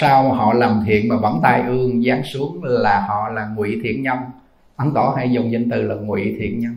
sao 0.00 0.32
họ 0.32 0.52
làm 0.52 0.84
thiện 0.86 1.08
mà 1.08 1.16
vẫn 1.16 1.40
tai 1.42 1.62
ương, 1.66 2.02
giáng 2.02 2.22
xuống 2.22 2.60
là 2.62 3.00
họ 3.00 3.28
là 3.28 3.46
ngụy 3.56 3.80
thiện 3.82 4.02
nhân. 4.02 4.18
Ấn 4.76 4.94
tổ 4.94 5.14
hay 5.16 5.30
dùng 5.30 5.52
danh 5.52 5.70
từ 5.70 5.82
là 5.82 5.94
ngụy 5.94 6.36
thiện 6.38 6.60
nhân. 6.60 6.76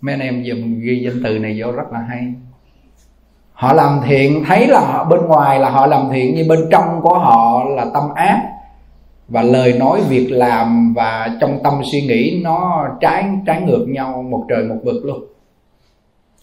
Mấy 0.00 0.14
anh 0.14 0.20
em 0.20 0.42
dùng 0.42 0.80
ghi 0.80 1.02
danh 1.04 1.22
từ 1.24 1.38
này 1.38 1.60
vô 1.60 1.72
rất 1.72 1.92
là 1.92 2.00
hay. 2.08 2.32
Họ 3.52 3.72
làm 3.72 4.00
thiện, 4.06 4.44
thấy 4.46 4.66
là 4.66 4.80
họ 4.80 5.04
bên 5.04 5.20
ngoài 5.20 5.60
là 5.60 5.70
họ 5.70 5.86
làm 5.86 6.08
thiện, 6.12 6.34
nhưng 6.36 6.48
bên 6.48 6.58
trong 6.70 7.00
của 7.02 7.18
họ 7.18 7.64
là 7.64 7.86
tâm 7.94 8.02
ác. 8.14 8.42
Và 9.28 9.42
lời 9.42 9.72
nói 9.78 10.00
việc 10.08 10.28
làm 10.30 10.94
và 10.94 11.36
trong 11.40 11.58
tâm 11.64 11.74
suy 11.92 12.00
nghĩ 12.00 12.40
nó 12.44 12.88
trái 13.00 13.24
trái 13.46 13.60
ngược 13.60 13.86
nhau 13.88 14.22
một 14.30 14.46
trời 14.48 14.64
một 14.64 14.76
vực 14.84 15.04
luôn. 15.04 15.24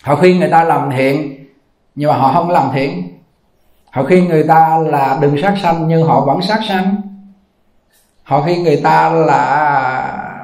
Họ 0.03 0.15
khuyên 0.15 0.39
người 0.39 0.49
ta 0.49 0.63
làm 0.63 0.89
thiện, 0.97 1.45
nhưng 1.95 2.09
mà 2.09 2.17
họ 2.17 2.33
không 2.33 2.49
làm 2.49 2.69
thiện 2.73 3.14
họ 3.95 4.03
khuyên 4.03 4.27
người 4.27 4.43
ta 4.43 4.77
là 4.77 5.17
đừng 5.21 5.41
sát 5.41 5.55
sanh, 5.61 5.87
nhưng 5.87 6.03
họ 6.03 6.25
vẫn 6.25 6.41
sát 6.41 6.59
sanh. 6.67 7.01
Họ 8.23 8.41
khuyên 8.41 8.63
người 8.63 8.77
ta 8.83 9.09
là 9.09 10.41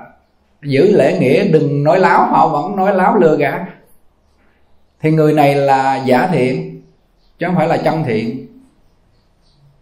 giữ 0.63 0.97
lễ 0.97 1.17
nghĩa, 1.19 1.43
đừng 1.43 1.83
nói 1.83 1.99
láo, 1.99 2.25
họ 2.25 2.47
vẫn 2.47 2.75
nói 2.75 2.95
láo 2.95 3.15
lừa 3.15 3.37
gạt. 3.37 3.61
Thì 5.01 5.11
người 5.11 5.33
này 5.33 5.55
là 5.55 6.03
giả 6.05 6.29
thiện, 6.31 6.81
chứ 7.39 7.45
không 7.45 7.55
phải 7.55 7.67
là 7.67 7.77
chân 7.77 8.03
thiện. 8.03 8.47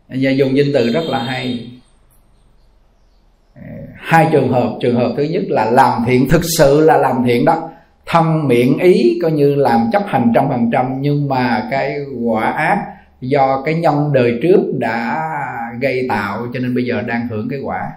Và 0.08 0.30
dùng 0.30 0.58
danh 0.58 0.68
từ 0.74 0.90
rất 0.90 1.04
là 1.04 1.20
hay. 1.20 1.72
Ờ, 3.56 3.62
hai 3.96 4.30
trường 4.32 4.52
hợp. 4.52 4.78
Trường 4.82 4.96
hợp 4.96 5.14
thứ 5.18 5.24
nhất 5.24 5.44
là 5.48 5.66
làm 5.66 6.04
thiện, 6.08 6.30
thực 6.30 6.42
sự 6.58 6.82
là 6.82 6.98
làm 6.98 7.24
thiện 7.26 7.46
đó. 7.46 7.70
Thân 8.06 8.48
miệng 8.48 8.78
ý, 8.78 9.20
coi 9.22 9.32
như 9.32 9.56
làm 9.56 9.90
chấp 9.92 10.04
hành 10.08 10.32
trăm 10.36 10.50
phần 10.50 10.70
trăm, 10.72 11.02
nhưng 11.02 11.28
mà 11.28 11.68
cái 11.72 12.00
quả 12.24 12.52
ác 12.52 12.99
do 13.22 13.62
cái 13.66 13.76
nhân 13.76 14.14
đời 14.14 14.40
trước 14.42 14.60
đã 14.80 15.30
gây 15.80 16.06
tạo, 16.10 16.48
cho 16.54 16.60
nên 16.60 16.76
bây 16.76 16.86
giờ 16.86 17.02
đang 17.02 17.28
hưởng 17.28 17.50
cái 17.50 17.60
quả. 17.60 17.92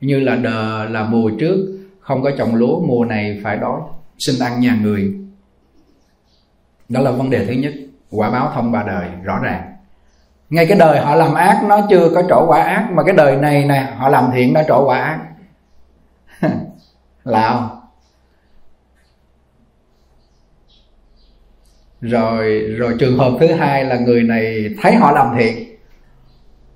Như 0.00 0.20
là 0.20 0.36
đờ, 0.36 0.84
là 0.84 1.04
mùa 1.04 1.30
trước, 1.40 1.78
không 2.00 2.22
có 2.22 2.30
trồng 2.38 2.54
lúa, 2.54 2.80
mùa 2.80 3.04
này 3.04 3.40
phải 3.44 3.56
đói, 3.56 3.80
xin 4.18 4.36
ăn 4.40 4.60
nhà 4.60 4.78
người. 4.82 5.14
Đó 6.88 7.00
là 7.00 7.10
vấn 7.10 7.30
đề 7.30 7.46
thứ 7.46 7.52
nhất. 7.52 7.72
Quả 8.10 8.30
báo 8.30 8.52
thông 8.54 8.72
ba 8.72 8.82
đời, 8.82 9.08
rõ 9.22 9.38
ràng. 9.42 9.72
Ngay 10.50 10.66
cái 10.66 10.78
đời 10.78 11.00
họ 11.00 11.14
làm 11.14 11.34
ác, 11.34 11.64
nó 11.68 11.86
chưa 11.90 12.10
có 12.14 12.22
trổ 12.28 12.46
quả 12.46 12.62
ác, 12.62 12.88
mà 12.92 13.02
cái 13.02 13.16
đời 13.16 13.36
này 13.36 13.64
nè, 13.64 13.94
họ 13.96 14.08
làm 14.08 14.30
thiện 14.34 14.54
đã 14.54 14.64
trổ 14.68 14.86
quả 14.86 15.00
ác. 15.00 15.20
Lạ 17.24 17.48
không? 17.48 17.75
Ừ. 22.02 22.08
rồi 22.08 22.60
rồi 22.78 22.94
trường 22.98 23.18
hợp 23.18 23.32
thứ 23.40 23.46
hai 23.46 23.84
là 23.84 23.96
người 23.98 24.22
này 24.22 24.74
thấy 24.82 24.94
họ 24.94 25.12
làm 25.12 25.26
thiện. 25.38 25.76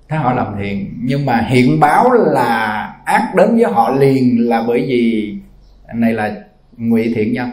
Thấy 0.09 0.19
họ 0.19 0.33
làm 0.33 0.55
thiện. 0.59 0.93
Nhưng 1.03 1.25
mà 1.25 1.45
hiện 1.47 1.79
báo 1.79 2.11
là 2.11 2.93
ác 3.05 3.35
đến 3.35 3.55
với 3.55 3.71
họ 3.71 3.89
liền 3.89 4.49
là 4.49 4.63
bởi 4.67 4.85
vì 4.87 5.35
này 5.93 6.13
là 6.13 6.35
ngụy 6.77 7.11
thiện 7.15 7.33
nhân. 7.33 7.49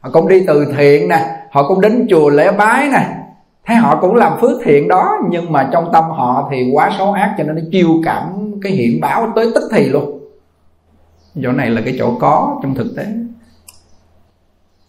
Họ 0.00 0.10
cũng 0.12 0.28
đi 0.28 0.44
từ 0.46 0.72
thiện 0.76 1.08
nè, 1.08 1.36
họ 1.50 1.68
cũng 1.68 1.80
đến 1.80 2.06
chùa 2.10 2.30
lễ 2.30 2.52
bái 2.58 2.88
nè. 2.88 3.06
Thấy 3.66 3.76
họ 3.76 3.98
cũng 4.00 4.14
làm 4.14 4.40
phước 4.40 4.60
thiện 4.64 4.88
đó, 4.88 5.18
nhưng 5.30 5.52
mà 5.52 5.68
trong 5.72 5.90
tâm 5.92 6.04
họ 6.04 6.48
thì 6.52 6.70
quá 6.72 6.90
xấu 6.98 7.12
ác 7.12 7.34
cho 7.38 7.44
nên 7.44 7.56
nó 7.56 7.62
chiêu 7.72 8.00
cảm 8.04 8.52
cái 8.62 8.72
hiện 8.72 9.00
báo 9.00 9.32
tới 9.36 9.46
tức 9.54 9.70
thì 9.74 9.84
luôn. 9.84 10.18
Chỗ 11.42 11.52
này 11.52 11.70
là 11.70 11.80
cái 11.84 11.94
chỗ 11.98 12.16
có 12.20 12.60
trong 12.62 12.74
thực 12.74 12.96
tế 12.96 13.06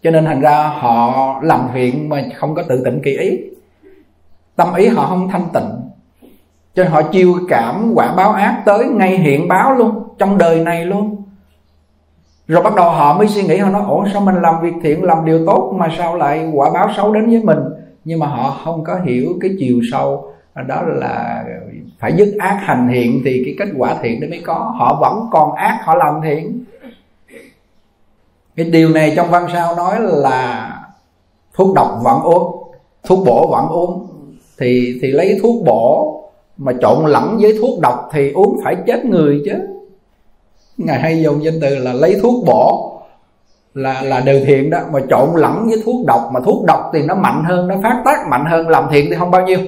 cho 0.04 0.12
nên 0.12 0.26
thành 0.26 0.42
ra 0.42 0.68
họ 0.68 1.40
làm 1.44 1.68
thiện 1.74 2.10
mà 2.10 2.24
không 2.36 2.56
có 2.56 2.64
tự 2.70 2.84
tịnh 2.86 3.02
kỳ 3.04 3.18
ý. 3.18 3.40
Tâm 4.56 4.74
ý 4.74 4.88
họ 4.88 5.06
không 5.06 5.30
thanh 5.30 5.48
tịnh. 5.54 5.70
Cho 6.76 6.84
nên 6.84 6.92
họ 6.92 7.02
chiêu 7.02 7.34
cảm 7.50 7.92
quả 7.96 8.14
báo 8.18 8.32
ác 8.32 8.62
tới 8.66 8.86
ngay 8.86 9.18
hiện 9.18 9.48
báo 9.48 9.74
luôn, 9.74 10.04
trong 10.18 10.38
đời 10.38 10.60
này 10.60 10.86
luôn. 10.86 11.24
Rồi 12.48 12.64
bắt 12.64 12.76
đầu 12.76 12.90
họ 12.90 13.18
mới 13.18 13.28
suy 13.28 13.44
nghĩ, 13.44 13.58
họ 13.58 13.70
nói, 13.70 13.84
ủa, 13.88 14.06
sao 14.14 14.22
mình 14.22 14.36
làm 14.36 14.62
việc 14.62 14.74
thiện, 14.82 15.04
làm 15.04 15.26
điều 15.26 15.46
tốt 15.46 15.74
mà 15.78 15.88
sao 15.98 16.16
lại 16.16 16.50
quả 16.54 16.70
báo 16.74 16.90
xấu 16.98 17.14
đến 17.14 17.26
với 17.26 17.44
mình? 17.44 17.60
Nhưng 18.06 18.20
mà 18.20 18.28
họ 18.28 18.58
không 18.64 18.84
có 18.84 19.00
hiểu 19.06 19.28
cái 19.42 19.52
chiều 19.60 19.80
sâu, 19.92 20.34
đó 20.68 20.82
là 20.82 21.44
phải 22.00 22.14
dứt 22.14 22.36
ác 22.40 22.60
hành 22.62 22.90
thiện 22.92 23.22
thì 23.26 23.44
cái 23.46 23.56
kết 23.60 23.74
quả 23.78 23.96
thiện 24.02 24.22
đó 24.22 24.28
mới 24.30 24.42
có. 24.46 24.54
Họ 24.54 24.98
vẫn 25.02 25.26
còn 25.32 25.56
ác, 25.56 25.80
họ 25.84 25.96
làm 25.96 26.22
thiện 26.24 26.64
cái 28.56 28.66
điều 28.66 28.90
này 28.90 29.14
trong 29.16 29.32
văn 29.32 29.48
sao 29.54 29.76
nói 29.76 29.96
là 30.00 30.70
thuốc 31.54 31.76
độc 31.76 32.00
vẫn 32.04 32.22
uống 32.22 32.64
thuốc 33.04 33.26
bổ 33.26 33.48
vẫn 33.48 33.68
uống 33.68 34.08
thì 34.60 35.00
thì 35.02 35.12
lấy 35.12 35.40
thuốc 35.44 35.56
bổ 35.66 36.20
mà 36.58 36.74
trộn 36.82 37.06
lẫn 37.06 37.38
với 37.42 37.58
thuốc 37.62 37.80
độc 37.80 38.10
thì 38.14 38.32
uống 38.32 38.60
phải 38.64 38.76
chết 38.88 39.06
người 39.06 39.42
chứ. 39.46 39.54
Ngài 40.78 41.00
hay 41.00 41.24
dùng 41.24 41.44
danh 41.44 41.60
từ 41.62 41.76
là 41.76 41.94
lấy 41.94 42.20
thuốc 42.22 42.46
bổ 42.46 42.90
là 43.74 44.02
là 44.02 44.20
điều 44.20 44.46
thiện 44.46 44.70
đó, 44.70 44.80
mà 44.92 45.00
trộn 45.10 45.30
lẫn 45.36 45.68
với 45.68 45.82
thuốc 45.86 46.06
độc. 46.06 46.30
Mà 46.34 46.40
thuốc 46.40 46.64
độc 46.68 46.90
thì 46.94 47.02
nó 47.02 47.16
mạnh 47.16 47.44
hơn, 47.44 47.68
nó 47.68 47.76
phát 47.84 48.02
tác 48.06 48.28
mạnh 48.30 48.46
hơn, 48.46 48.68
làm 48.68 48.88
thiện 48.92 49.06
thì 49.10 49.16
không 49.16 49.32
bao 49.32 49.42
nhiêu. 49.42 49.60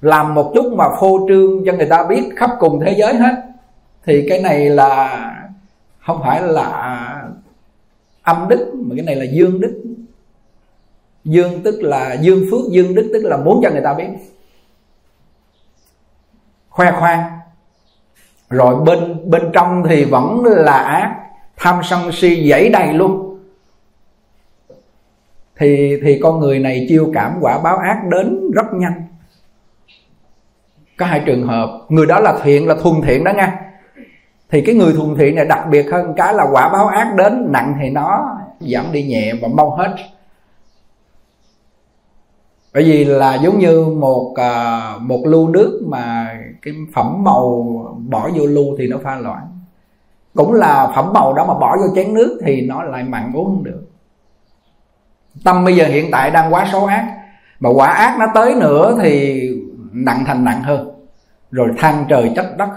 Làm 0.00 0.34
một 0.34 0.52
chút 0.54 0.72
mà 0.76 0.84
phô 1.00 1.18
trương 1.28 1.64
cho 1.66 1.72
người 1.72 1.86
ta 1.86 2.04
biết 2.04 2.22
khắp 2.36 2.50
cùng 2.58 2.80
thế 2.84 2.94
giới 2.98 3.14
hết. 3.14 3.34
Thì 4.06 4.26
cái 4.28 4.40
này 4.42 4.70
là 4.70 5.20
không 6.06 6.20
phải 6.24 6.42
là 6.42 6.98
âm 8.22 8.48
đức, 8.48 8.72
mà 8.74 8.94
cái 8.96 9.04
này 9.04 9.16
là 9.16 9.24
dương 9.24 9.60
đức. 9.60 9.82
Dương 11.24 11.62
tức 11.64 11.82
là 11.82 12.14
dương 12.14 12.44
phước, 12.50 12.60
dương 12.70 12.94
đức 12.94 13.10
tức 13.12 13.24
là 13.24 13.36
muốn 13.36 13.60
cho 13.62 13.70
người 13.70 13.80
ta 13.84 13.94
biết. 13.94 14.08
Khoe 16.68 16.92
khoang. 16.92 17.22
Rồi 18.50 18.84
bên 18.84 19.30
bên 19.30 19.42
trong 19.52 19.82
thì 19.88 20.04
vẫn 20.04 20.44
là 20.44 20.78
ác 20.78 21.16
tham 21.56 21.80
sân 21.84 22.12
si 22.12 22.50
dãy 22.50 22.68
đầy 22.68 22.92
luôn. 22.92 23.38
Thì 25.56 26.00
thì 26.02 26.18
con 26.22 26.40
người 26.40 26.58
này 26.58 26.86
chiêu 26.88 27.10
cảm 27.14 27.38
quả 27.40 27.58
báo 27.58 27.76
ác 27.76 28.02
đến 28.10 28.50
rất 28.54 28.66
nhanh. 28.72 29.02
Có 30.96 31.06
hai 31.06 31.22
trường 31.26 31.46
hợp. 31.46 31.80
Người 31.88 32.06
đó 32.06 32.20
là 32.20 32.38
thiện, 32.42 32.66
là 32.66 32.74
thuần 32.74 33.02
thiện 33.02 33.24
đó 33.24 33.32
nha 33.32 33.71
thì 34.52 34.60
cái 34.60 34.74
người 34.74 34.92
thuần 34.92 35.16
thiện 35.16 35.34
này 35.34 35.44
đặc 35.44 35.66
biệt 35.70 35.86
hơn 35.92 36.14
cái 36.16 36.34
là 36.34 36.44
quả 36.52 36.68
báo 36.68 36.86
ác 36.86 37.14
đến, 37.16 37.46
nặng 37.52 37.74
thì 37.82 37.90
nó 37.90 38.36
giảm 38.60 38.92
đi 38.92 39.02
nhẹ 39.02 39.32
và 39.42 39.48
mau 39.48 39.70
hết. 39.70 39.94
Bởi 42.74 42.82
vì 42.82 43.04
là 43.04 43.34
giống 43.34 43.58
như 43.58 43.84
một 43.84 44.34
à, 44.36 44.80
một 45.00 45.22
lu 45.24 45.48
nước 45.48 45.82
mà 45.86 46.36
cái 46.62 46.74
phẩm 46.94 47.24
màu 47.24 47.76
bỏ 48.08 48.28
vô 48.34 48.46
lu 48.46 48.76
thì 48.78 48.88
nó 48.88 48.96
pha 49.04 49.16
loãng. 49.16 49.58
Cũng 50.34 50.52
là 50.52 50.92
phẩm 50.94 51.12
màu 51.12 51.32
đó 51.34 51.44
mà 51.46 51.54
bỏ 51.54 51.76
vô 51.76 51.94
chén 51.94 52.14
nước 52.14 52.40
thì 52.44 52.60
nó 52.60 52.82
lại 52.82 53.02
mặn 53.02 53.32
uống 53.34 53.44
không 53.44 53.64
được. 53.64 53.82
Tâm 55.44 55.64
bây 55.64 55.76
giờ 55.76 55.86
hiện 55.86 56.10
tại 56.10 56.30
đang 56.30 56.54
quá 56.54 56.68
xấu 56.72 56.86
ác. 56.86 57.18
Mà 57.60 57.70
quả 57.74 57.88
ác 57.88 58.16
nó 58.18 58.26
tới 58.34 58.54
nữa 58.54 58.98
thì 59.02 59.42
nặng 59.92 60.24
thành 60.26 60.44
nặng 60.44 60.62
hơn. 60.62 60.90
Rồi 61.50 61.68
than 61.78 62.04
trời 62.08 62.32
trách 62.36 62.56
đất 62.56 62.68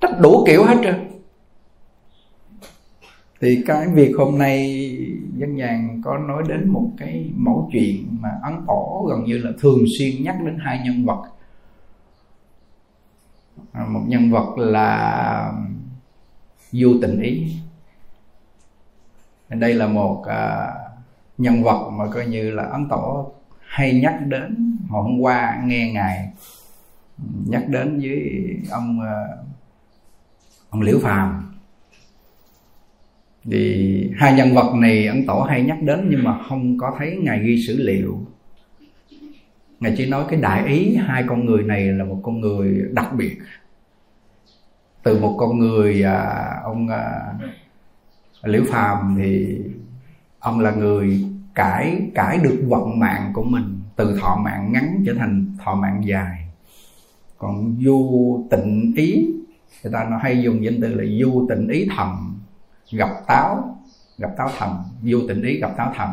trách 0.00 0.20
đủ 0.20 0.44
kiểu 0.46 0.64
hết 0.64 0.76
trơn. 0.84 0.94
Thì 3.40 3.62
cái 3.66 3.88
việc 3.88 4.12
hôm 4.18 4.38
nay 4.38 4.88
dân 5.36 5.56
nhàn 5.56 6.02
có 6.04 6.18
nói 6.18 6.42
đến 6.48 6.68
một 6.68 6.90
cái 6.98 7.30
mẫu 7.36 7.68
chuyện 7.72 8.16
mà 8.20 8.30
ấn 8.42 8.54
tổ 8.66 9.06
gần 9.10 9.24
như 9.24 9.38
là 9.38 9.50
thường 9.60 9.84
xuyên 9.98 10.22
nhắc 10.22 10.36
đến 10.44 10.58
hai 10.60 10.80
nhân 10.84 11.04
vật. 11.04 11.22
À, 13.72 13.86
một 13.88 14.02
nhân 14.06 14.30
vật 14.30 14.58
là 14.58 15.52
du 16.72 16.98
tình 17.02 17.20
ý. 17.20 17.56
Đây 19.48 19.74
là 19.74 19.86
một 19.86 20.24
à, 20.26 20.74
nhân 21.38 21.62
vật 21.62 21.90
mà 21.90 22.04
coi 22.14 22.26
như 22.26 22.50
là 22.50 22.62
ấn 22.62 22.88
tổ 22.88 23.32
hay 23.58 24.00
nhắc 24.00 24.14
đến. 24.26 24.78
Hồi 24.88 25.02
hôm 25.02 25.20
qua 25.20 25.62
nghe 25.64 25.92
ngài 25.92 26.30
nhắc 27.46 27.68
đến 27.68 28.00
với 28.00 28.42
ông 28.70 29.00
à, 29.00 29.26
ông 30.70 30.82
liễu 30.82 30.98
phàm. 30.98 31.42
Thì 33.50 34.10
hai 34.16 34.34
nhân 34.34 34.54
vật 34.54 34.74
này 34.74 35.06
ấn 35.06 35.26
tổ 35.26 35.40
hay 35.40 35.62
nhắc 35.62 35.78
đến 35.82 36.06
nhưng 36.10 36.24
mà 36.24 36.38
không 36.48 36.78
có 36.78 36.94
thấy 36.98 37.16
ngài 37.22 37.40
ghi 37.42 37.64
sử 37.66 37.76
liệu. 37.76 38.20
Ngài 39.80 39.94
chỉ 39.96 40.06
nói 40.06 40.24
cái 40.28 40.40
đại 40.40 40.66
ý 40.66 40.96
hai 40.96 41.24
con 41.28 41.46
người 41.46 41.62
này 41.62 41.84
là 41.84 42.04
một 42.04 42.20
con 42.22 42.40
người 42.40 42.82
đặc 42.92 43.12
biệt. 43.16 43.38
Từ 45.02 45.20
một 45.20 45.36
con 45.38 45.58
người 45.58 46.02
à, 46.02 46.60
ông 46.64 46.88
à, 46.88 47.34
liễu 48.42 48.62
phàm 48.68 49.16
thì 49.18 49.58
ông 50.38 50.60
là 50.60 50.70
người 50.70 51.24
cải 51.54 52.00
cải 52.14 52.38
được 52.38 52.64
vận 52.68 52.98
mạng 52.98 53.30
của 53.34 53.44
mình 53.44 53.80
từ 53.96 54.18
thọ 54.20 54.40
mạng 54.44 54.72
ngắn 54.72 55.02
trở 55.06 55.14
thành 55.18 55.46
thọ 55.64 55.74
mạng 55.74 56.02
dài. 56.04 56.48
Còn 57.38 57.76
du 57.84 58.46
tịnh 58.50 58.92
ý 58.96 59.26
người 59.82 59.92
ta 59.92 60.06
nó 60.10 60.18
hay 60.18 60.42
dùng 60.42 60.64
danh 60.64 60.80
từ 60.80 60.94
là 60.94 61.04
du 61.20 61.46
tịnh 61.48 61.68
ý 61.68 61.88
thầm, 61.96 62.40
gặp 62.90 63.10
táo 63.26 63.76
gặp 64.18 64.30
táo 64.36 64.50
thầm 64.58 64.82
du 65.02 65.20
tịnh 65.28 65.42
ý 65.42 65.58
gặp 65.60 65.74
táo 65.76 65.92
thầm. 65.96 66.08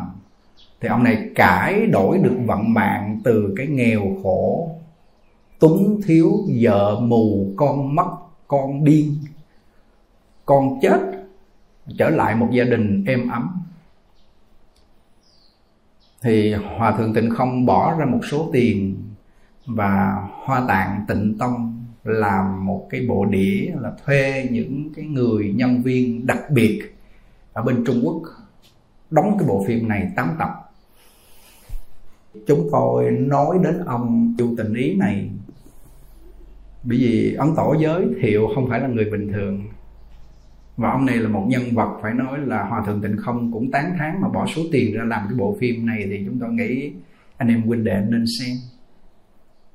Thì 0.80 0.88
ông 0.88 1.02
này 1.02 1.30
cải 1.34 1.86
đổi 1.86 2.18
được 2.18 2.36
vận 2.46 2.74
mạng 2.74 3.20
từ 3.24 3.54
cái 3.56 3.66
nghèo 3.66 4.16
khổ, 4.22 4.70
túng 5.58 6.00
thiếu 6.06 6.32
vợ 6.60 7.00
mù, 7.00 7.52
con 7.56 7.94
mất, 7.94 8.16
con 8.48 8.84
điên, 8.84 9.16
con 10.44 10.78
chết, 10.82 11.00
trở 11.98 12.10
lại 12.10 12.34
một 12.34 12.48
gia 12.52 12.64
đình 12.64 13.04
êm 13.06 13.28
ấm. 13.28 13.50
Thì 16.22 16.54
hòa 16.54 16.92
thượng 16.92 17.14
tịnh 17.14 17.30
không 17.30 17.66
bỏ 17.66 17.94
ra 17.98 18.06
một 18.06 18.20
số 18.30 18.50
tiền 18.52 19.02
và 19.66 20.28
hoa 20.44 20.64
tạng 20.68 21.04
tịnh 21.08 21.38
tông 21.38 21.83
làm 22.04 22.66
một 22.66 22.86
cái 22.90 23.06
bộ 23.08 23.24
đĩa 23.24 23.72
là 23.80 23.92
thuê 24.04 24.48
những 24.50 24.92
cái 24.96 25.04
người 25.04 25.52
nhân 25.56 25.82
viên 25.82 26.26
đặc 26.26 26.50
biệt 26.50 26.82
ở 27.52 27.62
bên 27.62 27.84
Trung 27.86 28.00
Quốc 28.04 28.22
đóng 29.10 29.36
cái 29.38 29.48
bộ 29.48 29.64
phim 29.66 29.88
này 29.88 30.12
8 30.16 30.36
tập. 30.38 30.48
Chúng 32.46 32.68
tôi 32.72 33.10
nói 33.10 33.58
đến 33.62 33.84
ông 33.86 34.34
chu 34.38 34.54
tình 34.56 34.74
ý 34.74 34.94
này 34.94 35.30
bởi 36.82 36.98
vì 36.98 37.34
ông 37.34 37.54
tổ 37.56 37.76
giới 37.80 38.06
thiệu 38.20 38.48
không 38.54 38.68
phải 38.68 38.80
là 38.80 38.88
người 38.88 39.04
bình 39.04 39.32
thường. 39.32 39.64
Và 40.76 40.90
ông 40.90 41.06
này 41.06 41.16
là 41.16 41.28
một 41.28 41.46
nhân 41.48 41.62
vật 41.74 41.98
phải 42.02 42.14
nói 42.14 42.38
là 42.38 42.64
hòa 42.64 42.82
thượng 42.86 43.02
tịnh 43.02 43.16
không 43.16 43.52
cũng 43.52 43.70
tán 43.70 43.94
tháng 43.98 44.20
mà 44.20 44.28
bỏ 44.28 44.46
số 44.46 44.62
tiền 44.72 44.94
ra 44.94 45.04
làm 45.04 45.26
cái 45.28 45.38
bộ 45.38 45.56
phim 45.60 45.86
này 45.86 46.06
thì 46.10 46.22
chúng 46.26 46.38
tôi 46.38 46.52
nghĩ 46.52 46.92
anh 47.36 47.48
em 47.48 47.62
huynh 47.62 47.84
đệ 47.84 48.02
nên 48.08 48.24
xem 48.38 48.56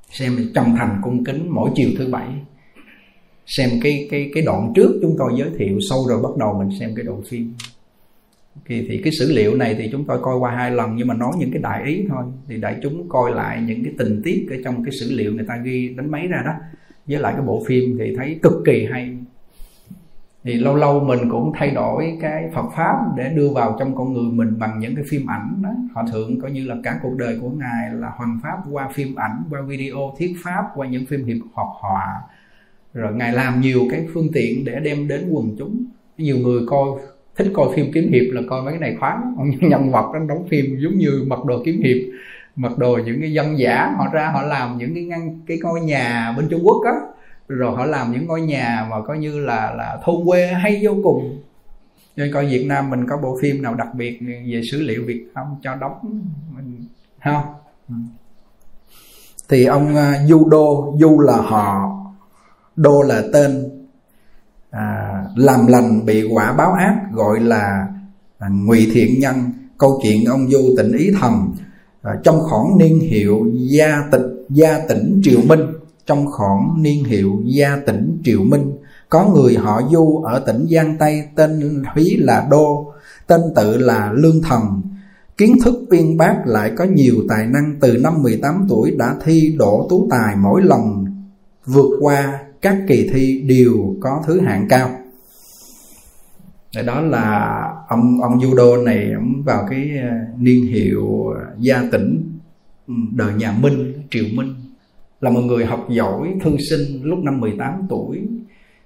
xem 0.10 0.38
trong 0.56 0.76
thành 0.78 1.00
cung 1.04 1.24
kính 1.24 1.48
mỗi 1.50 1.70
chiều 1.76 1.90
thứ 1.98 2.08
bảy. 2.08 2.28
Xem 3.46 3.70
cái 3.84 4.08
cái 4.12 4.32
cái 4.34 4.44
đoạn 4.44 4.72
trước 4.76 5.00
chúng 5.02 5.16
tôi 5.20 5.32
giới 5.38 5.50
thiệu 5.58 5.80
sâu 5.90 6.08
rồi 6.08 6.22
bắt 6.22 6.38
đầu 6.40 6.54
mình 6.60 6.80
xem 6.80 6.96
cái 6.96 7.06
đoạn 7.06 7.22
phim. 7.30 7.54
Thì, 8.66 8.86
thì 8.90 9.02
cái 9.04 9.14
sử 9.20 9.32
liệu 9.32 9.56
này 9.56 9.76
thì 9.80 9.90
chúng 9.92 10.06
tôi 10.06 10.20
coi 10.22 10.38
qua 10.38 10.52
hai 10.52 10.72
lần 10.72 10.96
nhưng 10.96 11.08
mà 11.08 11.14
nói 11.14 11.32
những 11.40 11.52
cái 11.52 11.62
đại 11.62 11.84
ý 11.86 12.06
thôi. 12.10 12.26
Thì 12.48 12.58
đại 12.58 12.76
chúng 12.84 13.10
coi 13.10 13.32
lại 13.32 13.62
những 13.68 13.84
cái 13.84 13.94
tình 13.98 14.22
tiết 14.24 14.46
ở 14.50 14.56
trong 14.64 14.84
cái 14.84 14.92
sử 15.00 15.12
liệu 15.12 15.34
người 15.34 15.46
ta 15.48 15.54
ghi 15.64 15.94
đánh 15.98 16.12
máy 16.12 16.28
ra 16.28 16.42
đó. 16.46 16.52
Với 17.08 17.20
lại 17.20 17.34
cái 17.34 17.46
bộ 17.46 17.64
phim 17.68 17.98
thì 18.00 18.16
thấy 18.18 18.40
cực 18.42 18.54
kỳ 18.66 18.88
hay 18.92 19.18
thì 20.44 20.54
lâu 20.54 20.76
lâu 20.76 21.00
mình 21.00 21.20
cũng 21.30 21.52
thay 21.56 21.72
đổi 21.72 22.18
cái 22.22 22.50
Phật 22.54 22.66
pháp 22.76 22.96
để 23.18 23.30
đưa 23.36 23.50
vào 23.50 23.76
trong 23.80 23.96
con 23.96 24.14
người 24.14 24.32
mình 24.32 24.60
bằng 24.60 24.80
những 24.80 24.96
cái 24.96 25.04
phim 25.10 25.30
ảnh 25.30 25.62
đó. 25.62 25.70
Họ 25.94 26.04
thượng 26.12 26.42
coi 26.42 26.52
như 26.52 26.66
là 26.66 26.76
cả 26.84 27.00
cuộc 27.04 27.16
đời 27.18 27.38
của 27.42 27.50
ngài 27.50 27.94
là 27.94 28.10
hoàn 28.16 28.40
pháp 28.44 28.58
qua 28.72 28.90
phim 28.94 29.16
ảnh, 29.16 29.44
qua 29.50 29.62
video 29.62 30.16
thuyết 30.20 30.36
pháp, 30.44 30.64
qua 30.76 30.88
những 30.88 31.06
phim 31.06 31.26
hiệp 31.26 31.38
học 31.54 31.70
họa. 31.80 32.22
Rồi 32.94 33.14
ngài 33.14 33.34
làm 33.34 33.62
nhiều 33.62 33.82
cái 33.92 34.08
phương 34.14 34.28
tiện 34.34 34.66
để 34.66 34.80
đem 34.80 35.08
đến 35.08 35.30
quần 35.32 35.56
chúng. 35.60 35.86
Nhiều 36.18 36.38
người 36.38 36.62
coi, 36.68 36.90
thích 37.36 37.52
coi 37.54 37.68
phim 37.76 37.92
kiếm 37.94 38.12
hiệp 38.12 38.34
là 38.34 38.42
coi 38.50 38.62
mấy 38.62 38.72
cái 38.74 38.80
này 38.80 38.96
khoáng 39.00 39.36
nhân 39.62 39.92
vật 39.92 40.12
đó 40.14 40.20
đóng 40.28 40.48
phim 40.50 40.66
giống 40.80 40.98
như 40.98 41.24
mặc 41.28 41.46
đồ 41.46 41.62
kiếm 41.66 41.82
hiệp, 41.84 41.98
mặc 42.56 42.78
đồ 42.78 43.00
những 43.06 43.22
cái 43.22 43.34
dân 43.34 43.60
giả. 43.60 43.94
Họ 43.98 44.08
ra 44.14 44.32
họ 44.34 44.42
làm 44.42 44.78
những 44.78 44.94
cái 44.94 45.04
ngăn, 45.04 45.40
cái 45.48 45.58
ngôi 45.64 45.82
nhà 45.82 46.34
bên 46.38 46.48
Trung 46.50 46.62
Quốc 46.64 46.86
á 46.86 46.94
rồi 47.50 47.76
họ 47.76 47.86
làm 47.86 48.12
những 48.12 48.26
ngôi 48.26 48.42
nhà 48.42 48.88
mà 48.90 48.96
coi 49.08 49.18
như 49.18 49.40
là 49.40 49.74
là 49.78 49.98
thôn 50.04 50.16
quê 50.26 50.48
hay 50.48 50.80
vô 50.84 50.92
cùng. 51.04 51.42
Nên 52.16 52.34
coi 52.34 52.46
Việt 52.46 52.66
Nam 52.66 52.90
mình 52.90 53.08
có 53.10 53.18
bộ 53.18 53.38
phim 53.42 53.62
nào 53.62 53.76
đặc 53.76 53.88
biệt 53.94 54.20
về 54.22 54.62
sử 54.72 54.82
liệu 54.82 55.04
Việt 55.06 55.26
không 55.36 55.56
cho 55.64 55.76
đóng 55.76 56.00
mình 56.56 56.86
không 57.24 57.44
ừ. 57.90 57.96
thì 59.50 59.66
ông 59.66 59.96
à, 59.96 60.20
uh, 60.24 60.30
Du 60.30 60.50
Đô 60.50 60.96
Du 61.00 61.20
là 61.20 61.38
họ 61.38 61.96
Đô 62.76 63.02
là 63.02 63.24
tên. 63.34 63.70
À, 64.72 65.24
làm 65.36 65.68
lành 65.68 66.06
bị 66.06 66.28
quả 66.32 66.54
báo 66.54 66.74
ác 66.74 66.96
gọi 67.14 67.40
là 67.40 67.88
à, 68.40 68.48
ngụy 68.52 68.88
thiện 68.94 69.20
nhân. 69.20 69.36
Câu 69.78 70.00
chuyện 70.04 70.26
ông 70.26 70.50
Du 70.50 70.60
tịnh 70.78 70.92
ý 70.92 71.12
thần 71.20 71.34
à, 72.02 72.12
trong 72.24 72.40
khoảng 72.50 72.78
niên 72.78 73.00
hiệu 73.00 73.48
gia 73.54 73.98
tịch 74.12 74.22
gia 74.50 74.80
tỉnh 74.90 75.22
Triều 75.24 75.40
Minh 75.42 75.60
trong 76.10 76.26
khoảng 76.32 76.84
niên 76.84 77.04
hiệu 77.04 77.42
gia 77.46 77.78
tỉnh 77.86 78.22
Triều 78.24 78.44
Minh. 78.44 78.72
Có 79.10 79.30
người 79.36 79.56
họ 79.56 79.82
Du 79.92 80.22
ở 80.24 80.44
tỉnh 80.48 80.66
Giang 80.70 80.98
Tây, 81.00 81.24
tên 81.36 81.84
Húy 81.94 82.18
là 82.20 82.48
Đô, 82.52 82.94
tên 83.28 83.42
tự 83.56 83.78
là 83.78 84.12
Lương 84.16 84.42
Thần. 84.42 84.82
Kiến 85.38 85.56
thức 85.64 85.76
uyên 85.90 86.18
bác 86.18 86.36
lại 86.46 86.72
có 86.78 86.84
nhiều 86.84 87.16
tài 87.30 87.48
năng, 87.48 87.76
từ 87.82 87.98
năm 87.98 88.24
18 88.24 88.66
tuổi 88.70 88.96
đã 88.98 89.16
thi 89.24 89.56
đỗ 89.60 89.88
tú 89.90 90.08
tài 90.12 90.36
mỗi 90.36 90.62
lần 90.64 91.06
vượt 91.66 91.98
qua 92.02 92.40
các 92.62 92.78
kỳ 92.88 93.10
thi 93.14 93.42
đều 93.42 93.96
có 94.02 94.24
thứ 94.28 94.42
hạng 94.42 94.68
cao. 94.70 94.90
Để 96.76 96.84
đó 96.84 97.02
là 97.02 97.60
ông 97.88 98.22
ông 98.22 98.40
judo 98.40 98.84
này, 98.84 99.12
ông 99.16 99.44
vào 99.44 99.68
cái 99.70 99.90
ờ, 100.02 100.10
niên 100.38 100.66
hiệu 100.66 101.08
gia 101.60 101.84
tỉnh 101.92 102.40
ừ, 102.88 102.94
đời 103.12 103.34
nhà 103.34 103.52
Minh, 103.52 103.94
Triều 104.10 104.26
Minh 104.34 104.69
là 105.22 105.30
một 105.30 105.42
người 105.42 105.66
học 105.66 105.86
giỏi 105.90 106.36
thư 106.42 106.58
sinh, 106.70 107.04
lúc 107.04 107.20
năm 107.20 107.40
18 107.40 107.86
tuổi. 107.90 108.28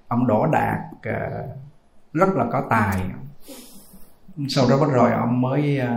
Ông 0.08 0.26
đỗ 0.26 0.46
đạt 0.46 0.78
ờ, 1.02 1.46
rất 2.12 2.28
là 2.34 2.46
có 2.52 2.66
tài. 2.70 3.02
Sau 4.48 4.68
đó 4.70 4.80
bắt 4.80 4.92
rồi 4.92 5.12
ông 5.12 5.40
mới 5.40 5.78
ờ, 5.78 5.96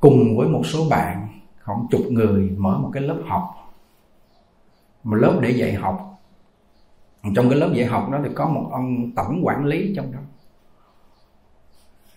cùng 0.00 0.36
với 0.36 0.48
một 0.48 0.62
số 0.64 0.88
bạn, 0.90 1.28
khoảng 1.62 1.86
chục 1.90 2.02
người, 2.10 2.50
mở 2.56 2.78
một 2.78 2.90
cái 2.92 3.02
lớp 3.02 3.22
học. 3.26 3.42
Một 5.04 5.16
lớp 5.16 5.38
để 5.42 5.50
dạy 5.50 5.74
học. 5.74 6.20
Trong 7.34 7.50
cái 7.50 7.58
lớp 7.58 7.70
dạy 7.74 7.86
học 7.86 8.08
đó 8.12 8.18
thì 8.24 8.30
có 8.34 8.48
một 8.48 8.68
ông 8.72 9.10
tổng 9.16 9.40
quản 9.42 9.64
lý 9.64 9.92
trong 9.96 10.12
đó. 10.12 10.18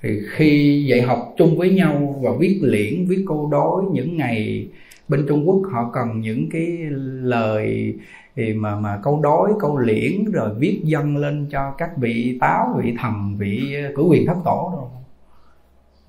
Thì 0.02 0.20
khi 0.30 0.86
dạy 0.90 1.02
học 1.02 1.34
chung 1.38 1.58
với 1.58 1.70
nhau 1.70 2.20
và 2.22 2.32
viết 2.40 2.60
liễn, 2.62 3.06
viết 3.08 3.26
câu 3.28 3.48
đối 3.52 3.84
những 3.92 4.18
ngày 4.18 4.68
bên 5.10 5.26
Trung 5.28 5.50
Quốc 5.50 5.62
họ 5.72 5.90
cần 5.94 6.22
những 6.22 6.50
cái 6.52 6.78
lời 7.22 7.96
thì 8.36 8.54
mà 8.54 8.76
mà 8.76 9.00
câu 9.04 9.20
đối, 9.24 9.52
câu 9.60 9.78
liễn, 9.78 10.32
rồi 10.32 10.54
viết 10.60 10.82
dâng 10.84 11.18
lên 11.18 11.48
cho 11.52 11.72
các 11.78 11.98
vị 11.98 12.38
táo, 12.42 12.80
vị 12.84 12.96
thần 13.00 13.36
vị 13.38 13.76
cử 13.96 14.04
quyền 14.04 14.26
thất 14.26 14.38
tổ 14.46 14.74
rồi 14.76 14.90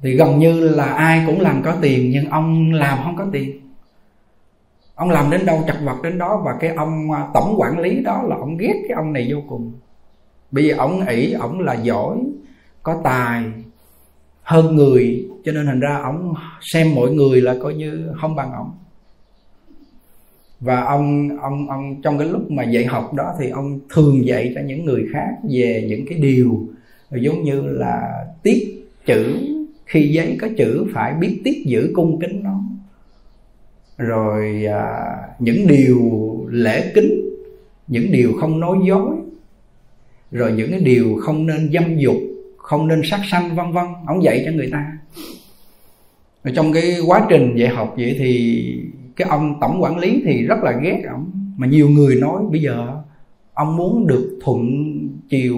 thì 0.03 0.17
gần 0.17 0.39
như 0.39 0.69
là 0.69 0.85
ai 0.85 1.23
cũng 1.27 1.41
làm 1.41 1.63
có 1.65 1.77
tiền, 1.81 2.11
nhưng 2.11 2.31
ông 2.31 2.73
làm 2.73 2.99
không 3.05 3.17
có 3.17 3.27
tiền. 3.33 3.61
Ông 4.95 5.11
làm 5.11 5.31
đến 5.31 5.47
đâu, 5.47 5.65
chặt 5.67 5.81
vật 5.85 5.97
đến 6.03 6.19
đó, 6.19 6.43
và 6.45 6.57
cái 6.61 6.75
ông 6.75 7.11
à, 7.13 7.29
tổng 7.35 7.55
quản 7.59 7.79
lý 7.79 8.01
đó 8.01 8.23
là 8.29 8.37
ông 8.37 8.57
ghét 8.57 8.75
cái 8.89 8.95
ông 8.97 9.13
này 9.13 9.29
vô 9.33 9.39
cùng. 9.49 9.73
Bây 10.51 10.65
giờ 10.65 10.75
ông 10.79 11.07
ỷ, 11.07 11.33
ông 11.33 11.61
là 11.61 11.75
giỏi, 11.75 12.19
có 12.83 13.01
tài, 13.05 13.45
hơn 14.43 14.77
người, 14.77 15.29
cho 15.45 15.53
nên 15.53 15.67
thành 15.67 15.81
ra 15.81 16.01
ông 16.03 16.35
xem 16.61 16.95
mọi 16.95 17.11
người 17.11 17.41
là 17.41 17.57
coi 17.63 17.75
như 17.75 18.13
không 18.21 18.37
bằng 18.37 18.53
ông 18.53 18.73
và 20.61 20.81
ông 20.81 21.39
ông 21.41 21.69
ông 21.69 22.03
trong 22.03 22.19
cái 22.19 22.29
lúc 22.29 22.51
mà 22.51 22.65
dạy 22.65 22.85
học 22.85 23.15
đó 23.15 23.35
thì 23.41 23.51
ông 23.51 23.81
thường 23.95 24.27
dạy 24.27 24.53
cho 24.55 24.61
những 24.61 24.85
người 24.85 25.07
khác 25.13 25.31
về 25.51 25.87
những 25.89 26.07
cái 26.09 26.19
điều 26.19 26.69
giống 27.11 27.43
như 27.43 27.63
là 27.63 28.25
tiết 28.43 28.85
chữ. 29.07 29.37
Khi 29.87 30.09
giấy 30.09 30.37
có 30.41 30.49
chữ 30.59 30.87
phải 30.95 31.15
biết 31.15 31.41
tiết 31.45 31.67
giữ 31.67 31.93
cung 31.95 32.21
kính 32.21 32.43
nó. 32.43 32.61
Rồi 33.99 34.65
à, 34.67 35.17
những 35.39 35.67
điều 35.67 36.01
lễ 36.51 36.93
kính 36.95 37.31
những 37.89 38.13
điều 38.13 38.33
không 38.41 38.61
nói 38.61 38.79
dối. 38.89 39.17
Rồi 40.31 40.53
những 40.53 40.71
cái 40.71 40.81
điều 40.81 41.17
không 41.21 41.47
nên 41.47 41.71
dâm 41.73 41.99
dục 41.99 42.17
không 42.57 42.89
nên 42.89 43.01
sát 43.05 43.21
sanh 43.31 43.57
vân 43.57 43.73
vân. 43.73 43.85
Ông 44.07 44.23
dạy 44.23 44.43
cho 44.45 44.53
người 44.53 44.69
ta. 44.73 44.93
Rồi 46.45 46.53
trong 46.57 46.73
cái 46.73 46.97
quá 47.07 47.27
trình 47.31 47.57
dạy 47.57 47.69
học 47.69 47.95
vậy 47.97 48.17
thì 48.19 48.63
cái 49.17 49.29
ông 49.29 49.55
tổng 49.61 49.83
quản 49.83 49.99
lý 49.99 50.23
thì 50.25 50.43
rất 50.43 50.59
là 50.63 50.73
ghét 50.83 51.03
ông. 51.11 51.31
Mà 51.57 51.67
nhiều 51.67 51.89
người 51.89 52.17
nói 52.21 52.43
bây 52.51 52.61
giờ 52.63 53.03
ông 53.55 53.77
muốn 53.77 54.07
được 54.07 54.39
thuận 54.45 54.67
chiều 55.29 55.57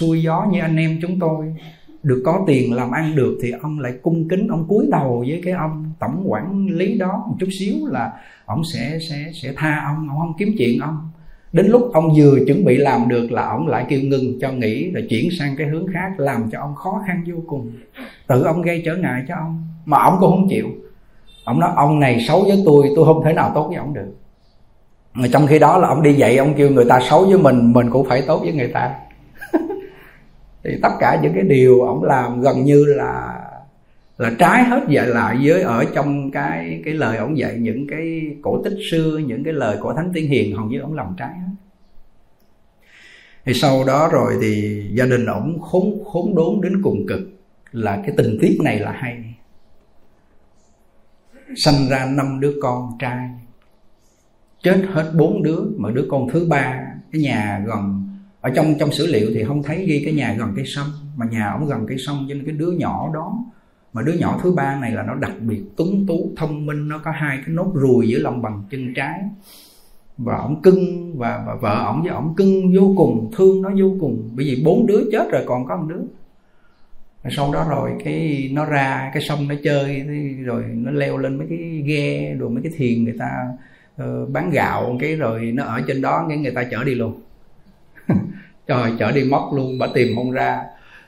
xuôi 0.00 0.22
gió 0.22 0.46
như 0.52 0.60
anh 0.60 0.76
em 0.76 0.98
chúng 1.02 1.18
tôi, 1.18 1.54
được 2.02 2.22
có 2.24 2.44
tiền 2.46 2.72
làm 2.72 2.90
ăn 2.90 3.16
được 3.16 3.38
thì 3.42 3.50
ông 3.50 3.78
lại 3.78 3.92
cung 4.02 4.28
kính, 4.28 4.48
ông 4.48 4.64
cúi 4.68 4.86
đầu 4.90 5.24
với 5.28 5.40
cái 5.44 5.52
ông 5.52 5.92
tổng 6.00 6.24
quản 6.26 6.66
lý 6.66 6.98
đó 6.98 7.24
một 7.28 7.36
chút 7.40 7.48
xíu 7.60 7.74
là 7.86 8.12
ông 8.44 8.62
sẽ 8.74 8.98
sẽ 9.10 9.30
sẽ 9.42 9.52
tha 9.56 9.82
ông 9.86 10.08
ông 10.08 10.18
không 10.18 10.34
kiếm 10.38 10.48
chuyện 10.58 10.80
ông. 10.80 11.08
Đến 11.52 11.66
lúc 11.66 11.90
ông 11.92 12.08
vừa 12.16 12.38
chuẩn 12.46 12.64
bị 12.64 12.76
làm 12.76 13.08
được 13.08 13.32
là 13.32 13.48
ông 13.48 13.68
lại 13.68 13.86
kêu 13.88 14.00
ngừng 14.00 14.40
cho 14.40 14.52
nghỉ 14.52 14.90
rồi 14.90 15.06
chuyển 15.10 15.28
sang 15.38 15.56
cái 15.56 15.66
hướng 15.66 15.86
khác, 15.92 16.12
làm 16.16 16.50
cho 16.52 16.60
ông 16.60 16.74
khó 16.74 17.02
khăn 17.06 17.24
vô 17.26 17.42
cùng. 17.46 17.72
Tự 18.26 18.42
ông 18.42 18.62
gây 18.62 18.82
trở 18.84 18.96
ngại 18.96 19.24
cho 19.28 19.34
ông, 19.34 19.62
mà 19.84 19.98
ông 19.98 20.16
cũng 20.20 20.30
không 20.30 20.48
chịu 20.50 20.66
ông 21.44 21.60
nói, 21.60 21.70
ông 21.76 22.00
này 22.00 22.24
xấu 22.28 22.42
với 22.42 22.62
tôi 22.66 22.90
tôi 22.96 23.04
không 23.04 23.24
thể 23.24 23.32
nào 23.32 23.52
tốt 23.54 23.66
với 23.68 23.76
ông 23.76 23.94
được. 23.94 24.14
Mà 25.14 25.28
trong 25.32 25.46
khi 25.46 25.58
đó 25.58 25.78
là 25.78 25.88
ông 25.88 26.02
đi 26.02 26.14
dạy, 26.14 26.36
ông 26.36 26.54
kêu 26.54 26.70
người 26.70 26.84
ta 26.88 27.00
xấu 27.10 27.24
với 27.24 27.38
mình 27.38 27.72
mình 27.72 27.90
cũng 27.90 28.08
phải 28.08 28.22
tốt 28.26 28.38
với 28.38 28.52
người 28.52 28.68
ta. 28.68 28.94
Thì 30.64 30.70
tất 30.82 30.92
cả 31.00 31.20
những 31.22 31.32
cái 31.34 31.42
điều 31.42 31.80
ông 31.80 32.04
làm 32.04 32.40
gần 32.40 32.64
như 32.64 32.84
là 32.84 33.40
là 34.18 34.30
trái 34.38 34.64
hết 34.64 34.80
dạy 34.88 35.06
lại 35.06 35.36
với 35.42 35.62
ở 35.62 35.84
trong 35.94 36.30
cái 36.30 36.82
cái 36.84 36.94
lời 36.94 37.16
ông 37.16 37.38
dạy, 37.38 37.54
những 37.58 37.86
cái 37.86 38.36
cổ 38.42 38.62
tích 38.64 38.78
xưa, 38.90 39.18
những 39.18 39.44
cái 39.44 39.52
lời 39.52 39.76
của 39.80 39.94
thánh 39.94 40.10
tiên 40.14 40.28
hiền 40.28 40.56
hầu 40.56 40.66
như 40.66 40.80
ông 40.80 40.94
làm 40.94 41.14
trái 41.18 41.28
hết. 41.28 41.52
Thì 43.44 43.54
sau 43.54 43.84
đó 43.84 44.08
rồi 44.12 44.32
thì 44.40 44.82
gia 44.92 45.04
đình 45.04 45.26
ổng 45.26 45.60
khốn 45.60 46.04
khốn 46.04 46.34
đốn 46.34 46.60
đến 46.62 46.82
cùng 46.82 47.06
cực. 47.08 47.20
Là 47.72 48.02
cái 48.06 48.14
tình 48.16 48.38
tiết 48.40 48.58
này 48.64 48.78
là 48.78 48.92
hay 48.92 49.34
sanh 51.56 51.88
ra 51.90 52.06
năm 52.06 52.40
đứa 52.40 52.54
con 52.62 52.90
trai. 52.98 53.30
Chết 54.62 54.84
hết 54.92 55.12
bốn 55.18 55.42
đứa 55.42 55.60
mà 55.76 55.90
đứa 55.90 56.06
con 56.10 56.28
thứ 56.28 56.46
ba 56.48 56.80
cái 57.12 57.22
nhà 57.22 57.64
gần 57.66 58.08
ở 58.40 58.50
trong 58.50 58.74
trong 58.78 58.92
sử 58.92 59.06
liệu 59.06 59.30
thì 59.34 59.44
không 59.44 59.62
thấy 59.62 59.86
ghi 59.86 60.02
cái 60.04 60.14
nhà 60.14 60.36
gần 60.38 60.52
cái 60.56 60.64
sông 60.66 60.86
mà 61.16 61.26
nhà 61.26 61.50
ông 61.50 61.66
gần 61.66 61.86
cái 61.88 61.98
sông 61.98 62.26
cho 62.28 62.34
nên 62.34 62.44
cái 62.44 62.54
đứa 62.54 62.70
nhỏ 62.70 63.10
đó 63.14 63.44
mà 63.92 64.02
đứa 64.02 64.12
nhỏ 64.12 64.40
thứ 64.42 64.52
ba 64.52 64.80
này 64.80 64.90
là 64.92 65.02
nó 65.02 65.14
đặc 65.14 65.32
biệt 65.40 65.62
tuấn 65.76 66.06
tú 66.06 66.32
thông 66.36 66.66
minh 66.66 66.88
nó 66.88 66.98
có 66.98 67.10
hai 67.10 67.36
cái 67.36 67.54
nốt 67.54 67.72
ruồi 67.74 68.08
giữa 68.08 68.18
lòng 68.18 68.42
bằng 68.42 68.62
chân 68.70 68.94
trái. 68.94 69.20
Và 70.18 70.36
ổng 70.36 70.62
cưng 70.62 71.12
và, 71.18 71.44
và 71.46 71.54
vợ 71.54 71.84
ổng 71.86 72.02
với 72.02 72.10
ổng 72.10 72.34
cưng 72.36 72.74
vô 72.76 72.94
cùng 72.96 73.30
thương 73.36 73.62
nó 73.62 73.70
vô 73.78 73.94
cùng. 74.00 74.30
Bởi 74.36 74.46
vì 74.46 74.62
bốn 74.64 74.86
đứa 74.86 75.04
chết 75.12 75.30
rồi 75.32 75.42
còn 75.46 75.66
có 75.66 75.76
một 75.76 75.86
đứa 75.88 76.02
sau 77.30 77.52
đó 77.52 77.66
rồi 77.68 77.90
cái 78.04 78.50
nó 78.52 78.64
ra 78.64 79.10
cái 79.14 79.22
sông 79.22 79.48
nó 79.48 79.54
chơi 79.64 80.00
rồi 80.44 80.64
nó 80.74 80.90
leo 80.90 81.18
lên 81.18 81.38
mấy 81.38 81.46
cái 81.50 81.82
ghe 81.86 82.34
rồi 82.34 82.50
mấy 82.50 82.62
cái 82.62 82.72
thuyền 82.78 83.04
người 83.04 83.14
ta 83.18 83.48
uh, 84.02 84.30
bán 84.30 84.50
gạo 84.50 84.96
cái 85.00 85.16
rồi 85.16 85.52
nó 85.54 85.64
ở 85.64 85.80
trên 85.86 86.02
đó 86.02 86.26
cái 86.28 86.38
người 86.38 86.52
ta 86.54 86.64
chở 86.70 86.84
đi 86.84 86.94
luôn. 86.94 87.20
Trời 88.66 88.92
chở 88.98 89.12
đi 89.12 89.24
mất 89.24 89.50
luôn 89.54 89.78
bà 89.78 89.86
tìm 89.94 90.16
không 90.16 90.30
ra. 90.30 90.64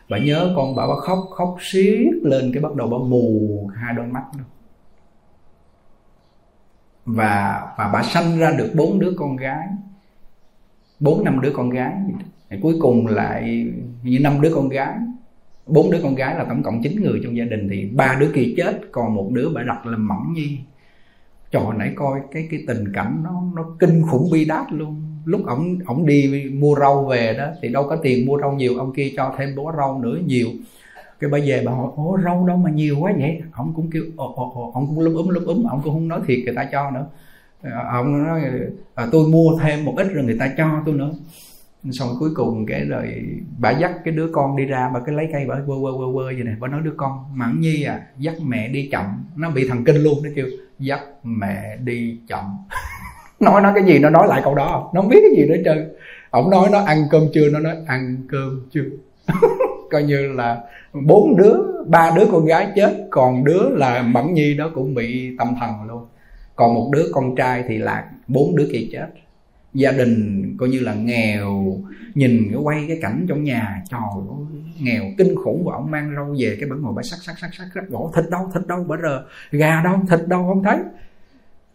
Bà 0.08 0.18
nhớ 0.18 0.52
con 0.56 0.76
bà 0.76 0.86
bà 0.86 0.94
khóc 1.00 1.18
khóc 1.30 1.56
xiết 1.60 2.14
lên 2.22 2.50
cái 2.54 2.62
bắt 2.62 2.74
đầu 2.74 2.88
bà 2.88 2.98
mù 2.98 3.70
hai 3.76 3.94
đôi 3.94 4.06
mắt 4.06 4.24
luôn. 4.36 4.46
Và 7.04 7.62
và 7.78 7.90
bà 7.92 8.02
sanh 8.02 8.38
ra 8.38 8.50
được 8.58 8.72
bốn 8.74 8.98
đứa 8.98 9.12
con 9.16 9.36
gái 9.36 9.68
bốn 11.00 11.24
năm 11.24 11.40
đứa 11.40 11.52
con 11.54 11.70
gái. 11.70 11.92
Cuối 12.62 12.74
cùng 12.80 13.06
lại 13.06 13.66
như 14.02 14.18
năm 14.20 14.40
đứa 14.40 14.52
con 14.54 14.68
gái 14.68 14.96
bốn 15.66 15.90
đứa 15.90 15.98
con 16.02 16.14
gái 16.14 16.34
là 16.34 16.44
tổng 16.44 16.62
cộng 16.62 16.82
chín 16.82 17.02
người 17.02 17.20
trong 17.24 17.36
gia 17.36 17.44
đình 17.44 17.68
thì 17.70 17.84
ba 17.84 18.16
đứa 18.20 18.30
kia 18.34 18.54
chết 18.56 18.80
còn 18.92 19.14
một 19.14 19.30
đứa 19.32 19.48
bà 19.54 19.62
đặt 19.62 19.86
làm 19.86 20.08
mỏng 20.08 20.32
nhi 20.34 20.58
trời 21.50 21.64
nãy 21.76 21.92
coi 21.94 22.20
cái 22.32 22.48
cái 22.50 22.64
tình 22.66 22.92
cảnh 22.92 23.20
nó 23.24 23.42
nó 23.54 23.76
kinh 23.78 24.02
khủng 24.02 24.30
bi 24.32 24.44
đát 24.44 24.72
luôn. 24.72 25.02
Lúc 25.24 25.46
ổng 25.46 25.78
ổng 25.86 26.06
đi 26.06 26.50
mua 26.54 26.74
rau 26.80 27.04
về 27.04 27.34
đó 27.38 27.46
thì 27.62 27.68
đâu 27.68 27.86
có 27.88 27.96
tiền 27.96 28.26
mua 28.26 28.38
rau 28.40 28.52
nhiều 28.52 28.78
ông 28.78 28.92
kia 28.92 29.12
cho 29.16 29.34
thêm 29.38 29.54
bó 29.56 29.72
rau 29.76 30.00
nữa 30.02 30.18
nhiều. 30.26 30.48
Cái 31.20 31.30
bà 31.30 31.38
về 31.46 31.62
bà 31.66 31.72
hỏi 31.72 31.90
ố 31.96 32.18
rau 32.24 32.46
đâu 32.46 32.56
mà 32.56 32.70
nhiều 32.70 32.96
quá 33.00 33.12
vậy? 33.18 33.42
Ông 33.52 33.72
cũng 33.76 33.90
kêu 33.90 34.02
ồ 34.16 34.34
ồ 34.36 34.52
ồ. 34.54 34.70
Ông 34.74 34.86
cũng 34.86 35.00
lúm 35.00 35.14
úm 35.14 35.28
lúm 35.28 35.44
úm 35.44 35.64
ông 35.64 35.80
cũng 35.84 35.94
không 35.94 36.08
nói 36.08 36.20
thiệt 36.26 36.38
người 36.44 36.54
ta 36.54 36.68
cho 36.72 36.90
nữa. 36.90 37.06
Ờ, 37.62 37.70
ông 37.92 38.24
nói 38.24 38.40
à, 38.94 39.06
tôi 39.12 39.28
mua 39.28 39.58
thêm 39.62 39.84
một 39.84 39.94
ít 39.96 40.06
rồi 40.12 40.24
người 40.24 40.38
ta 40.38 40.54
cho 40.56 40.82
tôi 40.86 40.94
nữa 40.94 41.10
xong 41.92 42.16
cuối 42.18 42.30
cùng 42.34 42.66
cái 42.66 42.84
rồi 42.84 43.24
bà 43.58 43.70
dắt 43.70 43.92
cái 44.04 44.14
đứa 44.14 44.28
con 44.32 44.56
đi 44.56 44.64
ra, 44.64 44.90
bà 44.94 45.00
cái 45.00 45.14
lấy 45.14 45.28
cây, 45.32 45.44
bà 45.48 45.54
quơ 45.54 45.74
quơ 45.82 45.92
quơ 45.96 46.06
quơ 46.14 46.24
vậy 46.24 46.44
này 46.44 46.54
bà 46.60 46.68
nói, 46.68 46.80
đứa 46.84 46.94
con 46.96 47.24
Mẫn 47.34 47.60
nhi 47.60 47.82
à 47.82 48.00
dắt 48.18 48.34
mẹ 48.42 48.68
đi 48.68 48.88
chậm. 48.92 49.24
Nó 49.36 49.50
bị 49.50 49.68
thần 49.68 49.84
kinh 49.84 49.96
luôn, 49.96 50.18
nó 50.22 50.30
kêu, 50.34 50.46
dắt 50.78 51.00
mẹ 51.22 51.76
đi 51.76 52.18
chậm. 52.28 52.44
Nói 53.40 53.62
nó 53.62 53.72
cái 53.74 53.84
gì, 53.84 53.98
nó 53.98 54.10
nói 54.10 54.26
lại 54.28 54.40
câu 54.44 54.54
đó 54.54 54.90
nó 54.94 55.00
không 55.00 55.10
biết 55.10 55.18
cái 55.22 55.36
gì 55.36 55.48
nữa 55.48 55.62
trơn. 55.64 55.92
Ổng 56.30 56.50
nói, 56.50 56.68
nó 56.72 56.78
ăn 56.78 57.04
cơm 57.10 57.22
chưa 57.34 57.50
nó 57.50 57.58
nói, 57.58 57.76
ăn 57.86 58.16
cơm 58.28 58.68
chưa 58.70 58.84
coi 59.90 60.02
như 60.02 60.32
là 60.32 60.60
bốn 60.92 61.36
đứa, 61.36 61.56
ba 61.86 62.12
đứa 62.16 62.26
con 62.32 62.44
gái 62.44 62.68
chết, 62.76 63.06
còn 63.10 63.44
đứa 63.44 63.68
là 63.68 64.02
mẫn 64.02 64.34
nhi 64.34 64.54
đó 64.54 64.70
cũng 64.74 64.94
bị 64.94 65.36
tâm 65.38 65.54
thần 65.60 65.70
luôn. 65.88 66.06
Còn 66.56 66.74
một 66.74 66.90
đứa 66.92 67.04
con 67.12 67.36
trai 67.36 67.64
thì 67.68 67.78
lạc 67.78 68.04
bốn 68.28 68.56
đứa 68.56 68.68
kia 68.72 68.88
chết 68.92 69.06
gia 69.74 69.92
đình 69.92 70.42
coi 70.58 70.68
như 70.68 70.80
là 70.80 70.94
nghèo 70.94 71.80
nhìn 72.14 72.48
cái 72.50 72.60
quay 72.62 72.84
cái 72.88 72.98
cảnh 73.02 73.26
trong 73.28 73.44
nhà 73.44 73.82
trời 73.90 74.00
ơi 74.00 74.60
nghèo 74.80 75.04
kinh 75.18 75.34
khủng 75.36 75.64
và 75.64 75.74
ông 75.74 75.90
mang 75.90 76.12
rau 76.16 76.34
về 76.38 76.56
cái 76.60 76.68
bẩn 76.70 76.82
ngồi 76.82 76.94
bả 76.94 77.02
sắc 77.02 77.16
sắc 77.22 77.38
sắc 77.38 77.50
sắc 77.52 77.66
sắc 77.74 77.88
gỗ 77.88 78.12
thịt 78.16 78.24
đâu 78.30 78.50
thịt 78.54 78.66
đâu 78.66 78.84
bả 78.84 78.96
rờ 79.02 79.24
gà 79.50 79.82
đâu 79.84 80.00
thịt 80.10 80.20
đâu 80.26 80.44
không 80.46 80.62
thấy. 80.62 80.78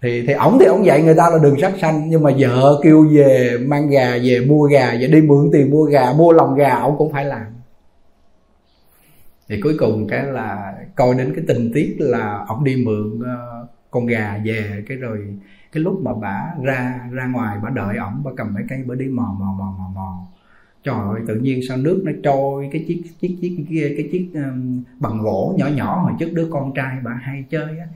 Thì 0.02 0.28
thì 0.28 0.34
ổng 0.34 0.58
thì 0.60 0.66
ổng 0.66 0.86
dạy 0.86 1.04
người 1.04 1.16
ta 1.16 1.30
là 1.30 1.38
đừng 1.44 1.62
sát 1.62 1.74
sanh 1.82 2.10
nhưng 2.10 2.24
mà 2.24 2.32
vợ 2.38 2.80
kêu 2.84 3.08
về 3.12 3.58
mang 3.68 3.90
gà 3.90 4.18
về 4.24 4.46
mua 4.48 4.68
gà 4.68 4.96
và 5.02 5.08
đi 5.08 5.22
mượn 5.22 5.50
tiền 5.54 5.70
mua 5.70 5.84
gà 5.84 6.14
mua 6.14 6.32
lòng 6.32 6.56
gà 6.56 6.76
ổng 6.76 6.98
cũng 6.98 7.12
phải 7.12 7.26
làm. 7.26 7.46
Thì 9.50 9.62
cuối 9.62 9.76
cùng 9.80 10.08
cái 10.08 10.24
là 10.24 10.74
coi 10.96 11.16
đến 11.16 11.34
cái 11.36 11.46
tình 11.48 11.72
tiết 11.74 11.96
là 12.00 12.46
ổng 12.48 12.64
đi 12.64 12.76
mượn 12.86 13.20
uh, 13.20 13.70
con 13.92 14.06
gà 14.06 14.40
về 14.46 14.84
cái 14.88 14.98
rồi 14.98 15.18
cái 15.72 15.84
lúc 15.84 16.02
mà 16.04 16.12
bà 16.22 16.54
ra 16.64 17.10
ra 17.12 17.28
ngoài 17.28 17.58
bà 17.64 17.70
đợi 17.70 17.98
ổng 17.98 18.22
bà 18.24 18.32
cầm 18.38 18.54
cái 18.56 18.66
cây 18.70 18.84
bà 18.88 18.96
đi 18.96 19.06
mò 19.06 19.36
mò 19.40 19.56
mò 19.60 19.76
mò 19.78 19.92
mò. 19.96 20.18
Trời 20.84 20.96
ơi 20.96 21.22
tự 21.28 21.36
nhiên 21.36 21.60
sao 21.68 21.78
nước 21.78 22.02
nó 22.06 22.12
trôi 22.24 22.70
cái 22.72 22.86
chiếc 22.88 23.02
chiếc 23.20 23.38
chiếc 23.42 23.66
kia 23.70 23.94
cái 23.98 24.10
chiếc 24.12 24.30
um, 24.34 24.84
bằng 25.00 25.22
gỗ 25.22 25.54
nhỏ 25.58 25.68
nhỏ 25.68 26.02
hồi 26.04 26.12
trước 26.20 26.30
đứa 26.34 26.48
con 26.52 26.74
trai 26.76 26.98
bà 27.04 27.12
hay 27.12 27.44
chơi 27.50 27.80
á. 27.80 27.88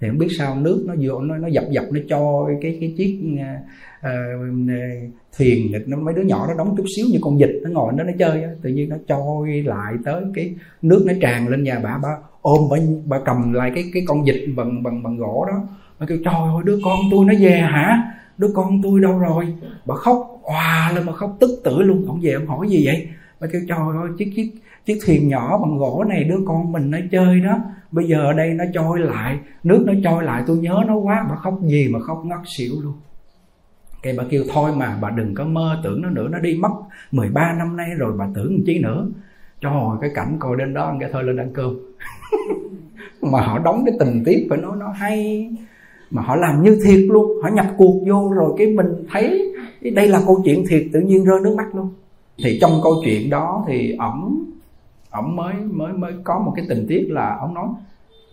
Thì 0.00 0.08
không 0.08 0.18
biết 0.18 0.28
sao 0.38 0.56
nước 0.60 0.84
nó 0.86 0.94
vô 1.00 1.20
nó 1.20 1.36
nó 1.38 1.48
dập 1.48 1.64
dập 1.70 1.84
nó 1.92 2.00
trôi 2.08 2.58
cái 2.62 2.78
cái 2.80 2.94
chiếc 2.96 3.20
uh, 3.34 4.08
thuyền 5.38 5.72
nó 5.86 5.96
mấy 5.96 6.14
đứa 6.14 6.22
nhỏ 6.22 6.46
nó 6.48 6.54
đóng 6.54 6.74
chút 6.76 6.84
xíu 6.96 7.06
như 7.12 7.18
con 7.22 7.38
vịt 7.38 7.50
nó 7.62 7.70
ngồi 7.70 7.92
nó 7.92 8.04
nó 8.04 8.12
chơi 8.18 8.42
á. 8.42 8.50
Tự 8.62 8.70
nhiên 8.70 8.88
nó 8.88 8.96
trôi 9.08 9.62
lại 9.62 9.94
tới 10.04 10.22
cái 10.34 10.54
nước 10.82 11.04
nó 11.06 11.12
tràn 11.20 11.48
lên 11.48 11.62
nhà 11.62 11.80
bà 11.82 11.98
bà 12.02 12.16
ôm 12.42 12.60
bà, 12.70 12.76
bà 13.06 13.18
cầm 13.24 13.52
lại 13.52 13.72
cái 13.74 13.84
cái 13.92 14.02
con 14.06 14.24
vịt 14.24 14.36
bằng 14.56 14.82
bằng 14.82 15.02
bằng 15.02 15.16
gỗ 15.16 15.46
đó 15.48 15.62
bà 16.00 16.06
kêu, 16.06 16.18
trời 16.24 16.34
ơi, 16.34 16.62
đứa 16.64 16.78
con 16.84 16.98
tôi 17.10 17.24
nó 17.24 17.34
về 17.40 17.58
hả? 17.60 18.12
Đứa 18.38 18.48
con 18.54 18.82
tôi 18.82 19.00
đâu 19.00 19.18
rồi? 19.18 19.54
Bà 19.86 19.94
khóc, 19.94 20.40
hòa 20.42 20.92
lên, 20.94 21.06
bà 21.06 21.12
khóc 21.12 21.36
tức 21.40 21.60
tử 21.64 21.82
luôn. 21.82 22.04
Ông 22.08 22.20
về 22.22 22.32
ông 22.32 22.46
hỏi 22.46 22.68
gì 22.68 22.86
vậy? 22.86 23.08
Bà 23.40 23.46
kêu, 23.52 23.60
trời 23.68 23.78
ơi, 23.78 24.08
chiếc 24.18 24.32
chiếc 24.36 24.52
chiếc 24.86 24.98
thuyền 25.06 25.28
nhỏ 25.28 25.58
bằng 25.58 25.78
gỗ 25.78 26.04
này, 26.08 26.24
đứa 26.24 26.38
con 26.46 26.72
mình 26.72 26.90
nó 26.90 26.98
chơi 27.10 27.40
đó. 27.40 27.58
Bây 27.90 28.08
giờ 28.08 28.26
ở 28.26 28.32
đây 28.32 28.54
nó 28.54 28.64
trôi 28.74 29.00
lại, 29.00 29.38
nước 29.64 29.84
nó 29.86 29.92
trôi 30.04 30.24
lại, 30.24 30.42
tôi 30.46 30.56
nhớ 30.56 30.82
nó 30.86 30.96
quá. 30.96 31.26
Bà 31.30 31.36
khóc 31.36 31.58
gì 31.62 31.88
mà 31.88 32.00
khóc 32.00 32.22
ngất 32.24 32.38
xỉu 32.46 32.72
luôn. 32.82 32.94
Cái 34.02 34.14
bà 34.18 34.24
kêu, 34.30 34.44
thôi 34.52 34.70
mà, 34.76 34.98
bà 35.00 35.10
đừng 35.10 35.34
có 35.34 35.44
mơ 35.44 35.80
tưởng 35.84 36.02
nó 36.02 36.10
nữa, 36.10 36.28
nó 36.30 36.38
đi 36.38 36.54
mất 36.54 36.70
13 37.10 37.52
năm 37.52 37.76
nay 37.76 37.90
rồi, 37.98 38.12
bà 38.18 38.28
tưởng 38.34 38.52
làm 38.52 38.62
chi 38.66 38.78
nữa. 38.78 39.08
Trời 39.60 39.72
cái 40.00 40.10
cảnh 40.14 40.36
coi 40.38 40.56
đến 40.56 40.74
đó 40.74 40.84
ăn 40.84 40.98
cái 41.00 41.08
thôi 41.12 41.24
lên 41.24 41.36
ăn 41.36 41.50
cơm. 41.54 41.74
Mà 43.22 43.40
họ 43.40 43.58
đóng 43.58 43.82
cái 43.86 43.94
tình 44.00 44.22
tiết 44.26 44.46
phải 44.50 44.58
nói 44.58 44.76
nó 44.80 44.88
hay 44.88 45.50
mà 46.10 46.22
họ 46.22 46.36
làm 46.36 46.62
như 46.62 46.78
thiệt 46.84 47.00
luôn. 47.08 47.42
Họ 47.42 47.48
nhập 47.48 47.66
cuộc 47.76 48.02
vô 48.08 48.32
rồi 48.34 48.54
cái 48.58 48.66
mình 48.66 48.86
thấy 49.10 49.54
đây 49.80 50.08
là 50.08 50.20
câu 50.26 50.42
chuyện 50.44 50.64
thiệt 50.68 50.82
tự 50.92 51.00
nhiên 51.00 51.24
rơi 51.24 51.40
nước 51.40 51.54
mắt 51.56 51.74
luôn. 51.74 51.88
Thì 52.44 52.58
trong 52.60 52.80
câu 52.82 52.92
chuyện 53.04 53.30
đó 53.30 53.64
thì 53.68 53.96
ổng 53.98 54.44
ổng 55.10 55.36
mới 55.36 55.54
mới 55.54 55.92
mới 55.92 56.12
có 56.24 56.38
một 56.38 56.52
cái 56.56 56.66
tình 56.68 56.86
tiết 56.88 57.06
là 57.08 57.36
ổng 57.40 57.54
nói 57.54 57.68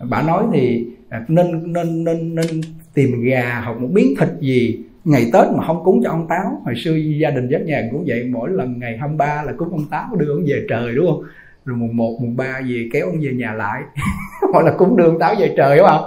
bà 0.09 0.21
nói 0.21 0.43
thì 0.53 0.87
à, 1.09 1.25
nên 1.27 1.73
nên 1.73 2.03
nên 2.03 2.35
nên 2.35 2.61
tìm 2.93 3.21
gà 3.21 3.61
hoặc 3.65 3.81
một 3.81 3.87
miếng 3.91 4.13
thịt 4.19 4.29
gì 4.39 4.79
ngày 5.05 5.29
tết 5.33 5.51
mà 5.55 5.67
không 5.67 5.83
cúng 5.83 6.01
cho 6.03 6.09
ông 6.09 6.27
táo. 6.27 6.61
Hồi 6.65 6.73
xưa 6.83 6.95
gia 6.95 7.29
đình 7.29 7.49
giáp 7.51 7.61
nhà 7.61 7.87
cũng 7.91 8.03
vậy 8.07 8.23
mỗi 8.31 8.49
lần 8.49 8.79
ngày 8.79 8.97
23 8.97 9.43
là 9.43 9.53
cúng 9.57 9.69
ông 9.71 9.85
táo 9.91 10.15
đưa 10.15 10.33
ông 10.33 10.43
về 10.47 10.65
trời 10.69 10.95
đúng 10.95 11.07
không? 11.07 11.23
Rồi 11.65 11.77
mùng 11.77 11.97
1, 11.97 12.17
mùng 12.21 12.37
3 12.37 12.61
về 12.69 12.89
kéo 12.93 13.05
ông 13.05 13.19
về 13.21 13.33
nhà 13.33 13.53
lại. 13.53 13.81
Hoặc 14.53 14.65
là 14.65 14.71
cúng 14.77 14.97
đưa 14.97 15.05
ông 15.05 15.19
táo 15.19 15.35
về 15.39 15.53
trời 15.57 15.77
đúng 15.77 15.87
không? 15.87 16.03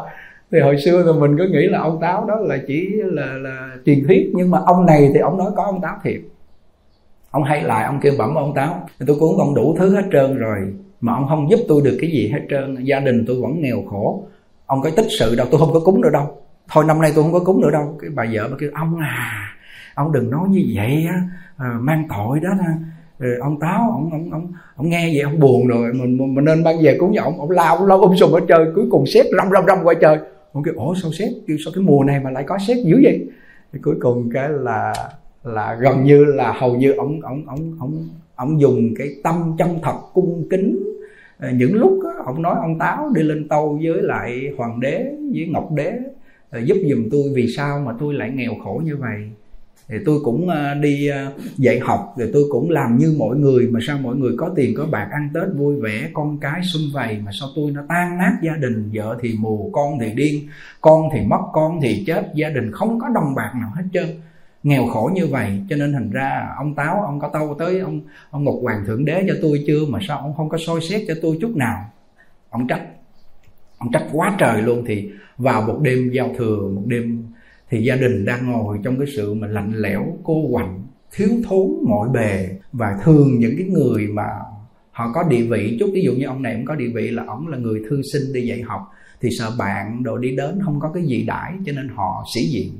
Thì 0.52 0.60
hồi 0.60 0.76
xưa 0.84 1.02
thì 1.06 1.20
mình 1.20 1.38
cứ 1.38 1.48
nghĩ 1.48 1.66
là 1.66 1.78
ông 1.78 1.98
táo 2.00 2.24
đó 2.28 2.36
là 2.40 2.58
chỉ 2.66 2.88
là 3.04 3.26
là 3.26 3.76
truyền 3.86 4.04
thuyết 4.06 4.30
nhưng 4.34 4.50
mà 4.50 4.58
ông 4.66 4.86
này 4.86 5.10
thì 5.14 5.20
ông 5.20 5.38
nói 5.38 5.50
có 5.56 5.62
ông 5.62 5.80
táo 5.80 5.96
thiệt. 6.02 6.20
Ông 7.30 7.42
hay 7.44 7.62
lại 7.62 7.84
ông 7.84 7.98
kêu 8.00 8.12
bẩm 8.18 8.34
ông 8.34 8.54
táo 8.54 8.88
tôi 9.06 9.16
cũng 9.20 9.38
ông 9.38 9.54
đủ 9.54 9.76
thứ 9.78 9.94
hết 9.94 10.04
trơn 10.12 10.38
rồi 10.38 10.58
mà 11.00 11.14
ông 11.14 11.26
không 11.28 11.50
giúp 11.50 11.58
tôi 11.68 11.82
được 11.84 11.98
cái 12.00 12.10
gì 12.10 12.28
hết 12.28 12.40
trơn 12.50 12.84
gia 12.84 13.00
đình 13.00 13.24
tôi 13.26 13.40
vẫn 13.40 13.60
nghèo 13.60 13.82
khổ. 13.90 14.26
Ông 14.66 14.82
có 14.82 14.90
tích 14.96 15.06
sự 15.18 15.34
đâu 15.36 15.46
tôi 15.50 15.60
không 15.60 15.72
có 15.72 15.80
cúng 15.80 16.00
nữa 16.00 16.10
đâu. 16.12 16.36
Thôi 16.68 16.84
năm 16.84 17.00
nay 17.00 17.12
tôi 17.14 17.24
không 17.24 17.32
có 17.32 17.40
cúng 17.40 17.60
nữa 17.60 17.70
đâu. 17.70 17.96
Cái 18.00 18.10
bà 18.14 18.24
vợ 18.32 18.48
bà 18.50 18.56
kêu 18.60 18.70
ông 18.74 18.98
à 19.00 19.48
ông 19.94 20.12
đừng 20.12 20.30
nói 20.30 20.48
như 20.48 20.64
vậy 20.74 21.06
á 21.08 21.22
à, 21.56 21.76
mang 21.80 22.04
tội 22.08 22.40
đó 22.40 22.50
nè. 22.58 22.72
Rồi 23.18 23.36
ông 23.40 23.60
táo 23.60 23.90
ông 23.90 24.10
ông 24.12 24.30
ông 24.32 24.52
ông 24.76 24.88
nghe 24.88 25.10
vậy 25.14 25.20
ông 25.20 25.40
buồn 25.40 25.66
rồi 25.66 25.92
mình 25.92 26.34
mình 26.34 26.44
nên 26.44 26.64
mang 26.64 26.76
về 26.82 26.96
cúng 27.00 27.12
nhậu 27.12 27.24
ông. 27.24 27.40
Ông 27.40 27.50
lao 27.50 27.86
lao 27.86 28.00
ông 28.00 28.16
sùm 28.16 28.32
ở 28.32 28.40
trời 28.48 28.66
cuối 28.74 28.84
cùng 28.90 29.06
xét 29.06 29.26
răm 29.36 29.50
răm 29.52 29.66
răm 29.66 29.78
qua 29.84 29.94
trời 30.00 30.18
ông 30.52 30.62
kêu 30.62 30.74
ủa 30.76 30.94
sao 31.02 31.12
xét 31.12 31.28
kêu 31.46 31.56
sao 31.64 31.72
cái 31.74 31.84
mùa 31.84 32.04
này 32.04 32.20
mà 32.20 32.30
lại 32.30 32.44
có 32.46 32.58
xét 32.58 32.76
dữ 32.84 33.00
vậy? 33.02 33.26
Thì 33.72 33.78
cuối 33.82 33.94
cùng 34.00 34.30
cái 34.30 34.48
là 34.48 34.94
là 35.44 35.78
gần 35.80 36.04
như 36.04 36.24
là 36.24 36.52
hầu 36.52 36.76
như 36.76 36.92
ông 36.92 37.20
ông 37.20 37.46
ông 37.46 37.76
ông 37.80 38.08
ông 38.34 38.60
dùng 38.60 38.94
cái 38.98 39.08
tâm 39.22 39.56
chân 39.58 39.78
thật 39.82 39.96
cung 40.14 40.46
kính. 40.50 40.78
Ờ, 41.38 41.50
những 41.50 41.74
lúc 41.74 42.00
đó, 42.04 42.14
ông 42.24 42.42
nói 42.42 42.56
ông 42.60 42.78
táo 42.78 43.10
đi 43.14 43.22
lên 43.22 43.48
tâu 43.48 43.80
với 43.82 44.02
lại 44.02 44.52
hoàng 44.56 44.80
đế 44.80 45.04
với 45.34 45.46
ngọc 45.46 45.72
đế 45.72 45.92
ờ, 46.50 46.60
giúp 46.60 46.76
giùm 46.90 47.08
tôi 47.10 47.22
vì 47.34 47.48
sao 47.56 47.80
mà 47.80 47.92
tôi 48.00 48.14
lại 48.14 48.30
nghèo 48.30 48.52
khổ 48.64 48.82
như 48.84 48.96
vậy? 48.96 49.30
Thì 49.88 49.96
tôi 50.04 50.20
cũng 50.24 50.48
ờ, 50.48 50.74
đi 50.74 51.08
ờ, 51.08 51.32
dạy 51.56 51.78
học, 51.78 52.14
rồi 52.16 52.30
tôi 52.32 52.42
cũng 52.50 52.70
làm 52.70 52.98
như 52.98 53.14
mọi 53.18 53.36
người, 53.36 53.68
mà 53.70 53.80
sao 53.86 53.98
mọi 53.98 54.16
người 54.16 54.32
có 54.36 54.52
tiền 54.56 54.74
có 54.76 54.86
bạc 54.86 55.08
ăn 55.12 55.28
tết 55.34 55.44
vui 55.56 55.76
vẻ, 55.80 56.10
con 56.12 56.38
cái 56.38 56.62
xung 56.62 56.82
vầy, 56.92 57.18
mà 57.24 57.30
sao 57.40 57.48
tôi 57.56 57.70
nó 57.70 57.82
tan 57.88 58.18
nát 58.18 58.32
gia 58.42 58.56
đình, 58.56 58.90
vợ 58.94 59.18
thì 59.22 59.34
mù, 59.38 59.70
con 59.72 59.98
thì 60.00 60.12
điên, 60.14 60.48
con 60.80 61.08
thì 61.12 61.20
mất, 61.20 61.40
con 61.52 61.80
thì 61.82 62.04
chết, 62.06 62.30
gia 62.34 62.48
đình 62.48 62.72
không 62.72 63.00
có 63.00 63.08
đồng 63.08 63.34
bạc 63.34 63.52
nào 63.60 63.70
hết 63.74 63.84
trơn. 63.92 64.06
Nghèo 64.62 64.86
khổ 64.86 65.10
như 65.14 65.26
vậy, 65.26 65.62
cho 65.70 65.76
nên 65.76 65.92
thành 65.92 66.10
ra 66.10 66.54
ông 66.58 66.74
táo, 66.74 67.02
ông 67.02 67.20
có 67.20 67.30
tâu 67.32 67.56
tới, 67.58 67.80
ông 67.80 68.00
ông 68.30 68.44
ngục 68.44 68.60
hoàng 68.62 68.84
thượng 68.86 69.04
đế 69.04 69.24
cho 69.28 69.34
tôi 69.42 69.64
chưa, 69.66 69.86
mà 69.88 69.98
sao 70.08 70.18
ông 70.18 70.34
không 70.36 70.48
có 70.48 70.58
soi 70.66 70.80
xét 70.80 71.02
cho 71.08 71.14
tôi 71.22 71.38
chút 71.40 71.56
nào. 71.56 71.90
Ông 72.50 72.66
trách 72.68 72.82
ông 73.78 73.92
trách 73.92 74.04
quá 74.12 74.36
trời 74.38 74.62
luôn, 74.62 74.84
thì 74.86 75.10
vào 75.38 75.62
một 75.62 75.78
đêm 75.82 76.10
giao 76.12 76.34
thừa, 76.38 76.68
một 76.74 76.82
đêm 76.86 77.22
thì 77.70 77.82
gia 77.82 77.96
đình 77.96 78.24
đang 78.24 78.52
ngồi 78.52 78.78
trong 78.84 78.98
cái 78.98 79.06
sự 79.16 79.34
mà 79.34 79.46
lạnh 79.46 79.72
lẽo, 79.74 80.16
cô 80.22 80.48
quạnh, 80.52 80.82
thiếu 81.12 81.28
thốn 81.48 81.70
mọi 81.88 82.08
bề. 82.08 82.48
Và 82.72 82.98
thường 83.04 83.38
những 83.38 83.54
cái 83.58 83.66
người 83.66 84.06
mà 84.06 84.26
họ 84.90 85.12
có 85.14 85.22
địa 85.22 85.42
vị, 85.42 85.76
chút 85.80 85.90
ví 85.92 86.02
dụ 86.02 86.12
như 86.12 86.26
ông 86.26 86.42
này 86.42 86.54
cũng 86.54 86.64
có 86.64 86.74
địa 86.74 86.90
vị 86.94 87.10
là 87.10 87.24
ông 87.26 87.48
là 87.48 87.58
người 87.58 87.82
thư 87.90 88.02
sinh 88.12 88.32
đi 88.32 88.46
dạy 88.46 88.62
học, 88.62 88.80
thì 89.20 89.28
sợ 89.38 89.50
bạn 89.58 90.02
đồ 90.02 90.16
đi 90.16 90.36
đến 90.36 90.58
không 90.64 90.80
có 90.80 90.90
cái 90.94 91.02
gì 91.02 91.24
đãi, 91.26 91.52
cho 91.66 91.72
nên 91.72 91.88
họ 91.88 92.24
sĩ 92.34 92.40
diện. 92.40 92.72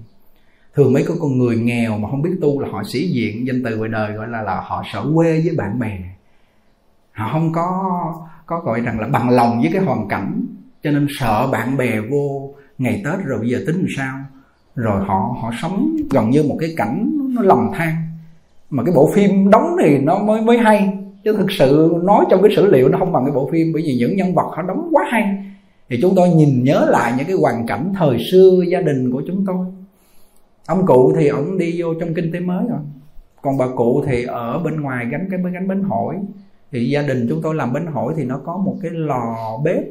Thường 0.75 0.93
mấy 0.93 1.05
cái 1.09 1.17
con 1.21 1.39
người 1.39 1.57
nghèo 1.57 1.99
mà 1.99 2.11
không 2.11 2.23
biết 2.23 2.31
tu 2.41 2.61
là 2.61 2.69
họ 2.69 2.83
sĩ 2.85 3.09
diện, 3.09 3.47
danh 3.47 3.63
từ 3.65 3.77
ngoài 3.77 3.91
đời 3.91 4.13
gọi 4.13 4.29
là 4.29 4.43
là 4.43 4.61
họ 4.61 4.85
sợ 4.93 5.05
quê 5.15 5.41
với 5.41 5.57
bạn 5.57 5.79
bè. 5.79 5.99
Họ 7.13 7.33
không 7.33 7.53
có 7.53 7.93
có 8.47 8.61
gọi 8.61 8.81
rằng 8.81 9.01
là 9.01 9.09
bằng 9.09 9.31
lòng 9.31 9.61
với 9.61 9.71
cái 9.73 9.83
hoàn 9.83 10.09
cảnh, 10.09 10.47
cho 10.83 10.91
nên 10.91 11.07
sợ 11.19 11.49
bạn 11.53 11.77
bè 11.77 12.01
vô 12.01 12.55
ngày 12.79 13.03
tết 13.05 13.25
rồi 13.25 13.39
bây 13.39 13.51
giờ 13.51 13.59
tính 13.67 13.77
làm 13.77 13.87
sao? 13.97 14.19
Rồi 14.79 15.05
họ 15.05 15.37
họ 15.41 15.51
sống 15.63 15.97
gần 16.11 16.31
như 16.31 16.43
một 16.43 16.57
cái 16.61 16.75
cảnh 16.77 17.11
nó 17.35 17.43
lầm 17.43 17.71
than. 17.75 17.95
Mà 18.71 18.83
cái 18.85 18.95
bộ 18.95 19.11
phim 19.15 19.51
đóng 19.51 19.77
thì 19.83 19.99
nó 19.99 20.19
mới 20.19 20.41
mới 20.41 20.59
hay. 20.59 20.99
Chứ 21.25 21.35
thực 21.37 21.51
sự 21.51 21.95
nói 22.03 22.25
trong 22.31 22.43
cái 22.43 22.51
sử 22.57 22.67
liệu 22.67 22.89
nó 22.89 22.99
không 22.99 23.13
bằng 23.13 23.25
cái 23.25 23.33
bộ 23.33 23.49
phim, 23.53 23.73
bởi 23.73 23.83
vì 23.83 23.97
những 23.99 24.17
nhân 24.17 24.35
vật 24.35 24.51
họ 24.57 24.63
đóng 24.63 24.89
quá 24.93 25.05
hay. 25.11 25.39
Thì 25.89 25.99
chúng 26.03 26.15
tôi 26.17 26.29
nhìn 26.29 26.65
nhớ 26.65 26.87
lại 26.91 27.13
những 27.17 27.27
cái 27.27 27.37
hoàn 27.37 27.67
cảnh 27.67 27.93
thời 27.99 28.19
xưa 28.31 28.63
gia 28.69 28.81
đình 28.81 29.13
của 29.13 29.23
chúng 29.27 29.45
tôi. 29.47 29.67
Ông 30.67 30.87
cụ 30.87 31.13
thì 31.17 31.29
ông 31.29 31.59
đi 31.59 31.83
vô 31.83 31.95
trong 32.01 32.15
kinh 32.15 32.33
tế 32.33 32.41
mới 32.41 32.65
rồi. 32.71 32.81
Còn 33.43 33.59
bà 33.59 33.67
cụ 33.77 34.05
thì 34.07 34.25
ở 34.25 34.59
bên 34.59 34.81
ngoài 34.81 35.07
gánh 35.11 35.29
cái, 35.31 35.41
gánh 35.53 35.69
bánh 35.69 35.83
hỏi 35.83 36.17
thì 36.73 36.91
gia 36.91 37.03
đình 37.03 37.27
chúng 37.29 37.43
tôi 37.43 37.55
làm 37.55 37.73
bánh 37.73 37.87
hỏi 37.87 38.15
thì 38.17 38.25
nó 38.25 38.41
có 38.45 38.57
một 38.57 38.77
cái 38.83 38.91
lò 38.91 39.59
bếp 39.65 39.85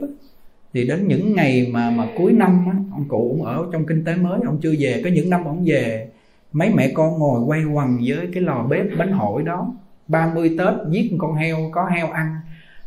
thì 0.74 0.88
đến 0.88 1.08
những 1.08 1.36
ngày 1.36 1.68
mà 1.72 1.90
mà 1.90 2.08
cuối 2.18 2.34
năm 2.34 2.66
á, 2.66 2.78
ông 2.92 3.06
cụ 3.08 3.28
cũng 3.30 3.44
ở 3.44 3.66
trong 3.74 3.86
kinh 3.86 4.06
tế 4.06 4.16
mới 4.16 4.40
ông 4.46 4.60
chưa 4.62 4.74
về 4.80 5.02
có 5.04 5.10
những 5.10 5.30
năm 5.30 5.46
ông 5.46 5.64
về 5.66 6.08
mấy 6.52 6.70
mẹ 6.76 6.92
con 6.94 7.20
ngồi 7.20 7.42
quay 7.42 7.64
quần 7.74 7.98
với 8.06 8.28
cái 8.34 8.44
lò 8.44 8.66
bếp 8.70 8.86
bánh 8.98 9.12
hỏi 9.12 9.44
đó 9.44 9.74
30 10.08 10.56
Tết 10.58 10.74
giết 10.90 11.12
con 11.18 11.36
heo 11.36 11.58
có 11.72 11.86
heo 11.96 12.12
ăn. 12.12 12.36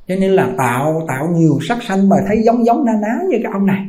Cho 0.08 0.14
nên 0.20 0.30
là 0.30 0.48
tạo 0.58 1.04
tạo 1.08 1.28
nhiều 1.34 1.58
sắc 1.68 1.82
xanh 1.82 2.08
mà 2.08 2.16
thấy 2.28 2.42
giống 2.44 2.64
giống 2.66 2.84
na 2.84 2.92
ná 3.02 3.18
như 3.30 3.38
cái 3.42 3.52
ông 3.52 3.66
này. 3.66 3.86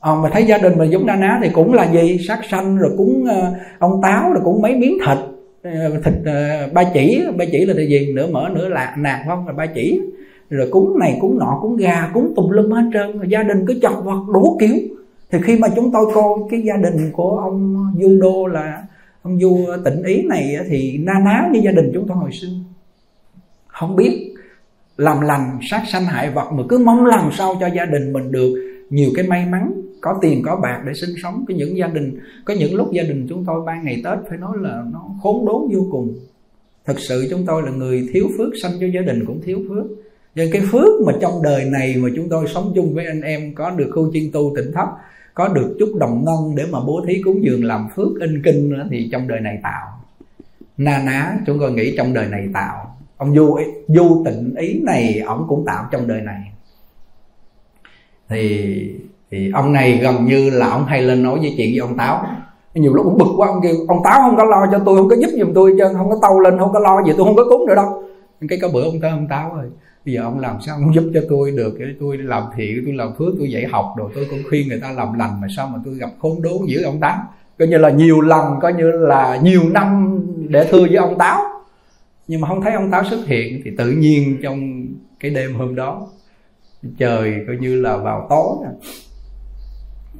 À, 0.00 0.12
mà 0.22 0.30
thấy 0.32 0.44
gia 0.44 0.58
đình 0.58 0.78
mà 0.78 0.84
giống 0.84 1.06
na 1.06 1.16
ná 1.16 1.38
thì 1.42 1.48
cũng 1.52 1.74
là 1.74 1.92
gì? 1.92 2.18
Sắc 2.28 2.40
xanh 2.50 2.78
rồi 2.78 2.94
cũng 2.96 3.22
uh, 3.22 3.28
ờ, 3.28 3.54
ông 3.78 4.00
táo 4.02 4.32
rồi 4.32 4.42
cũng 4.44 4.62
mấy 4.62 4.76
miếng 4.76 4.98
thịt 5.06 5.18
ờ, 5.62 6.00
thịt 6.04 6.14
uh, 6.20 6.72
ba 6.72 6.84
chỉ 6.94 7.24
ba 7.36 7.44
chỉ 7.52 7.66
là 7.66 7.74
gì? 7.74 8.12
Nửa 8.14 8.26
mỡ 8.26 8.48
nửa 8.54 8.68
lạc 8.68 8.94
nạc 8.98 9.20
không? 9.26 9.46
Là 9.46 9.52
ba 9.52 9.66
chỉ 9.66 10.00
rồi 10.50 10.68
cúng 10.70 10.98
này, 10.98 11.18
cúng 11.20 11.38
nọ, 11.38 11.58
cúng 11.62 11.76
gà, 11.76 12.10
cúng 12.14 12.32
tùm 12.36 12.50
lum 12.50 12.70
hết 12.70 12.90
trơn. 12.92 13.18
Rồi 13.18 13.26
gia 13.28 13.42
đình 13.42 13.64
cứ 13.66 13.78
chọc 13.82 14.04
vật 14.04 14.32
đủ 14.34 14.56
kiểu. 14.60 14.76
Thì 15.30 15.38
khi 15.42 15.58
mà 15.58 15.68
chúng 15.76 15.92
tôi 15.92 16.06
coi 16.14 16.24
cái 16.50 16.62
gia 16.62 16.76
đình 16.76 17.10
của 17.12 17.38
ông 17.38 17.76
du 18.00 18.18
đô 18.20 18.46
là 18.46 18.82
ông 19.22 19.40
du 19.40 19.66
tỉnh 19.84 20.02
ý 20.02 20.22
này 20.22 20.56
thì 20.68 20.98
na 20.98 21.12
ná 21.24 21.48
như 21.52 21.60
gia 21.64 21.72
đình 21.72 21.90
chúng 21.94 22.08
tôi 22.08 22.16
hồi 22.16 22.30
xưa. 22.32 22.48
Không 23.66 23.96
biết 23.96 24.34
làm 24.96 25.20
lành, 25.20 25.58
sát 25.70 25.82
sanh 25.92 26.04
hại 26.04 26.30
vật 26.30 26.52
mà 26.52 26.62
cứ 26.68 26.78
mong 26.78 27.06
làm 27.06 27.30
sao 27.32 27.54
cho 27.60 27.66
gia 27.76 27.84
đình 27.84 28.12
mình 28.12 28.32
được 28.32 28.54
nhiều 28.90 29.10
cái 29.16 29.26
may 29.26 29.46
mắn, 29.46 29.72
có 30.00 30.18
tiền, 30.22 30.42
có 30.44 30.56
bạc 30.56 30.82
để 30.86 30.92
sinh 30.94 31.14
sống. 31.22 31.44
Có 31.48 31.54
những 31.54 31.76
gia 31.76 31.86
đình, 31.86 32.18
có 32.44 32.54
những 32.54 32.74
lúc 32.74 32.92
gia 32.92 33.02
đình 33.02 33.26
chúng 33.28 33.44
tôi 33.44 33.62
ban 33.66 33.84
ngày 33.84 34.02
tết 34.04 34.18
phải 34.28 34.38
nói 34.38 34.56
là 34.60 34.84
nó 34.92 35.04
khốn 35.22 35.46
đốn 35.46 35.62
vô 35.72 35.86
cùng. 35.90 36.14
Thật 36.84 36.94
sự 36.98 37.26
chúng 37.30 37.46
tôi 37.46 37.62
là 37.62 37.70
người 37.70 38.08
thiếu 38.12 38.28
phước, 38.38 38.48
sanh 38.62 38.72
cho 38.80 38.86
gia 38.94 39.00
đình 39.00 39.24
cũng 39.26 39.40
thiếu 39.44 39.58
phước 39.68 39.84
nên 40.34 40.50
cái 40.52 40.62
phước 40.72 41.00
mà 41.06 41.12
trong 41.20 41.42
đời 41.42 41.64
này 41.64 41.94
mà 41.96 42.08
chúng 42.16 42.28
tôi 42.28 42.46
sống 42.54 42.72
chung 42.74 42.94
với 42.94 43.06
anh 43.06 43.20
em 43.20 43.54
có 43.54 43.70
được 43.70 43.90
khu 43.94 44.12
chuyên 44.12 44.32
tu 44.32 44.52
tỉnh 44.56 44.72
thấp 44.72 44.88
có 45.34 45.48
được 45.48 45.76
chút 45.78 45.92
đồng 45.98 46.24
ngân 46.24 46.54
để 46.56 46.64
mà 46.70 46.78
bố 46.86 47.00
thí 47.06 47.22
cúng 47.22 47.44
dường 47.44 47.64
làm 47.64 47.88
phước 47.96 48.20
in 48.20 48.42
kinh 48.44 48.70
nữa 48.70 48.86
thì 48.90 49.08
trong 49.12 49.28
đời 49.28 49.40
này 49.40 49.58
tạo. 49.62 49.86
Na 50.76 51.02
ná, 51.06 51.36
chúng 51.46 51.58
tôi 51.60 51.72
nghĩ 51.72 51.96
trong 51.96 52.14
đời 52.14 52.26
này 52.26 52.48
tạo. 52.54 52.96
Ông 53.16 53.34
du 53.34 53.58
du 53.88 54.22
tịnh 54.24 54.54
ý 54.56 54.80
này, 54.82 55.22
ông 55.26 55.46
cũng 55.48 55.64
tạo 55.66 55.84
trong 55.92 56.08
đời 56.08 56.20
này. 56.20 56.40
Thì 58.28 58.94
thì 59.30 59.50
ông 59.54 59.72
này 59.72 59.98
gần 60.02 60.24
như 60.24 60.50
là 60.50 60.68
ông 60.68 60.86
hay 60.86 61.02
lên 61.02 61.22
nói 61.22 61.38
với 61.38 61.54
chuyện 61.56 61.70
với 61.70 61.78
ông 61.78 61.96
táo. 61.96 62.26
Nhiều 62.74 62.94
lúc 62.94 63.04
cũng 63.04 63.18
bực 63.18 63.34
quá, 63.36 63.48
ông 63.48 63.60
kêu, 63.62 63.74
ông 63.88 64.00
táo 64.04 64.20
không 64.20 64.36
có 64.36 64.44
lo 64.44 64.66
cho 64.72 64.78
tôi, 64.86 64.98
không 64.98 65.08
có 65.08 65.16
giúp 65.16 65.30
giùm 65.38 65.54
tôi 65.54 65.74
chứ, 65.78 65.84
không 65.96 66.10
có 66.10 66.18
tâu 66.22 66.40
lên, 66.40 66.58
không 66.58 66.72
có 66.72 66.78
lo 66.78 67.02
gì, 67.06 67.12
tôi 67.16 67.26
không 67.26 67.36
có 67.36 67.44
cúng 67.48 67.66
nữa 67.66 67.74
đâu. 67.74 68.02
Cái 68.48 68.58
có 68.62 68.68
bữa 68.68 68.84
ông 68.84 69.00
tới 69.00 69.10
ông 69.10 69.26
táo 69.28 69.54
rồi 69.54 69.64
bây 70.06 70.14
giờ 70.14 70.22
ông 70.22 70.38
làm 70.38 70.56
sao 70.66 70.76
ông 70.76 70.94
giúp 70.94 71.10
cho 71.14 71.20
tôi 71.28 71.50
được? 71.50 71.76
Để 71.78 71.86
tôi 72.00 72.18
làm 72.18 72.42
thiện, 72.56 72.82
tôi 72.84 72.94
làm 72.94 73.08
phước, 73.18 73.34
tôi 73.38 73.50
dạy 73.50 73.66
học 73.66 73.94
rồi 73.96 74.10
tôi 74.14 74.26
cũng 74.30 74.42
khuyên 74.48 74.68
người 74.68 74.80
ta 74.80 74.92
làm 74.92 75.12
lành 75.18 75.40
mà 75.40 75.46
sao 75.56 75.68
mà 75.68 75.78
tôi 75.84 75.94
gặp 75.94 76.10
khốn 76.18 76.42
đốn 76.42 76.66
giữa 76.66 76.82
ông 76.82 77.00
táo 77.00 77.18
coi 77.58 77.68
như 77.68 77.78
là 77.78 77.90
nhiều 77.90 78.20
lần, 78.20 78.60
coi 78.62 78.72
như 78.72 78.90
là 78.90 79.40
nhiều 79.42 79.62
năm 79.70 80.20
để 80.48 80.68
thưa 80.70 80.80
với 80.80 80.96
ông 80.96 81.18
táo. 81.18 81.40
Nhưng 82.28 82.40
mà 82.40 82.48
không 82.48 82.62
thấy 82.62 82.72
ông 82.72 82.90
táo 82.90 83.04
xuất 83.04 83.26
hiện 83.26 83.60
thì 83.64 83.70
tự 83.78 83.90
nhiên 83.90 84.38
trong 84.42 84.86
cái 85.20 85.30
đêm 85.30 85.54
hôm 85.54 85.74
đó, 85.74 86.08
trời 86.98 87.34
coi 87.46 87.56
như 87.56 87.80
là 87.80 87.96
vào 87.96 88.26
tối 88.30 88.56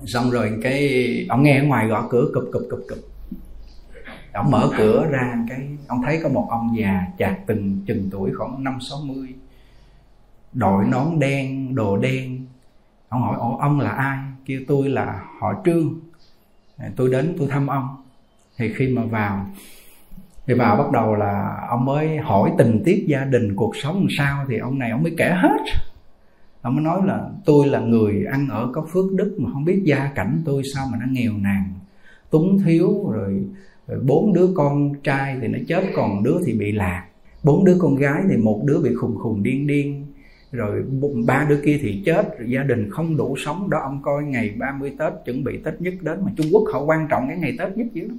xong 0.07 0.31
rồi 0.31 0.53
cái, 0.63 1.27
ông 1.29 1.43
nghe 1.43 1.59
ở 1.59 1.65
ngoài 1.65 1.89
gõ 1.89 2.07
cửa, 2.11 2.25
cụp 2.35 2.45
cụp 2.53 2.63
cụp 2.71 2.81
cụp. 2.89 2.99
Ông 4.33 4.51
mở 4.51 4.71
cửa 4.79 5.07
ra 5.11 5.45
cái, 5.49 5.59
ông 5.89 6.03
thấy 6.05 6.21
có 6.23 6.29
một 6.29 6.47
ông 6.51 6.77
già 6.79 7.01
chạc 7.19 7.39
từng, 7.47 7.79
chừng 7.87 8.09
tuổi 8.13 8.31
khoảng 8.35 8.65
năm, 8.65 8.79
sáu 8.81 8.99
mươi 9.05 9.29
đội 10.55 10.85
nón 10.85 11.19
đen 11.19 11.75
đồ 11.75 11.97
đen. 11.97 12.47
Ông 13.09 13.23
hỏi 13.23 13.37
ồ 13.39 13.57
ông 13.57 13.81
là 13.81 13.91
ai? 13.91 14.19
Kêu 14.47 14.61
tôi 14.69 14.89
là 14.89 15.25
họ 15.41 15.63
trương. 15.65 15.95
Tôi 16.97 17.11
đến 17.11 17.35
tôi 17.39 17.49
thăm 17.49 17.67
ông. 17.67 17.89
Thì 18.59 18.73
khi 18.77 18.89
mà 18.89 19.05
vào 19.05 19.47
thì 20.47 20.55
vào 20.55 20.77
bắt 20.77 20.93
đầu 20.93 21.15
là 21.15 21.67
ông 21.69 21.85
mới 21.85 22.17
hỏi 22.17 22.53
tình 22.59 22.83
tiết 22.85 23.05
gia 23.09 23.25
đình 23.25 23.57
cuộc 23.57 23.77
sống 23.83 23.95
làm 23.97 24.09
sao. 24.19 24.45
Thì 24.49 24.59
ông 24.59 24.79
này 24.79 24.91
ông 24.91 25.03
mới 25.03 25.15
kể 25.17 25.35
hết. 25.43 25.59
Ông 26.63 26.75
mới 26.75 26.85
nói 26.85 27.01
là 27.05 27.29
tôi 27.45 27.67
là 27.67 27.81
người 27.81 28.25
ăn 28.25 28.49
ở 28.49 28.71
có 28.73 28.87
phước 28.93 29.13
đức 29.13 29.37
mà 29.39 29.51
không 29.53 29.65
biết 29.65 29.83
gia 29.85 30.11
cảnh 30.15 30.43
tôi 30.45 30.63
sao 30.75 30.87
mà 30.93 30.99
nó 31.01 31.07
nghèo 31.11 31.33
nàn 31.33 31.65
túng 32.31 32.59
thiếu 32.65 33.11
rồi, 33.11 33.45
rồi 33.89 34.01
bốn 34.01 34.33
đứa 34.33 34.49
con 34.55 34.95
trai 35.03 35.39
thì 35.41 35.49
nó 35.49 35.59
chết 35.69 35.85
còn 35.97 36.23
đứa 36.23 36.37
thì 36.47 36.53
bị 36.53 36.73
lạc. 36.73 37.05
Bốn 37.43 37.65
đứa 37.65 37.77
con 37.79 37.97
gái 37.97 38.23
thì 38.31 38.37
một 38.37 38.63
đứa 38.65 38.81
bị 38.81 38.95
khùng 38.95 39.19
khùng 39.19 39.43
điên 39.43 39.67
điên 39.67 40.04
rồi 40.55 40.85
ba 41.27 41.47
đứa 41.49 41.61
kia 41.65 41.79
thì 41.83 42.03
chết, 42.07 42.39
rồi 42.39 42.51
gia 42.51 42.63
đình 42.63 42.91
không 42.91 43.17
đủ 43.17 43.37
sống, 43.39 43.71
đó 43.71 43.79
ông 43.83 44.03
coi 44.03 44.23
ngày 44.23 44.55
30 44.59 44.93
Tết, 44.99 45.13
chuẩn 45.25 45.45
bị 45.45 45.59
Tết 45.65 45.81
nhất 45.81 45.95
đến 46.01 46.19
mà 46.25 46.33
Trung 46.37 46.47
Quốc 46.53 46.65
họ 46.73 46.85
quan 46.85 47.07
trọng 47.11 47.29
cái 47.29 47.37
ngày 47.39 47.57
Tết 47.59 47.77
nhất 47.77 47.87
dữ 47.93 48.09
lắm 48.09 48.19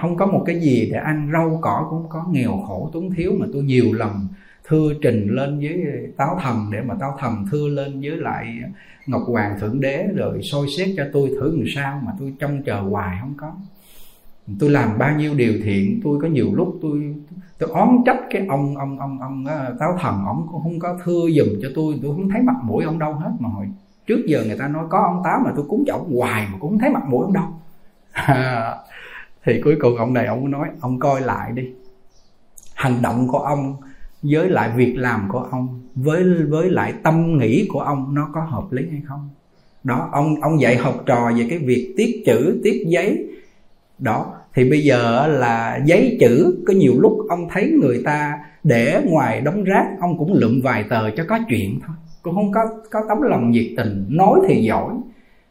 không 0.00 0.16
có 0.16 0.26
một 0.26 0.42
cái 0.46 0.60
gì 0.60 0.88
để 0.92 0.98
ăn 0.98 1.30
rau 1.32 1.58
cỏ 1.62 1.86
cũng 1.90 2.08
có, 2.08 2.26
nghèo 2.32 2.64
khổ 2.68 2.90
túng 2.92 3.14
thiếu 3.14 3.32
mà 3.38 3.46
tôi 3.52 3.62
nhiều 3.62 3.92
lần 3.92 4.26
thư 4.68 4.94
trình 5.02 5.28
lên 5.28 5.58
với 5.58 5.84
táo 6.16 6.38
thần 6.42 6.70
để 6.72 6.80
mà 6.80 6.94
táo 7.00 7.16
thần 7.20 7.46
thư 7.50 7.68
lên 7.68 8.00
với 8.00 8.16
lại 8.16 8.58
ngọc 9.06 9.22
hoàng 9.26 9.60
thượng 9.60 9.80
đế, 9.80 10.06
rồi 10.16 10.40
soi 10.42 10.66
xét 10.78 10.88
cho 10.96 11.04
tôi 11.12 11.28
thử 11.28 11.56
làm 11.56 11.66
sao 11.74 12.02
mà 12.06 12.12
tôi 12.18 12.34
trông 12.38 12.62
chờ 12.62 12.80
hoài 12.80 13.18
không 13.20 13.34
có 13.36 13.52
tôi 14.58 14.70
làm 14.70 14.98
bao 14.98 15.16
nhiêu 15.16 15.34
điều 15.34 15.54
thiện, 15.64 16.00
tôi 16.04 16.18
có 16.22 16.28
nhiều 16.28 16.54
lúc 16.54 16.78
tôi 16.82 17.14
tôi 17.58 17.70
oán 17.70 17.96
trách 18.06 18.20
cái 18.30 18.46
ông 18.48 18.76
ông 18.76 18.98
ông 18.98 19.20
ông 19.20 19.46
ờ, 19.46 19.76
táo 19.78 19.96
thần, 20.00 20.24
ông 20.26 20.48
cũng 20.52 20.62
không 20.62 20.78
có 20.78 20.98
thưa 21.04 21.28
dùm 21.36 21.48
cho 21.62 21.68
tôi 21.74 21.98
tôi 22.02 22.14
không 22.16 22.28
thấy 22.30 22.42
mặt 22.42 22.56
mũi 22.62 22.84
ông 22.84 22.98
đâu 22.98 23.12
hết. 23.12 23.30
Mà 23.38 23.48
hồi 23.48 23.66
trước 24.06 24.22
giờ 24.26 24.44
người 24.46 24.58
ta 24.58 24.68
nói 24.68 24.84
có 24.90 24.98
ông 24.98 25.20
táo 25.24 25.40
mà 25.44 25.52
tôi 25.56 25.64
cúng 25.68 25.84
cho 25.86 25.94
ông 25.94 26.16
hoài 26.16 26.46
mà 26.52 26.58
cũng 26.60 26.70
không 26.70 26.78
thấy 26.78 26.90
mặt 26.90 27.02
mũi 27.08 27.24
ông 27.24 27.32
đâu. 27.32 27.44
Thì 29.44 29.60
cuối 29.64 29.76
cùng 29.80 29.96
ông 29.96 30.12
này 30.12 30.26
ông 30.26 30.50
nói, 30.50 30.68
ông 30.80 30.98
coi 30.98 31.20
lại 31.20 31.52
đi. 31.52 31.70
Hành 32.74 33.02
động 33.02 33.28
của 33.28 33.38
ông 33.38 33.76
với 34.22 34.48
lại 34.48 34.70
việc 34.76 34.94
làm 34.96 35.28
của 35.28 35.38
ông 35.38 35.80
với 35.94 36.24
với 36.48 36.70
lại 36.70 36.94
tâm 37.02 37.38
nghĩ 37.38 37.66
của 37.68 37.80
ông 37.80 38.14
nó 38.14 38.30
có 38.34 38.40
hợp 38.40 38.72
lý 38.72 38.90
hay 38.90 39.02
không? 39.06 39.28
Đó, 39.84 40.08
ông 40.12 40.40
ông 40.40 40.60
dạy 40.60 40.76
học 40.76 41.02
trò 41.06 41.30
về 41.36 41.46
cái 41.50 41.58
việc 41.58 41.94
tiết 41.96 42.22
chữ 42.26 42.60
tiết 42.64 42.84
giấy. 42.86 43.26
Đó 43.98 44.39
thì 44.54 44.70
bây 44.70 44.80
giờ 44.80 45.26
là 45.26 45.80
giấy 45.84 46.16
chữ, 46.20 46.62
có 46.66 46.72
nhiều 46.72 46.94
lúc 46.98 47.18
ông 47.28 47.48
thấy 47.50 47.70
người 47.82 48.02
ta 48.04 48.38
để 48.64 49.02
ngoài 49.04 49.40
đống 49.40 49.64
rác, 49.64 49.86
ông 50.00 50.18
cũng 50.18 50.32
lượm 50.32 50.60
vài 50.64 50.84
tờ 50.90 51.10
cho 51.10 51.24
có 51.28 51.38
chuyện 51.48 51.78
thôi. 51.86 51.96
Cũng 52.22 52.34
không 52.34 52.52
có 52.52 52.60
có 52.90 53.00
tấm 53.08 53.22
lòng 53.22 53.50
nhiệt 53.50 53.66
tình, 53.76 54.06
nói 54.08 54.40
thì 54.48 54.62
giỏi. 54.62 54.94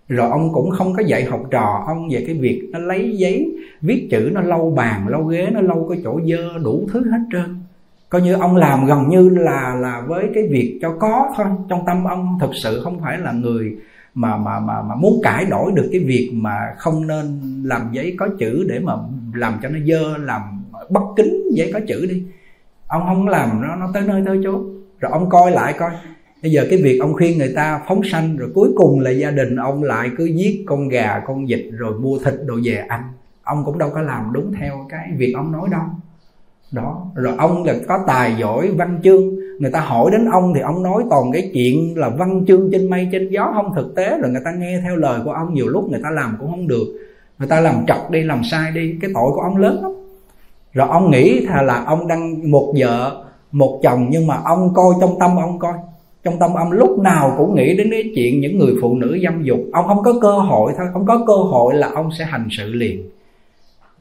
Rồi 0.08 0.30
ông 0.30 0.54
cũng 0.54 0.70
không 0.72 0.94
có 0.94 1.04
dạy 1.04 1.24
học 1.24 1.44
trò 1.52 1.84
ông 1.88 2.10
về 2.12 2.24
cái 2.28 2.36
việc 2.36 2.70
nó 2.72 2.80
lấy 2.80 3.18
giấy, 3.18 3.52
viết 3.82 4.08
chữ 4.12 4.30
nó 4.34 4.42
lâu 4.42 4.74
bàn 4.78 5.08
lâu 5.08 5.24
ghế, 5.24 5.48
nó 5.52 5.62
lâu 5.62 5.88
cái 5.90 6.02
chỗ 6.04 6.20
dơ, 6.26 6.58
đủ 6.64 6.88
thứ 6.94 7.12
hết 7.12 7.20
trơn. 7.32 7.60
Coi 8.10 8.22
như 8.22 8.34
ông 8.34 8.56
làm 8.56 8.86
gần 8.86 9.10
như 9.10 9.30
là 9.30 9.76
là 9.82 10.04
với 10.08 10.26
cái 10.34 10.44
việc 10.52 10.80
cho 10.82 10.96
có 11.00 11.34
thôi. 11.38 11.46
Trong 11.70 11.84
tâm 11.86 12.04
ông 12.04 12.38
thực 12.42 12.52
sự 12.64 12.82
không 12.84 13.00
phải 13.02 13.18
là 13.18 13.32
người 13.32 13.76
mà 14.20 14.38
mà 14.38 14.60
mà 14.60 14.82
mà 14.82 14.96
muốn 14.96 15.22
cải 15.24 15.46
đổi 15.46 15.72
được 15.76 15.90
cái 15.92 16.02
việc 16.02 16.32
mà 16.34 16.58
không 16.78 17.08
nên 17.08 17.42
làm 17.64 17.90
giấy 17.92 18.16
có 18.20 18.28
chữ 18.40 18.66
để 18.70 18.80
mà 18.80 18.94
làm 19.34 19.60
cho 19.62 19.70
nó 19.70 19.80
dơ, 19.88 20.18
làm 20.18 20.42
bất 20.90 21.04
kính 21.16 21.44
giấy 21.54 21.72
có 21.74 21.80
chữ 21.88 22.06
đi. 22.10 22.24
Ông 22.88 23.04
không 23.06 23.28
làm 23.28 23.62
nó 23.62 23.76
nó 23.76 23.90
tới 23.94 24.04
nơi 24.08 24.24
tới 24.26 24.40
chốn. 24.44 24.84
Rồi 25.00 25.12
ông 25.12 25.30
coi 25.30 25.52
lại 25.52 25.74
coi. 25.80 25.92
Bây 26.42 26.52
giờ 26.52 26.66
cái 26.70 26.82
việc 26.84 27.00
ông 27.02 27.14
khuyên 27.14 27.38
người 27.38 27.54
ta 27.56 27.82
phóng 27.88 28.02
sanh 28.12 28.38
rồi 28.38 28.50
cuối 28.54 28.70
cùng 28.76 29.00
là 29.00 29.12
gia 29.12 29.32
đình 29.32 29.56
ông 29.56 29.84
lại 29.84 30.10
cứ 30.18 30.26
giết 30.26 30.64
con 30.68 30.90
gà, 30.90 31.22
con 31.28 31.46
vịt 31.46 31.66
rồi 31.72 32.00
mua 32.00 32.20
thịt 32.20 32.34
đồ 32.46 32.56
về 32.64 32.76
ăn. 32.88 33.04
Ông 33.44 33.66
cũng 33.66 33.78
đâu 33.78 33.90
có 33.94 34.02
làm 34.02 34.34
đúng 34.34 34.54
theo 34.60 34.86
cái 34.90 35.10
việc 35.18 35.34
ông 35.36 35.52
nói 35.52 35.70
đâu 35.72 35.84
đó. 36.72 37.06
Rồi 37.16 37.34
ông 37.38 37.64
là 37.64 37.76
có 37.88 38.00
tài 38.08 38.36
giỏi, 38.40 38.72
văn 38.78 39.00
chương. 39.04 39.36
Người 39.60 39.72
ta 39.72 39.80
hỏi 39.80 40.12
đến 40.12 40.26
ông 40.32 40.54
thì 40.56 40.62
ông 40.62 40.84
nói 40.84 41.04
toàn 41.10 41.32
cái 41.34 41.52
chuyện 41.54 41.98
là 41.98 42.10
văn 42.10 42.46
chương 42.48 42.70
trên 42.72 42.90
mây, 42.90 43.08
trên 43.12 43.30
gió. 43.30 43.52
Không 43.56 43.76
thực 43.76 43.96
tế, 43.96 44.18
rồi 44.22 44.32
người 44.32 44.42
ta 44.46 44.52
nghe 44.52 44.80
theo 44.84 44.96
lời 44.96 45.20
của 45.26 45.32
ông 45.32 45.54
nhiều 45.54 45.68
lúc 45.68 45.92
người 45.92 46.00
ta 46.04 46.10
làm 46.10 46.38
cũng 46.40 46.52
không 46.52 46.68
được. 46.68 46.86
Người 47.40 47.48
ta 47.48 47.62
làm 47.62 47.86
trật 47.88 47.98
đi, 48.12 48.24
làm 48.24 48.44
sai 48.44 48.72
đi. 48.72 48.96
Cái 49.02 49.12
tội 49.14 49.32
của 49.36 49.42
ông 49.42 49.58
lớn 49.58 49.80
lắm. 49.82 49.92
Rồi 50.74 50.88
ông 50.90 51.12
nghĩ 51.12 51.46
thà 51.46 51.62
là 51.62 51.84
ông 51.84 52.08
đang 52.08 52.52
một 52.52 52.74
vợ, 52.80 53.24
một 53.52 53.80
chồng, 53.84 54.08
nhưng 54.10 54.28
mà 54.28 54.42
ông 54.46 54.74
coi 54.74 54.94
trong 55.02 55.20
tâm 55.20 55.38
ông 55.38 55.60
coi. 55.60 55.74
Trong 56.24 56.40
tâm 56.40 56.54
ông 56.54 56.72
lúc 56.72 57.00
nào 57.00 57.36
cũng 57.38 57.56
nghĩ 57.56 57.78
đến 57.78 57.88
cái 57.92 58.04
chuyện 58.16 58.42
những 58.42 58.60
người 58.60 58.74
phụ 58.82 58.96
nữ 58.96 59.18
dâm 59.24 59.44
dục. 59.44 59.60
Ông 59.74 59.88
không 59.88 60.04
có 60.04 60.14
cơ 60.22 60.32
hội 60.32 60.74
thôi. 60.78 60.88
Không 60.94 61.06
có 61.06 61.24
cơ 61.28 61.34
hội 61.34 61.74
là 61.74 61.90
ông 61.94 62.10
sẽ 62.20 62.26
hành 62.26 62.48
sự 62.52 62.74
liền 62.74 63.10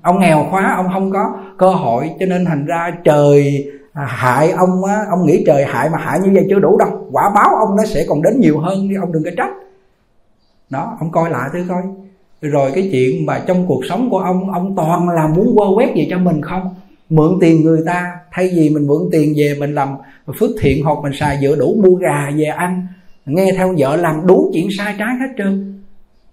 ông 0.02 0.20
nghèo 0.20 0.46
khóa 0.50 0.74
ông 0.76 0.87
không 0.92 1.11
có 1.11 1.37
cơ 1.58 1.70
hội, 1.70 2.11
cho 2.20 2.26
nên 2.26 2.44
thành 2.44 2.66
ra 2.66 2.90
trời 3.04 3.66
à, 3.92 4.04
hại 4.08 4.50
ông 4.50 4.84
á, 4.84 4.96
ông 5.11 5.26
nghĩ 5.26 5.44
trời 5.46 5.64
hại 5.64 5.90
mà 5.90 5.98
hại 5.98 6.20
như 6.20 6.30
vậy 6.34 6.46
chưa 6.50 6.58
đủ 6.58 6.78
đâu. 6.78 7.08
Quả 7.12 7.22
báo 7.34 7.48
ông 7.66 7.76
nó 7.76 7.84
sẽ 7.84 8.04
còn 8.08 8.22
đến 8.22 8.40
nhiều 8.40 8.58
hơn 8.58 8.88
đi, 8.88 8.94
ông 9.00 9.12
đừng 9.12 9.24
có 9.24 9.30
trách. 9.37 9.50
Đó, 10.70 10.96
ông 11.00 11.11
coi 11.11 11.30
lại 11.30 11.48
thử 11.52 11.58
coi. 11.68 11.82
Rồi 12.40 12.70
cái 12.74 12.88
chuyện 12.92 13.26
mà 13.26 13.42
trong 13.46 13.66
cuộc 13.66 13.80
sống 13.88 14.11
của 14.11 14.18
ông 14.18 14.52
ông 14.52 14.76
toàn 14.76 15.08
là 15.08 15.26
muốn 15.26 15.54
quơ 15.56 15.66
quét 15.76 15.94
gì 15.96 16.06
cho 16.11 16.18
mình 16.18 16.42
không? 16.42 16.74
Mượn 17.11 17.30
tiền 17.40 17.62
người 17.62 17.82
ta, 17.87 18.12
thay 18.32 18.50
vì 18.56 18.70
mình 18.70 18.87
mượn 18.87 19.02
tiền 19.12 19.34
về 19.37 19.54
mình 19.58 19.74
làm 19.74 19.88
phước 20.40 20.50
thiện 20.61 20.84
hoặc 20.84 20.98
mình 21.02 21.12
xài 21.20 21.38
dựa 21.42 21.56
đủ 21.56 21.74
mua 21.84 21.94
gà 21.94 22.30
về 22.37 22.44
ăn, 22.44 22.87
nghe 23.26 23.52
theo 23.56 23.74
vợ 23.78 23.96
làm 23.96 24.26
đủ 24.26 24.50
chuyện 24.54 24.68
sai 24.78 24.94
trái 24.98 25.08
hết 25.20 25.34
trơn 25.38 25.77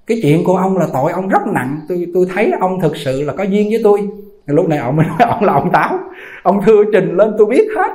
cái 0.07 0.19
chuyện 0.21 0.43
của 0.43 0.57
ông 0.57 0.77
là 0.77 0.87
tội 0.93 1.11
ông 1.11 1.27
rất 1.27 1.47
nặng. 1.47 1.79
Tôi 1.89 2.07
tôi 2.13 2.25
thấy 2.33 2.51
ông 2.59 2.81
thực 2.81 2.97
sự 2.97 3.21
là 3.21 3.33
có 3.33 3.43
duyên 3.43 3.69
với 3.69 3.81
tôi. 3.83 4.09
Lúc 4.45 4.69
này 4.69 4.79
ông 4.79 4.99
ông 5.19 5.43
là 5.43 5.53
ông 5.53 5.71
táo. 5.71 5.99
Ông 6.43 6.61
thưa 6.65 6.83
trình 6.93 7.17
lên 7.17 7.35
tôi 7.37 7.47
biết 7.47 7.67
hết. 7.77 7.91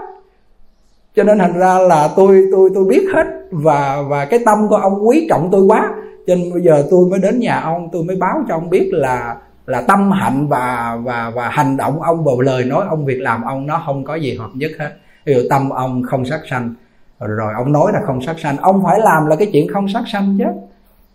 Cho 1.15 1.25
nên 1.25 1.39
thành 1.39 1.59
ra 1.59 1.79
là 1.79 2.09
tôi 2.17 2.45
tôi 2.53 2.71
tôi 2.75 2.85
biết 2.85 3.07
hết 3.15 3.27
và 3.51 4.03
và 4.09 4.25
cái 4.25 4.41
tâm 4.45 4.69
của 4.69 4.77
ông 4.77 5.09
quý 5.09 5.27
trọng 5.31 5.49
tôi 5.53 5.63
quá. 5.63 5.91
Cho 6.27 6.35
nên 6.35 6.53
bây 6.53 6.63
giờ 6.63 6.85
tôi 6.91 7.07
mới 7.11 7.21
đến 7.21 7.39
nhà 7.39 7.61
ông, 7.61 7.89
tôi 7.93 8.03
mới 8.05 8.17
báo 8.17 8.45
cho 8.49 8.55
ông 8.55 8.71
biết 8.71 8.89
là 8.93 9.37
là 9.67 9.81
tâm 9.81 10.11
hạnh 10.11 10.47
và 10.49 10.99
và 11.05 11.33
và 11.35 11.49
hành 11.49 11.77
động 11.77 12.03
ông 12.03 12.25
và 12.25 12.33
lời 12.45 12.65
nói 12.65 12.85
ông, 12.89 13.05
việc 13.05 13.21
làm 13.21 13.43
ông 13.43 13.67
nó 13.67 13.83
không 13.87 14.05
có 14.05 14.15
gì 14.15 14.37
hợp 14.37 14.51
nhất 14.55 14.71
hết. 14.79 14.91
Ví 15.27 15.35
dụ 15.35 15.41
tâm 15.51 15.71
ông 15.71 16.03
không 16.03 16.25
sát 16.25 16.41
sanh, 16.51 16.75
rồi 17.19 17.53
ông 17.57 17.73
nói 17.73 17.93
là 17.93 18.01
không 18.07 18.23
sát 18.23 18.39
sanh. 18.39 18.57
Ông 18.57 18.83
phải 18.85 19.01
làm 19.01 19.27
là 19.27 19.37
cái 19.37 19.49
chuyện 19.53 19.69
không 19.69 19.89
sát 19.89 20.03
sanh 20.13 20.37
chứ 20.39 20.45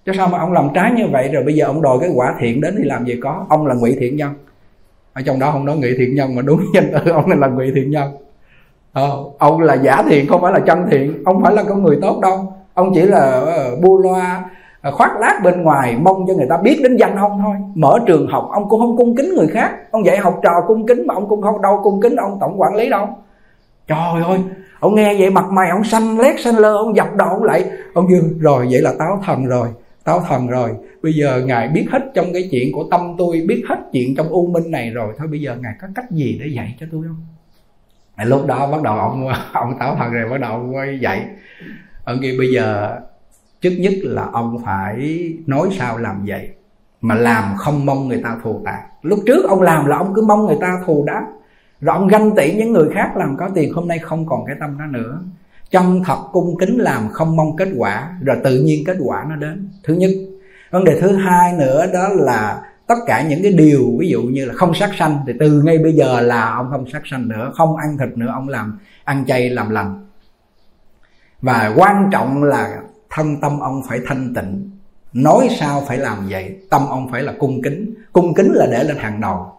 chứ 0.06 0.12
sao 0.18 0.28
mà 0.28 0.40
ông 0.40 0.54
làm 0.54 0.68
trái 0.74 0.92
như 0.92 1.08
vậy 1.12 1.30
rồi 1.34 1.44
bây 1.44 1.56
giờ 1.56 1.66
ông 1.66 1.82
đòi 1.82 1.98
cái 2.02 2.10
quả 2.16 2.36
thiện 2.40 2.62
đến 2.62 2.76
thì 2.78 2.84
làm 2.84 3.06
gì 3.06 3.20
có? 3.24 3.46
Ông 3.50 3.68
là 3.68 3.76
ngụy 3.76 3.96
thiện 4.00 4.18
nhân. 4.18 4.34
Ở 5.14 5.22
trong 5.26 5.40
đó 5.40 5.52
không 5.52 5.66
nói 5.66 5.78
ngụy 5.78 5.96
thiện 5.98 6.16
nhân 6.16 6.36
mà 6.36 6.42
đúng 6.42 6.62
danh 6.74 6.92
từ 6.92 7.12
ông 7.12 7.28
là 7.28 7.48
ngụy 7.48 7.72
thiện 7.76 7.92
nhân. 7.92 8.12
Ờ, 8.94 9.24
ông 9.38 9.62
là 9.62 9.74
giả 9.74 10.04
thiện 10.10 10.28
không 10.28 10.42
phải 10.42 10.54
là 10.54 10.60
chân 10.60 10.86
thiện. 10.92 11.24
Ông 11.26 11.44
phải 11.44 11.54
là 11.54 11.64
con 11.64 11.84
người 11.84 11.98
tốt 12.02 12.20
đâu. 12.22 12.54
Ông 12.74 12.92
chỉ 12.96 13.02
là 13.02 13.20
ờ, 13.46 13.76
bu 13.82 13.98
loa 13.98 14.50
ờ, 14.82 14.92
khoác 14.92 15.12
lác 15.20 15.44
bên 15.44 15.62
ngoài 15.62 15.98
mong 16.02 16.26
cho 16.28 16.34
người 16.34 16.48
ta 16.50 16.58
biết 16.58 16.80
đến 16.84 16.98
danh 16.98 17.16
ông 17.16 17.42
thôi. 17.44 17.56
Mở 17.76 18.00
trường 18.06 18.28
học 18.28 18.50
ông 18.52 18.70
cũng 18.70 18.80
không 18.80 18.98
cung 18.98 19.16
kính 19.16 19.36
người 19.36 19.48
khác. 19.48 19.72
Ông 19.92 20.06
dạy 20.06 20.18
học 20.18 20.40
trò 20.44 20.52
cung 20.68 20.88
kính 20.88 21.08
mà 21.08 21.14
ông 21.14 21.30
cũng 21.30 21.42
không 21.42 21.62
đâu 21.62 21.80
cung 21.84 22.02
kính 22.02 22.16
ông 22.16 22.38
tổng 22.42 22.62
quản 22.62 22.76
lý 22.76 22.90
đâu. 22.90 23.08
Trời 23.88 24.24
ơi 24.28 24.40
ông 24.80 24.96
nghe 24.96 25.16
vậy 25.20 25.30
mặt 25.30 25.46
mày 25.52 25.70
ông 25.70 25.84
xanh 25.84 26.20
lét 26.20 26.40
xanh 26.40 26.56
lơ 26.56 26.78
ông 26.78 26.96
dập 26.96 27.16
đầu 27.16 27.28
ông 27.28 27.44
lại. 27.44 27.66
Ông 27.94 28.10
dương 28.10 28.40
rồi 28.40 28.68
vậy 28.72 28.82
là 28.82 28.94
táo 29.00 29.20
thần 29.26 29.46
rồi 29.46 29.68
tao 30.06 30.20
thần 30.28 30.48
rồi. 30.48 30.72
Bây 31.04 31.14
giờ 31.14 31.44
ngài 31.46 31.68
biết 31.68 31.86
hết 31.92 32.12
trong 32.16 32.34
cái 32.34 32.50
chuyện 32.52 32.72
của 32.74 32.88
tâm 32.92 33.16
tôi, 33.18 33.44
biết 33.48 33.64
hết 33.70 33.80
chuyện 33.92 34.16
trong 34.18 34.28
u 34.30 34.48
minh 34.48 34.72
này 34.72 34.90
rồi. 34.90 35.14
Thôi 35.18 35.28
bây 35.28 35.42
giờ 35.42 35.58
ngài 35.62 35.74
có 35.82 35.88
cách 35.96 36.12
gì 36.12 36.38
để 36.42 36.48
dạy 36.48 36.76
cho 36.80 36.86
tôi 36.92 37.04
không? 37.08 37.26
Lúc 38.26 38.46
đó 38.48 38.72
bắt 38.72 38.82
đầu 38.84 39.00
ông 39.00 39.28
ông 39.54 39.78
táo 39.80 39.96
thần 39.96 40.14
rồi 40.14 40.30
bắt 40.30 40.40
đầu 40.40 40.70
quay 40.74 41.00
dạy. 41.00 41.26
Ông 42.04 42.18
kia 42.22 42.36
bây 42.38 42.54
giờ, 42.54 43.00
trước 43.62 43.76
nhất 43.80 43.94
là 44.02 44.30
ông 44.34 44.58
phải 44.66 45.24
nói 45.48 45.70
sao 45.80 45.98
làm 45.98 46.26
vậy 46.26 46.50
mà 47.02 47.16
làm 47.16 47.44
không 47.58 47.86
mong 47.86 48.08
người 48.08 48.22
ta 48.24 48.38
thù 48.44 48.62
tạc 48.66 48.80
lúc 49.06 49.20
trước 49.26 49.46
ông 49.48 49.62
làm 49.62 49.86
là 49.86 49.98
ông 49.98 50.14
cứ 50.14 50.22
mong 50.22 50.46
người 50.46 50.58
ta 50.62 50.82
thù 50.86 51.04
đáp. 51.08 51.28
Rồi 51.82 51.96
ông 51.96 52.08
ganh 52.08 52.36
tị 52.36 52.54
những 52.54 52.74
người 52.74 52.90
khác 52.94 53.18
làm 53.18 53.38
có 53.38 53.50
tiền, 53.56 53.74
hôm 53.74 53.88
nay 53.88 54.00
không 54.00 54.26
còn 54.26 54.46
cái 54.46 54.56
tâm 54.60 54.78
đó 54.78 54.86
nữa 54.86 55.22
chân 55.76 56.02
thật 56.06 56.18
cung 56.32 56.58
kính 56.60 56.78
làm 56.78 57.10
không 57.10 57.36
mong 57.36 57.56
kết 57.58 57.68
quả, 57.78 58.18
rồi 58.22 58.38
tự 58.44 58.60
nhiên 58.60 58.84
kết 58.86 58.98
quả 59.06 59.26
nó 59.30 59.36
đến. 59.36 59.70
Thứ 59.84 59.94
nhất. 59.94 60.12
Vấn 60.72 60.84
đề 60.84 61.02
thứ 61.02 61.16
hai 61.16 61.54
nữa 61.54 61.86
đó 61.94 62.10
là 62.10 62.62
tất 62.88 62.96
cả 63.08 63.28
những 63.30 63.44
cái 63.44 63.52
điều, 63.52 63.96
ví 64.00 64.10
dụ 64.10 64.22
như 64.22 64.46
là 64.46 64.54
không 64.54 64.74
sát 64.74 64.90
sanh, 64.98 65.20
thì 65.28 65.34
từ 65.40 65.62
ngay 65.62 65.78
bây 65.78 65.94
giờ 65.94 66.22
là 66.22 66.50
ông 66.56 66.68
không 66.72 66.86
sát 66.94 67.02
sanh 67.06 67.28
nữa, 67.28 67.52
không 67.56 67.76
ăn 67.76 67.98
thịt 67.98 68.18
nữa, 68.18 68.30
ông 68.34 68.50
làm 68.50 68.80
ăn 69.04 69.26
chay 69.28 69.50
làm 69.50 69.70
lành. 69.70 70.06
Và 71.42 71.74
quan 71.76 72.10
trọng 72.12 72.44
là 72.44 72.78
thân 73.10 73.42
tâm 73.42 73.60
ông 73.60 73.82
phải 73.90 74.00
thanh 74.06 74.34
tịnh. 74.34 74.72
Nói 75.14 75.48
sao 75.60 75.84
phải 75.88 75.98
làm 75.98 76.28
vậy? 76.30 76.58
Tâm 76.70 76.82
ông 76.90 77.12
phải 77.12 77.24
là 77.24 77.34
cung 77.40 77.62
kính. 77.62 77.94
Cung 78.14 78.34
kính 78.34 78.52
là 78.54 78.68
để 78.72 78.84
lên 78.84 78.98
hàng 78.98 79.22
đầu. 79.22 79.54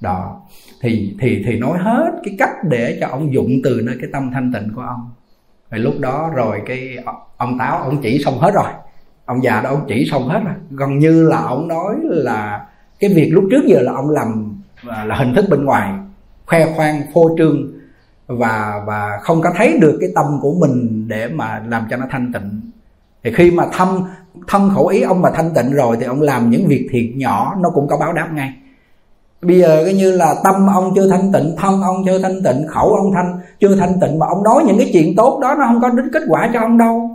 Đó. 0.00 0.40
Thì 0.82 1.16
thì 1.20 1.42
thì 1.46 1.58
nói 1.58 1.78
hết 1.78 2.10
cái 2.24 2.34
cách 2.38 2.50
để 2.64 2.98
cho 3.00 3.08
ông 3.08 3.34
dụng 3.34 3.50
từ 3.64 3.80
nơi 3.84 3.96
cái 4.00 4.10
tâm 4.12 4.30
thanh 4.34 4.52
tịnh 4.52 4.72
của 4.74 4.82
ông 4.82 5.10
rồi 5.70 5.80
lúc 5.80 5.94
đó 6.00 6.30
rồi 6.34 6.62
cái 6.66 6.96
ông 7.36 7.58
táo, 7.58 7.78
ông 7.78 8.00
chỉ 8.02 8.22
xong 8.24 8.38
hết 8.38 8.50
rồi. 8.54 8.72
Ông 9.24 9.42
già 9.42 9.60
đó, 9.60 9.70
ông 9.70 9.84
chỉ 9.88 10.04
xong 10.10 10.28
hết 10.28 10.40
rồi. 10.44 10.54
Gần 10.70 10.98
như 10.98 11.28
là 11.28 11.38
ông 11.38 11.68
nói 11.68 11.94
là 12.02 12.66
cái 13.00 13.10
việc 13.14 13.30
lúc 13.32 13.44
trước 13.50 13.64
giờ 13.66 13.80
là 13.80 13.92
ông 13.92 14.10
làm 14.10 14.58
à, 14.88 15.04
là 15.04 15.14
hình 15.14 15.34
thức 15.34 15.44
bên 15.50 15.64
ngoài, 15.64 15.92
khoe 16.46 16.72
khoang, 16.76 17.02
phô 17.14 17.34
trương 17.38 17.72
và 18.26 18.82
và 18.86 19.18
không 19.22 19.40
có 19.40 19.50
thấy 19.56 19.78
được 19.80 19.98
cái 20.00 20.10
tâm 20.14 20.24
của 20.42 20.54
mình 20.60 21.04
để 21.08 21.28
mà 21.28 21.62
làm 21.68 21.86
cho 21.90 21.96
nó 21.96 22.06
thanh 22.10 22.32
tịnh. 22.32 22.60
Thì 23.24 23.32
khi 23.32 23.50
mà 23.50 23.64
thâm 23.72 23.88
thân 24.48 24.70
khẩu 24.74 24.86
ý 24.86 25.02
ông 25.02 25.22
mà 25.22 25.30
thanh 25.34 25.50
tịnh 25.54 25.72
rồi 25.72 25.96
thì 26.00 26.06
ông 26.06 26.20
làm 26.20 26.50
những 26.50 26.66
việc 26.66 26.88
thiệt 26.90 27.16
nhỏ, 27.16 27.56
nó 27.60 27.70
cũng 27.70 27.88
có 27.88 27.96
báo 27.96 28.12
đáp 28.12 28.28
ngay 28.32 28.54
bây 29.42 29.58
giờ 29.58 29.82
cái 29.84 29.94
như 29.94 30.12
là 30.12 30.34
tâm 30.44 30.66
ông 30.74 30.92
chưa 30.96 31.08
thanh 31.08 31.32
tịnh 31.32 31.54
thân 31.56 31.82
ông 31.82 32.02
chưa 32.06 32.18
thanh 32.18 32.42
tịnh 32.44 32.66
khẩu 32.68 32.94
ông 32.94 33.12
thanh 33.14 33.38
chưa 33.60 33.76
thanh 33.76 34.00
tịnh 34.00 34.18
mà 34.18 34.26
ông 34.26 34.42
nói 34.42 34.64
những 34.66 34.78
cái 34.78 34.90
chuyện 34.92 35.16
tốt 35.16 35.38
đó 35.42 35.54
nó 35.58 35.64
không 35.66 35.80
có 35.80 35.88
đến 35.88 36.10
kết 36.12 36.22
quả 36.28 36.50
cho 36.54 36.60
ông 36.60 36.78
đâu. 36.78 37.10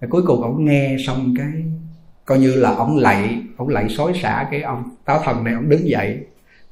Rồi 0.00 0.08
cuối 0.10 0.22
cùng 0.26 0.42
ông 0.42 0.64
nghe 0.64 0.96
xong 1.06 1.34
cái 1.38 1.46
coi 2.24 2.38
như 2.38 2.54
là 2.54 2.74
ông 2.74 2.98
lạy 2.98 3.42
ông 3.56 3.68
lạy 3.68 3.88
xối 3.88 4.12
xả 4.22 4.48
cái 4.50 4.62
ông 4.62 4.82
táo 5.04 5.20
thần 5.24 5.44
này 5.44 5.54
ông 5.54 5.68
đứng 5.68 5.88
dậy. 5.88 6.18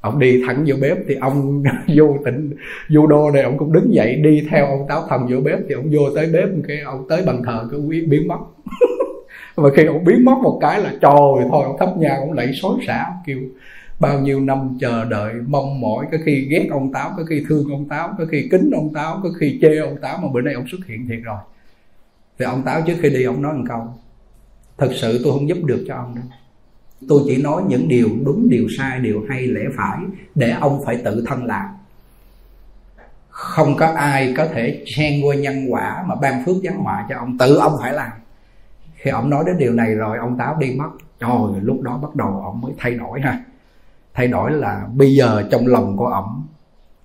Ông 0.00 0.18
đi 0.18 0.42
thẳng 0.46 0.64
vô 0.66 0.76
bếp 0.80 0.98
thì 1.08 1.14
ông 1.14 1.62
vô 1.96 2.16
tịnh 2.24 2.52
vô 2.90 3.06
đô 3.06 3.30
này 3.30 3.42
ông 3.42 3.58
cũng 3.58 3.72
đứng 3.72 3.94
dậy 3.94 4.16
đi 4.16 4.46
theo 4.50 4.66
ông 4.66 4.86
táo 4.88 5.04
thần 5.08 5.26
vô 5.30 5.40
bếp 5.40 5.58
thì 5.68 5.74
ông 5.74 5.90
vô 5.92 6.00
tới 6.14 6.26
bếp 6.32 6.48
cái 6.68 6.80
ông 6.80 7.06
tới 7.08 7.22
bàn 7.26 7.42
thờ 7.46 7.68
cái 7.70 7.80
biến, 7.80 8.10
biến 8.10 8.28
mất. 8.28 8.38
Và 9.54 9.70
khi 9.76 9.84
ông 9.84 10.04
biến 10.04 10.24
mất 10.24 10.34
một 10.42 10.58
cái 10.60 10.80
là 10.80 10.90
trời 10.90 11.46
thôi 11.50 11.64
ông 11.64 11.76
thắp 11.78 11.88
nhang 11.96 12.20
ông 12.20 12.32
lạy 12.32 12.52
xối 12.52 12.76
xả 12.86 13.06
kêu 13.26 13.38
bao 14.02 14.20
nhiêu 14.20 14.40
năm 14.40 14.76
chờ 14.80 15.04
đợi, 15.04 15.34
mong 15.46 15.80
mỏi, 15.80 16.06
có 16.12 16.18
khi 16.24 16.48
ghét 16.50 16.66
ông 16.70 16.92
táo, 16.92 17.12
có 17.16 17.24
khi 17.30 17.44
thương 17.48 17.68
ông 17.70 17.88
táo, 17.88 18.14
có 18.18 18.24
khi 18.30 18.48
kính 18.50 18.70
ông 18.70 18.92
táo, 18.94 19.20
có 19.22 19.28
khi 19.40 19.58
chê 19.62 19.76
ông 19.76 19.96
táo 20.02 20.18
mà 20.22 20.28
bữa 20.32 20.40
nay 20.40 20.54
ông 20.54 20.64
xuất 20.70 20.78
hiện 20.86 21.08
thiệt 21.08 21.18
rồi. 21.22 21.38
Thì 22.38 22.44
ông 22.44 22.62
táo 22.62 22.82
trước 22.86 22.94
khi 23.02 23.10
đi, 23.10 23.22
ông 23.24 23.42
nói 23.42 23.54
một 23.54 23.64
câu, 23.68 23.86
thật 24.78 24.90
sự 25.00 25.20
tôi 25.24 25.32
không 25.32 25.48
giúp 25.48 25.58
được 25.64 25.84
cho 25.88 25.94
ông 25.94 26.14
đâu. 26.14 26.24
Tôi 27.08 27.22
chỉ 27.26 27.42
nói 27.42 27.62
những 27.68 27.88
điều 27.88 28.08
đúng, 28.24 28.48
điều 28.48 28.68
sai, 28.78 29.00
điều 29.00 29.26
hay, 29.28 29.46
lẽ 29.46 29.62
phải 29.76 29.98
để 30.34 30.50
ông 30.50 30.82
phải 30.86 30.96
tự 31.04 31.24
thân 31.26 31.44
làm. 31.44 31.66
Không 33.28 33.76
có 33.76 33.86
ai 33.86 34.34
có 34.36 34.46
thể 34.46 34.84
xen 34.86 35.22
qua 35.24 35.34
nhân 35.34 35.66
quả 35.68 36.04
mà 36.08 36.14
ban 36.14 36.44
phước 36.46 36.56
giáng 36.64 36.76
họa 36.76 37.06
cho 37.08 37.16
ông. 37.16 37.38
Tự 37.38 37.56
ông 37.56 37.72
phải 37.80 37.92
làm. 37.92 38.12
Khi 38.94 39.10
ông 39.10 39.30
nói 39.30 39.44
đến 39.46 39.58
điều 39.58 39.72
này 39.72 39.94
rồi, 39.94 40.18
ông 40.18 40.38
táo 40.38 40.56
đi 40.56 40.74
mất. 40.76 40.90
Trời, 41.20 41.60
lúc 41.62 41.80
đó 41.82 41.98
bắt 42.02 42.14
đầu 42.14 42.40
ông 42.44 42.60
mới 42.60 42.72
thay 42.78 42.94
đổi 42.94 43.20
ha 43.20 43.44
thay 44.14 44.28
đổi 44.28 44.50
là 44.52 44.86
bây 44.94 45.14
giờ 45.14 45.42
trong 45.50 45.66
lòng 45.66 45.96
của 45.96 46.06
ổng, 46.06 46.46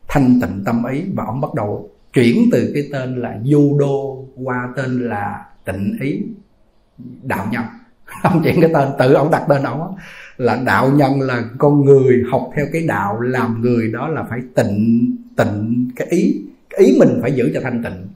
thanh 0.07 0.39
tịnh 0.41 0.63
tâm 0.65 0.83
ý 0.83 1.03
và 1.15 1.23
ổng 1.25 1.41
bắt 1.41 1.53
đầu 1.53 1.89
chuyển 2.13 2.49
từ 2.51 2.71
cái 2.73 2.83
tên 2.93 3.21
là 3.21 3.37
du 3.43 3.77
đô 3.79 4.25
qua 4.43 4.69
tên 4.75 5.09
là 5.09 5.45
tịnh 5.65 5.97
ý, 6.01 6.21
đạo 7.23 7.47
nhân. 7.51 7.63
Ông 8.23 8.43
chuyển 8.43 8.61
cái 8.61 8.69
tên, 8.73 8.87
tự 8.99 9.13
ông 9.13 9.31
đặt 9.31 9.45
tên 9.49 9.63
ông 9.63 9.95
là 10.37 10.55
đạo 10.55 10.91
nhân 10.91 11.21
là 11.21 11.43
con 11.57 11.85
người 11.85 12.23
học 12.31 12.49
theo 12.55 12.65
cái 12.73 12.81
đạo 12.87 13.21
làm 13.21 13.61
người, 13.61 13.91
đó 13.91 14.07
là 14.07 14.23
phải 14.29 14.39
tịnh 14.55 15.15
tịnh 15.37 15.89
cái 15.95 16.07
ý. 16.11 16.41
Cái 16.69 16.85
ý 16.85 16.99
mình 16.99 17.19
phải 17.21 17.31
giữ 17.31 17.51
cho 17.53 17.59
thanh 17.63 17.83
tịnh. 17.83 18.07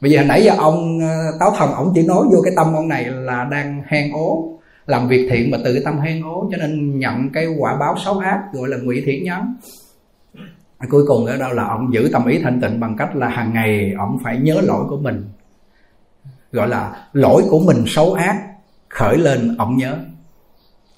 Bây 0.00 0.10
giờ 0.10 0.24
nãy 0.24 0.42
giờ 0.44 0.54
ông 0.58 1.00
ờ, 1.00 1.36
táo 1.40 1.54
thần 1.58 1.72
ông 1.72 1.92
chỉ 1.94 2.06
nói 2.06 2.26
vô 2.32 2.40
cái 2.44 2.52
tâm 2.56 2.72
ông 2.74 2.88
này 2.88 3.04
là 3.04 3.44
đang 3.44 3.82
hang 3.86 4.12
ố 4.12 4.51
làm 4.86 5.08
việc 5.08 5.28
thiện 5.30 5.50
mà 5.50 5.58
tự 5.64 5.80
tâm 5.84 5.98
hay 5.98 6.20
ngố, 6.20 6.48
cho 6.50 6.56
nên 6.56 6.98
nhận 6.98 7.30
cái 7.30 7.46
quả 7.58 7.76
báo 7.76 7.94
xấu 8.04 8.18
ác, 8.18 8.40
gọi 8.52 8.68
là 8.68 8.76
ngụy 8.76 9.02
thiện 9.06 9.24
nhân 9.24 9.40
cuối 10.88 11.04
cùng 11.06 11.26
ở 11.26 11.36
đâu 11.36 11.52
là 11.52 11.68
ông 11.68 11.94
giữ 11.94 12.08
tâm 12.12 12.26
ý 12.26 12.38
thanh 12.42 12.60
tịnh 12.60 12.80
bằng 12.80 12.96
cách 12.96 13.16
là 13.16 13.28
hàng 13.28 13.52
ngày 13.52 13.94
ông 13.98 14.18
phải 14.24 14.38
nhớ 14.38 14.60
lỗi 14.64 14.84
của 14.88 14.96
mình. 14.96 15.24
Gọi 16.52 16.68
là 16.68 17.06
lỗi 17.12 17.42
của 17.50 17.58
mình 17.58 17.84
xấu 17.86 18.12
ác, 18.12 18.36
khởi 18.88 19.18
lên 19.18 19.56
ông 19.58 19.76
nhớ. 19.76 19.98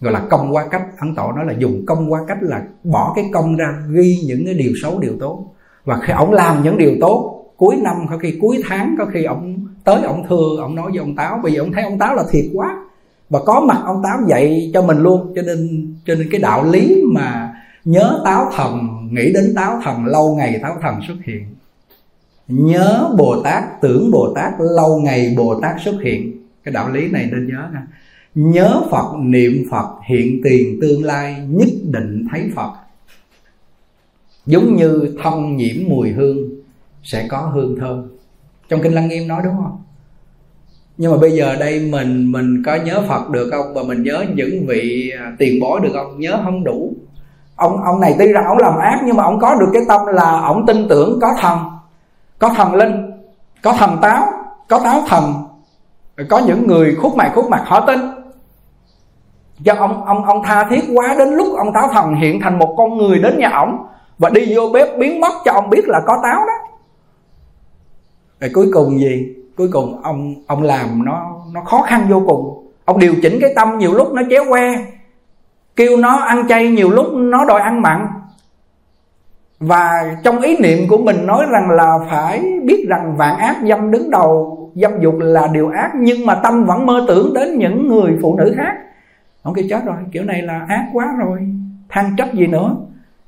Gọi 0.01 0.13
là 0.13 0.27
công 0.31 0.55
qua 0.55 0.67
cách, 0.71 0.83
ấn 0.99 1.15
tổ 1.15 1.33
nói 1.33 1.45
là 1.47 1.55
dùng 1.59 1.83
công 1.87 2.13
qua 2.13 2.21
cách 2.29 2.39
là 2.41 2.63
bỏ 2.85 3.13
cái 3.17 3.25
công 3.33 3.57
ra, 3.57 3.67
ghi 3.91 4.19
những 4.27 4.45
cái 4.45 4.55
điều 4.55 4.73
xấu, 4.83 4.99
điều 4.99 5.13
tốt. 5.21 5.55
Và 5.85 6.01
khi 6.03 6.13
ông 6.13 6.33
làm 6.33 6.63
những 6.63 6.79
điều 6.79 6.93
tốt, 7.01 7.45
cuối 7.57 7.77
năm, 7.83 7.97
có 8.11 8.19
khi 8.19 8.39
cuối 8.41 8.63
tháng, 8.69 8.95
có 8.99 9.05
khi 9.05 9.25
ông 9.25 9.67
tới, 9.85 10.03
ông 10.03 10.27
thưa, 10.29 10.57
ông 10.61 10.75
nói 10.75 10.91
với 10.91 11.01
ông 11.01 11.17
táo, 11.17 11.41
bây 11.43 11.53
giờ 11.53 11.61
ông 11.61 11.73
thấy 11.73 11.85
ông 11.85 11.99
táo 11.99 12.15
là 12.15 12.25
thiệt 12.31 12.45
quá 12.55 12.77
và 13.31 13.41
có 13.47 13.61
mặt 13.61 13.83
ông 13.85 14.03
táo 14.03 14.19
dạy 14.29 14.71
cho 14.75 14.83
mình 14.83 14.99
luôn. 14.99 15.33
Cho 15.37 15.43
nên 15.43 15.95
cho 16.07 16.15
nên 16.15 16.29
cái 16.31 16.41
đạo 16.41 16.65
lý 16.65 17.03
mà 17.15 17.55
nhớ 17.85 18.21
táo 18.25 18.51
thần, 18.57 18.89
nghĩ 19.11 19.33
đến 19.33 19.53
táo 19.57 19.81
thần, 19.85 20.05
lâu 20.05 20.35
ngày 20.37 20.59
táo 20.63 20.77
thần 20.83 20.95
xuất 21.09 21.17
hiện. 21.25 21.47
Nhớ 22.49 23.15
bồ 23.19 23.43
tát, 23.43 23.65
tưởng 23.81 24.11
bồ 24.11 24.33
tát, 24.35 24.53
lâu 24.59 25.01
ngày 25.01 25.35
bồ 25.37 25.61
tát 25.61 25.77
xuất 25.85 25.95
hiện. 26.03 26.33
Cái 26.65 26.73
đạo 26.73 26.91
lý 26.91 27.09
này 27.09 27.29
nên 27.33 27.47
nhớ 27.47 27.69
nha 27.73 27.87
nhớ 28.35 28.83
phật, 28.91 29.15
niệm 29.19 29.65
phật, 29.71 29.87
hiện 30.07 30.41
tiền 30.45 30.79
tương 30.83 31.05
lai, 31.05 31.37
nhất 31.49 31.69
định 31.83 32.27
thấy 32.31 32.51
phật. 32.55 32.73
Giống 34.47 34.77
như 34.77 35.17
thân 35.23 35.57
nhiễm 35.57 35.77
mùi 35.89 36.13
hương, 36.13 36.37
sẽ 37.03 37.27
có 37.31 37.41
hương 37.41 37.77
thơm. 37.81 38.09
Trong 38.69 38.81
kinh 38.83 38.93
lăng 38.93 39.09
nghiêm 39.09 39.29
nói 39.29 39.43
đúng 39.45 39.55
không? 39.57 39.83
Nhưng 40.97 41.13
mà 41.13 41.19
bây 41.19 41.33
giờ 41.33 41.57
đây 41.61 41.89
mình 41.93 42.33
mình 42.33 42.63
có 42.67 42.75
nhớ 42.75 43.03
phật 43.09 43.31
được 43.31 43.51
không? 43.53 43.75
Và 43.75 43.83
mình 43.83 44.03
nhớ 44.03 44.25
những 44.35 44.67
vị 44.67 45.13
à, 45.19 45.33
tiền 45.39 45.61
bối 45.61 45.81
được 45.83 45.91
không? 45.95 46.21
Nhớ 46.21 46.41
không 46.45 46.65
đủ. 46.65 46.93
Ông 47.57 47.83
ông 47.85 48.01
này 48.01 48.15
tuy 48.19 48.33
rằng 48.33 48.45
ông 48.47 48.59
làm 48.59 48.79
ác 48.79 49.01
nhưng 49.07 49.17
mà 49.17 49.25
ông 49.25 49.39
có 49.41 49.55
được 49.55 49.67
cái 49.73 49.83
tâm 49.89 50.01
là 50.07 50.41
ông 50.41 50.67
tin 50.67 50.89
tưởng 50.89 51.19
có 51.23 51.29
thần. 51.41 51.59
Có 52.39 52.49
thần 52.49 52.75
linh, 52.75 53.11
có 53.63 53.73
thần 53.73 53.99
táo, 54.03 54.27
có 54.69 54.79
táo 54.79 55.03
thần. 55.09 55.35
Có 56.29 56.39
những 56.39 56.67
người 56.67 56.95
khúc 56.95 57.17
mày, 57.17 57.31
khúc 57.35 57.51
mặt 57.51 57.63
họ 57.65 57.87
tin. 57.87 58.01
Do 59.59 59.75
ông 59.79 60.05
ông 60.05 60.25
ông 60.25 60.43
tha 60.45 60.65
thiết 60.71 60.85
quá 60.95 61.15
đến 61.19 61.29
lúc 61.29 61.47
ông 61.57 61.73
táo 61.75 61.89
thần 61.93 62.15
hiện 62.15 62.41
thành 62.41 62.59
một 62.59 62.75
con 62.79 62.97
người 62.97 63.19
đến 63.19 63.39
nhà 63.39 63.49
ổng 63.49 63.87
và 64.19 64.31
đi 64.31 64.57
vô 64.57 64.69
bếp 64.73 64.99
biến 64.99 65.21
mất 65.21 65.33
cho 65.45 65.53
ông 65.53 65.71
biết 65.71 65.89
là 65.89 66.01
có 66.07 66.13
táo 66.23 66.41
đó. 66.47 66.53
Rồi 68.41 68.51
cuối 68.55 68.71
cùng 68.73 68.99
gì? 69.01 69.35
Cuối 69.57 69.69
cùng 69.73 70.03
ông 70.03 70.35
ông 70.47 70.63
làm 70.63 71.05
nó 71.05 71.37
nó 71.53 71.61
khó 71.61 71.83
khăn 71.83 72.07
vô 72.09 72.23
cùng. 72.27 72.71
Ông 72.85 72.99
điều 72.99 73.15
chỉnh 73.23 73.39
cái 73.41 73.53
tâm 73.57 73.79
nhiều 73.79 73.93
lúc 73.95 74.13
nó 74.13 74.23
chéo 74.31 74.45
que, 74.51 74.87
kêu 75.77 75.97
nó 75.97 76.17
ăn 76.17 76.49
chay 76.49 76.69
nhiều 76.69 76.91
lúc 76.91 77.07
nó 77.13 77.45
đòi 77.45 77.61
ăn 77.61 77.83
mặn. 77.83 78.07
Và 79.59 80.17
trong 80.25 80.41
ý 80.41 80.57
niệm 80.59 80.89
của 80.89 80.99
mình 80.99 81.27
nói 81.27 81.47
rằng 81.51 81.71
là 81.71 81.99
phải 82.11 82.45
biết 82.65 82.87
rằng 82.89 83.17
vạn 83.17 83.39
ác 83.39 83.57
dâm 83.69 83.91
đứng 83.91 84.11
đầu, 84.11 84.59
dâm 84.75 85.01
dục 85.01 85.15
là 85.19 85.47
điều 85.53 85.69
ác, 85.69 85.93
nhưng 85.97 86.27
mà 86.27 86.35
tâm 86.35 86.65
vẫn 86.65 86.87
mơ 86.87 87.05
tưởng 87.09 87.35
đến 87.35 87.59
những 87.59 87.89
người 87.89 88.19
phụ 88.23 88.37
nữ 88.37 88.55
khác. 88.57 88.75
Ông 89.43 89.55
kêu, 89.55 89.65
chết 89.71 89.85
rồi, 89.85 89.97
kiểu 90.13 90.25
này 90.25 90.43
là 90.43 90.67
ác 90.69 90.87
quá 90.93 91.07
rồi, 91.19 91.39
than 91.89 92.17
trách 92.17 92.35
gì 92.35 92.47
nữa 92.47 92.77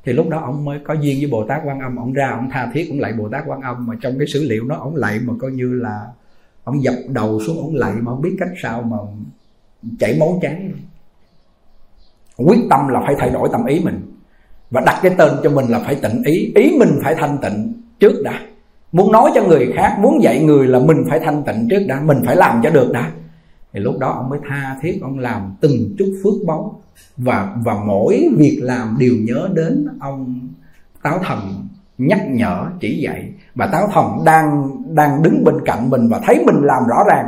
thì 0.07 0.12
lúc 0.12 0.29
đó 0.29 0.40
ông 0.40 0.64
mới 0.64 0.79
có 0.85 0.95
duyên 0.95 1.16
với 1.21 1.31
bồ 1.31 1.45
tát 1.49 1.61
quan 1.64 1.81
âm. 1.81 1.97
Ông 1.97 2.12
ra, 2.12 2.29
ông 2.31 2.49
tha 2.53 2.71
thiết 2.75 2.85
cũng 2.88 3.01
lại 3.01 3.12
bồ 3.12 3.29
tát 3.29 3.42
quan 3.47 3.61
âm. 3.61 3.87
Mà 3.87 3.95
trong 4.01 4.19
cái 4.19 4.27
sử 4.27 4.47
liệu 4.49 4.64
nó, 4.64 4.77
ông 4.77 4.97
lạy 4.97 5.19
mà 5.25 5.35
coi 5.40 5.51
như 5.51 5.75
là 5.75 6.07
ông 6.64 6.83
dập 6.83 6.95
đầu 7.09 7.40
xuống, 7.47 7.57
ông 7.57 7.75
lạy 7.75 7.92
mà 7.92 8.12
không 8.12 8.23
biết 8.23 8.37
cách 8.38 8.49
sao 8.62 8.83
mà 8.83 8.97
chảy 9.99 10.16
máu 10.21 10.38
chán. 10.42 10.73
Quyết 12.37 12.61
tâm 12.71 12.88
là 12.88 13.01
phải 13.07 13.14
thay 13.19 13.31
đổi 13.31 13.49
tâm 13.53 13.64
ý 13.64 13.81
mình. 13.85 14.12
Và 14.71 14.81
đặt 14.87 15.01
cái 15.03 15.14
tên 15.19 15.33
cho 15.42 15.51
mình 15.51 15.66
là 15.69 15.79
phải 15.79 15.95
tịnh 15.95 16.23
ý. 16.25 16.53
Ý 16.55 16.77
mình 16.79 16.99
phải 17.03 17.14
thanh 17.14 17.38
tịnh 17.42 17.73
trước 18.01 18.23
đã. 18.25 18.40
Muốn 18.92 19.12
nói 19.12 19.31
cho 19.35 19.42
người 19.45 19.73
khác, 19.77 19.97
muốn 20.01 20.23
dạy 20.23 20.45
người 20.45 20.69
là 20.69 20.79
mình 20.79 21.05
phải 21.09 21.21
thanh 21.21 21.42
tịnh 21.47 21.66
trước 21.71 21.85
đã. 21.88 22.01
Mình 22.01 22.19
phải 22.27 22.37
làm 22.37 22.61
cho 22.62 22.71
được 22.71 22.92
đã 22.92 23.12
thì 23.77 23.83
lúc 23.83 23.99
đó 23.99 24.11
ông 24.11 24.29
mới 24.29 24.39
tha 24.49 24.77
thiết, 24.83 24.99
ông 25.03 25.19
làm 25.19 25.55
từng 25.61 25.95
chút 25.99 26.21
phước 26.25 26.47
báu. 26.47 26.83
Và 27.17 27.57
và 27.65 27.75
mỗi 27.87 28.29
việc 28.37 28.59
làm 28.62 28.97
đều 28.99 29.15
nhớ 29.21 29.49
đến 29.55 29.87
ông 30.01 30.49
táo 31.03 31.19
thần 31.19 31.39
nhắc 31.99 32.21
nhở, 32.31 32.67
chỉ 32.81 32.99
dạy. 33.03 33.33
Và 33.55 33.67
táo 33.67 33.89
thần 33.93 34.25
đang 34.25 34.71
đang 34.95 35.23
đứng 35.23 35.45
bên 35.45 35.55
cạnh 35.65 35.91
mình 35.91 36.09
và 36.09 36.21
thấy 36.27 36.45
mình 36.47 36.57
làm 36.62 36.83
rõ 36.89 37.05
ràng. 37.09 37.27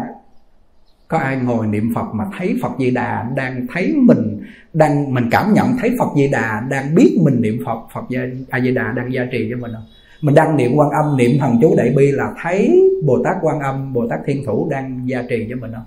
Có 1.09 1.19
ai 1.19 1.37
ngồi 1.37 1.67
niệm 1.67 1.93
phật 1.95 2.15
mà 2.15 2.25
thấy 2.39 2.59
phật 2.63 2.73
di 2.79 2.91
đà 2.91 3.31
đang 3.37 3.67
thấy 3.75 3.95
mình, 3.97 4.43
đang, 4.73 5.15
mình 5.15 5.25
cảm 5.31 5.53
nhận 5.55 5.67
thấy 5.81 5.97
phật 5.99 6.09
di 6.17 6.29
đà 6.29 6.67
đang 6.71 6.95
biết 6.95 7.19
mình 7.23 7.43
niệm 7.43 7.63
phật 7.67 7.79
phật 7.95 8.05
a 8.51 8.61
di 8.61 8.75
đà 8.75 8.93
đang 8.97 9.13
gia 9.13 9.25
trì 9.33 9.49
cho 9.51 9.57
mình 9.57 9.71
không? 9.75 9.87
Mình 10.21 10.35
đang 10.35 10.57
niệm 10.57 10.73
quan 10.75 10.91
âm, 10.91 11.17
niệm 11.17 11.31
thần 11.41 11.59
chú 11.61 11.75
đại 11.77 11.93
bi 11.97 12.13
là 12.13 12.35
thấy 12.43 12.91
bồ 13.07 13.23
tát 13.25 13.37
quan 13.43 13.61
âm, 13.61 13.93
bồ 13.93 14.09
tát 14.09 14.21
thiên 14.27 14.45
thủ 14.47 14.69
đang 14.71 15.09
gia 15.09 15.23
trì 15.23 15.47
cho 15.51 15.57
mình 15.57 15.73
không? 15.75 15.85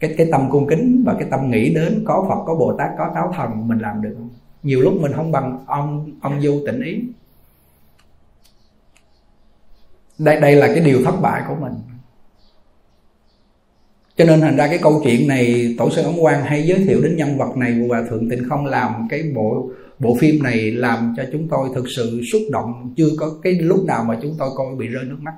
Cái 0.00 0.14
cái 0.18 0.28
tâm 0.32 0.50
cung 0.50 0.66
kính 0.68 1.02
và 1.06 1.16
cái 1.18 1.28
tâm 1.30 1.50
nghĩ 1.50 1.74
đến 1.74 2.04
có 2.06 2.26
phật, 2.28 2.44
có 2.46 2.54
bồ 2.54 2.72
tát, 2.78 2.90
có 2.98 3.10
táo 3.14 3.32
thần 3.36 3.68
mình 3.68 3.78
làm 3.78 4.02
được 4.02 4.14
không? 4.18 4.30
Nhiều 4.62 4.80
lúc 4.80 4.94
mình 5.00 5.12
không 5.12 5.32
bằng 5.32 5.64
ông 5.66 6.10
ông 6.20 6.42
du 6.42 6.62
tịnh 6.66 6.82
ý. 6.82 7.02
Đây 10.18 10.40
đây 10.40 10.56
là 10.56 10.66
cái 10.66 10.80
điều 10.80 11.04
thất 11.04 11.14
bại 11.22 11.42
của 11.48 11.54
mình. 11.60 11.72
Cho 14.16 14.24
nên 14.24 14.40
thành 14.40 14.56
ra 14.56 14.66
cái 14.66 14.78
câu 14.82 15.00
chuyện 15.04 15.28
này, 15.28 15.74
tổ 15.78 15.90
sư 15.90 16.02
ấn 16.02 16.14
quang 16.20 16.42
hay 16.42 16.66
giới 16.66 16.84
thiệu 16.84 17.00
đến 17.02 17.16
nhân 17.16 17.38
vật 17.38 17.56
này 17.56 17.86
và 17.88 18.02
thượng 18.10 18.30
tịnh 18.30 18.48
không 18.48 18.66
làm 18.66 19.06
cái 19.10 19.22
bộ 19.34 19.70
bộ 19.98 20.16
phim 20.20 20.42
này 20.42 20.70
làm 20.70 21.14
cho 21.16 21.22
chúng 21.32 21.48
tôi 21.48 21.68
thực 21.74 21.84
sự 21.96 22.22
xúc 22.32 22.42
động, 22.50 22.94
chưa 22.96 23.08
có 23.18 23.30
cái 23.42 23.52
lúc 23.52 23.84
nào 23.84 24.04
mà 24.04 24.18
chúng 24.22 24.34
tôi 24.38 24.50
coi 24.56 24.74
bị 24.76 24.86
rơi 24.86 25.04
nước 25.04 25.18
mắt 25.20 25.34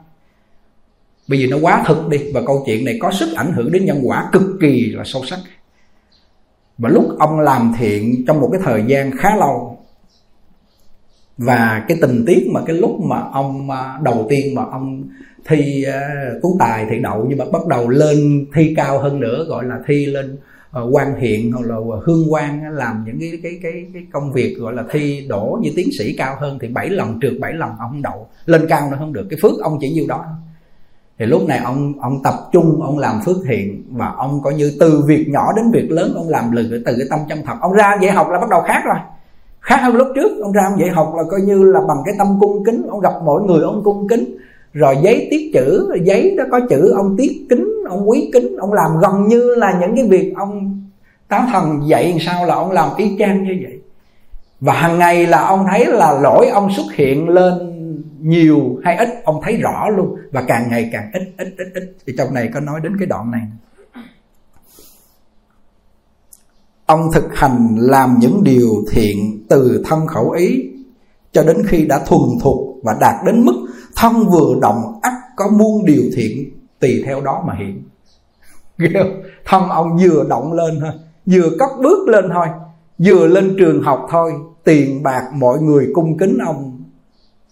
bởi 1.29 1.39
vì 1.39 1.47
nó 1.47 1.57
quá 1.61 1.85
thực 1.87 2.09
đi 2.09 2.19
và 2.35 2.43
câu 2.47 2.63
chuyện 2.67 2.85
này 2.85 2.99
có 3.01 3.11
sức 3.13 3.29
ảnh 3.37 3.53
hưởng 3.53 3.73
đến 3.73 3.85
nhân 3.85 4.01
quả 4.05 4.29
cực 4.33 4.43
kỳ 4.61 4.93
là 4.93 5.03
sâu 5.07 5.23
sắc. 5.25 5.39
Và 6.79 6.89
lúc 6.89 7.05
ông 7.19 7.41
làm 7.41 7.75
thiện 7.79 8.25
trong 8.27 8.41
một 8.41 8.49
cái 8.53 8.61
thời 8.65 8.85
gian 8.87 9.11
khá 9.17 9.37
lâu 9.37 9.79
và 11.39 11.85
cái 11.89 11.99
tình 12.01 12.25
tiết 12.27 12.47
mà 12.53 12.61
cái 12.67 12.77
lúc 12.77 13.01
mà 13.01 13.21
ông 13.33 13.71
à, 13.71 13.99
đầu 14.03 14.27
tiên 14.31 14.55
mà 14.55 14.63
ông 14.65 15.05
thi 15.47 15.85
uh, 15.89 16.43
tú 16.43 16.57
tài 16.59 16.87
thì 16.91 16.99
đậu 16.99 17.27
nhưng 17.29 17.39
mà 17.39 17.45
bắt 17.53 17.67
đầu 17.67 17.89
lên 17.89 18.47
thi 18.55 18.75
cao 18.77 18.99
hơn 18.99 19.21
nữa 19.21 19.45
gọi 19.49 19.65
là 19.65 19.79
thi 19.87 20.07
lên 20.07 20.39
uh, 20.83 20.95
quan 20.95 21.21
hiện 21.21 21.53
hoặc 21.53 21.67
là 21.67 21.77
hương 22.03 22.33
quan 22.33 22.77
làm 22.77 23.05
những 23.07 23.19
cái 23.21 23.41
cái 23.43 23.59
cái 23.63 23.87
cái 23.93 24.03
công 24.13 24.33
việc 24.33 24.57
gọi 24.59 24.75
là 24.75 24.85
thi 24.91 25.27
đổ 25.29 25.59
như 25.63 25.71
tiến 25.77 25.89
sĩ 25.99 26.15
cao 26.19 26.37
hơn 26.41 26.59
thì 26.61 26.69
bảy 26.69 26.91
lần 26.91 27.19
trượt 27.23 27.33
bảy 27.41 27.53
lần 27.53 27.71
ông 27.79 27.91
không 27.91 28.03
đậu. 28.03 28.29
Lên 28.47 28.67
cao 28.69 28.91
nữa 28.91 28.97
không 28.99 29.13
được. 29.13 29.27
Cái 29.31 29.39
phước 29.43 29.61
ông 29.63 29.79
chỉ 29.81 29.89
nhiêu 29.89 30.07
đó 30.09 30.25
thì 31.19 31.27
lúc 31.27 31.43
này 31.49 31.59
ông 31.65 31.93
ông 32.01 32.23
tập 32.23 32.35
trung, 32.53 32.83
ông 32.83 32.99
làm 32.99 33.21
phước 33.25 33.37
thiện 33.49 33.85
và 33.91 34.13
ông 34.17 34.41
coi 34.43 34.55
như 34.55 34.77
từ 34.81 35.03
việc 35.07 35.27
nhỏ 35.29 35.53
đến 35.57 35.71
việc 35.71 35.91
lớn 35.91 36.13
ông 36.17 36.29
làm 36.29 36.51
từ 36.57 36.83
từ 36.87 36.95
cái 36.99 37.07
tâm 37.11 37.21
chân 37.29 37.39
thật. 37.47 37.55
Ông 37.61 37.73
ra 37.73 37.99
dạy 38.03 38.13
học 38.13 38.29
là 38.31 38.39
bắt 38.39 38.51
đầu 38.51 38.63
khác 38.63 38.83
rồi. 38.85 38.97
Khác 39.61 39.77
hơn 39.83 39.97
lúc 39.97 40.09
trước, 40.15 40.43
ông 40.43 40.53
ra 40.53 40.63
ông 40.71 40.81
dạy 40.81 40.91
học 40.91 41.13
là 41.17 41.23
coi 41.31 41.41
như 41.41 41.65
là 41.65 41.81
bằng 41.89 41.99
cái 42.05 42.15
tâm 42.19 42.39
cung 42.41 42.65
kính. 42.65 42.87
Ông 42.91 43.01
gặp 43.01 43.13
mọi 43.25 43.43
người 43.43 43.63
ông 43.63 43.81
cung 43.85 44.09
kính. 44.09 44.37
Rồi 44.73 44.97
giấy 45.03 45.29
tiết 45.31 45.51
chữ, 45.55 45.93
giấy 46.03 46.35
đó 46.39 46.45
có 46.51 46.61
chữ 46.71 46.93
ông 46.97 47.17
tiết 47.19 47.47
kính, 47.51 47.69
ông 47.89 48.11
quý 48.11 48.31
kính. 48.33 48.57
Ông 48.57 48.73
làm 48.73 48.91
gần 49.03 49.29
như 49.29 49.55
là 49.55 49.79
những 49.81 49.97
cái 49.97 50.09
việc 50.09 50.33
ông 50.37 50.83
táo 51.29 51.43
thần 51.53 51.81
dạy 51.87 52.19
sao 52.21 52.47
là 52.47 52.55
ông 52.55 52.71
làm 52.71 52.89
y 52.97 53.17
chang 53.19 53.45
như 53.45 53.59
vậy. 53.63 53.79
Và 54.61 54.73
hàng 54.73 54.99
ngày 54.99 55.27
là 55.27 55.47
ông 55.47 55.67
thấy 55.71 55.87
là 55.87 56.21
lỗi 56.23 56.49
ông 56.49 56.69
xuất 56.77 56.87
hiện 56.95 57.29
lên 57.29 57.53
nhiều 58.21 58.81
hay 58.85 58.97
ít, 58.97 59.09
ông 59.25 59.41
thấy 59.43 59.57
rõ 59.57 59.89
luôn 59.89 60.17
và 60.33 60.45
càng 60.49 60.69
ngày 60.71 60.91
càng 60.93 61.11
ít 61.13 61.23
ít 61.39 61.55
ít 61.59 61.67
ít. 61.75 61.97
Thì 62.07 62.15
trong 62.19 62.35
này 62.35 62.51
có 62.55 62.61
nói 62.61 62.81
đến 62.83 62.97
cái 62.99 63.07
đoạn 63.07 63.31
này. 63.31 63.43
Ông 66.87 67.11
thực 67.15 67.35
hành 67.35 67.77
làm 67.79 68.17
những 68.21 68.45
điều 68.45 68.71
thiện 68.91 69.45
từ 69.49 69.83
thân 69.87 70.07
khẩu 70.07 70.31
ý 70.31 70.71
cho 71.33 71.43
đến 71.43 71.57
khi 71.67 71.87
đã 71.87 71.99
thuần 72.07 72.23
thục 72.43 72.59
và 72.83 72.97
đạt 73.01 73.15
đến 73.27 73.45
mức 73.45 73.67
thân 73.97 74.13
vừa 74.27 74.55
động 74.61 74.99
ắt 75.03 75.13
có 75.37 75.49
muôn 75.49 75.85
điều 75.85 76.03
thiện 76.17 76.51
tùy 76.81 77.03
theo 77.07 77.21
đó 77.21 77.45
mà 77.47 77.55
hiện. 77.59 77.83
Thân 79.45 79.69
ông 79.69 79.99
vừa 80.03 80.25
động 80.29 80.53
lên 80.53 80.81
thôi, 80.81 80.93
vừa 81.27 81.51
cất 81.59 81.69
bước 81.83 82.09
lên 82.09 82.25
thôi, 82.35 82.47
vừa 82.99 83.27
lên 83.27 83.57
trường 83.59 83.83
học 83.83 84.07
thôi, 84.11 84.33
tiền 84.65 85.03
bạc 85.03 85.23
mọi 85.35 85.59
người 85.61 85.89
cung 85.95 86.19
kính 86.19 86.39
ông 86.47 86.78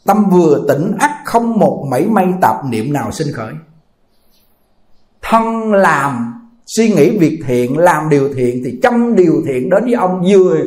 tâm 0.06 0.24
vừa 0.30 0.64
tỉnh, 0.68 0.92
ắt 0.98 1.10
không 1.24 1.58
một 1.58 1.86
mảy 1.90 2.06
may 2.06 2.26
tạp 2.40 2.64
niệm 2.70 2.92
nào 2.92 3.12
sinh 3.12 3.28
khởi. 3.34 3.52
Thân 5.22 5.72
làm, 5.72 6.34
suy 6.66 6.88
nghĩ 6.88 7.18
việc 7.18 7.40
thiện, 7.46 7.78
làm 7.78 8.08
điều 8.08 8.28
thiện 8.34 8.62
thì 8.64 8.78
trăm 8.82 9.16
điều 9.16 9.42
thiện 9.46 9.70
đến 9.70 9.84
với 9.84 9.94
ông 9.94 10.22
vừa 10.28 10.58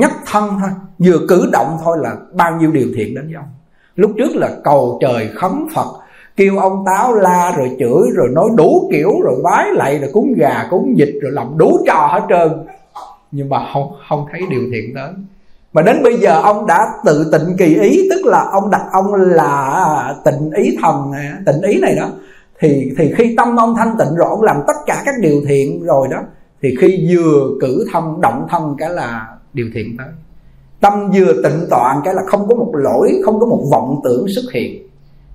nhắc 0.00 0.12
thân 0.26 0.50
thôi, 0.60 0.70
vừa 0.98 1.26
cử 1.28 1.48
động 1.52 1.76
thôi 1.84 1.98
là 2.00 2.16
bao 2.34 2.56
nhiêu 2.60 2.70
điều 2.70 2.88
thiện 2.96 3.14
đến 3.14 3.24
với 3.24 3.34
ông. 3.34 3.48
Lúc 3.96 4.10
trước 4.18 4.36
là 4.36 4.50
cầu 4.64 4.98
trời 5.00 5.30
khấn 5.34 5.66
phật, 5.74 5.86
kêu 6.36 6.58
ông 6.58 6.84
táo 6.86 7.14
la 7.14 7.54
rồi 7.56 7.76
chửi 7.78 8.10
rồi 8.14 8.28
nói 8.32 8.48
đủ 8.56 8.88
kiểu 8.92 9.10
rồi 9.24 9.40
vái 9.44 9.66
lại 9.72 9.98
rồi 9.98 10.10
cúng 10.12 10.34
gà, 10.36 10.66
cúng 10.70 10.94
vịt 10.96 11.14
rồi 11.22 11.32
làm 11.32 11.58
đủ 11.58 11.84
trò 11.86 12.08
hết 12.12 12.26
trơn. 12.28 12.66
Nhưng 13.30 13.48
mà 13.48 13.58
không 13.72 13.92
không 14.08 14.26
thấy 14.32 14.40
điều 14.50 14.62
thiện 14.72 14.94
tới 14.94 15.10
mà 15.72 15.82
đến 15.82 16.02
bây 16.02 16.20
giờ 16.20 16.40
ông 16.42 16.66
đã 16.66 16.78
tự 17.04 17.30
tịnh 17.32 17.56
kỳ 17.58 17.74
ý, 17.80 18.08
tức 18.10 18.26
là 18.26 18.44
ông 18.52 18.70
đặt 18.70 18.82
ông 18.92 19.14
là 19.14 20.14
tịnh 20.24 20.50
ý 20.50 20.76
thần 20.82 21.12
tịnh 21.46 21.62
ý 21.62 21.80
này 21.80 21.96
đó. 21.96 22.10
Thì 22.60 22.92
thì 22.98 23.12
khi 23.16 23.34
tâm 23.36 23.56
ông 23.56 23.74
thanh 23.76 23.94
tịnh 23.98 24.14
rồi, 24.16 24.28
ông 24.30 24.42
làm 24.42 24.56
tất 24.66 24.76
cả 24.86 25.02
các 25.04 25.14
điều 25.20 25.42
thiện 25.48 25.82
rồi 25.82 26.08
đó, 26.10 26.18
thì 26.62 26.76
khi 26.80 27.08
vừa 27.10 27.50
cử 27.60 27.86
thân, 27.92 28.20
động 28.20 28.46
thân 28.50 28.74
cái 28.78 28.90
là 28.90 29.26
điều 29.52 29.66
thiện 29.74 29.96
tới 29.98 30.06
tâm 30.82 31.10
vừa 31.10 31.32
tịnh 31.42 31.66
toàn 31.70 32.00
cái 32.04 32.14
là 32.14 32.22
không 32.26 32.48
có 32.48 32.54
một 32.54 32.72
lỗi, 32.74 33.20
không 33.24 33.40
có 33.40 33.46
một 33.46 33.64
vọng 33.70 34.00
tưởng 34.04 34.26
xuất 34.34 34.52
hiện. 34.52 34.88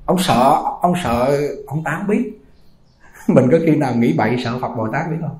Ông 0.05 0.17
sợ 0.19 0.57
ông 0.81 0.93
sợ, 1.03 1.41
ông 1.67 1.83
tám 1.83 2.07
biết. 2.07 2.31
Mình 3.27 3.45
có 3.51 3.57
khi 3.65 3.75
nào 3.75 3.95
nghĩ 3.95 4.13
bậy 4.17 4.37
sợ 4.43 4.57
phật 4.61 4.75
bồ 4.77 4.87
tát 4.93 5.09
biết 5.09 5.17
không? 5.21 5.37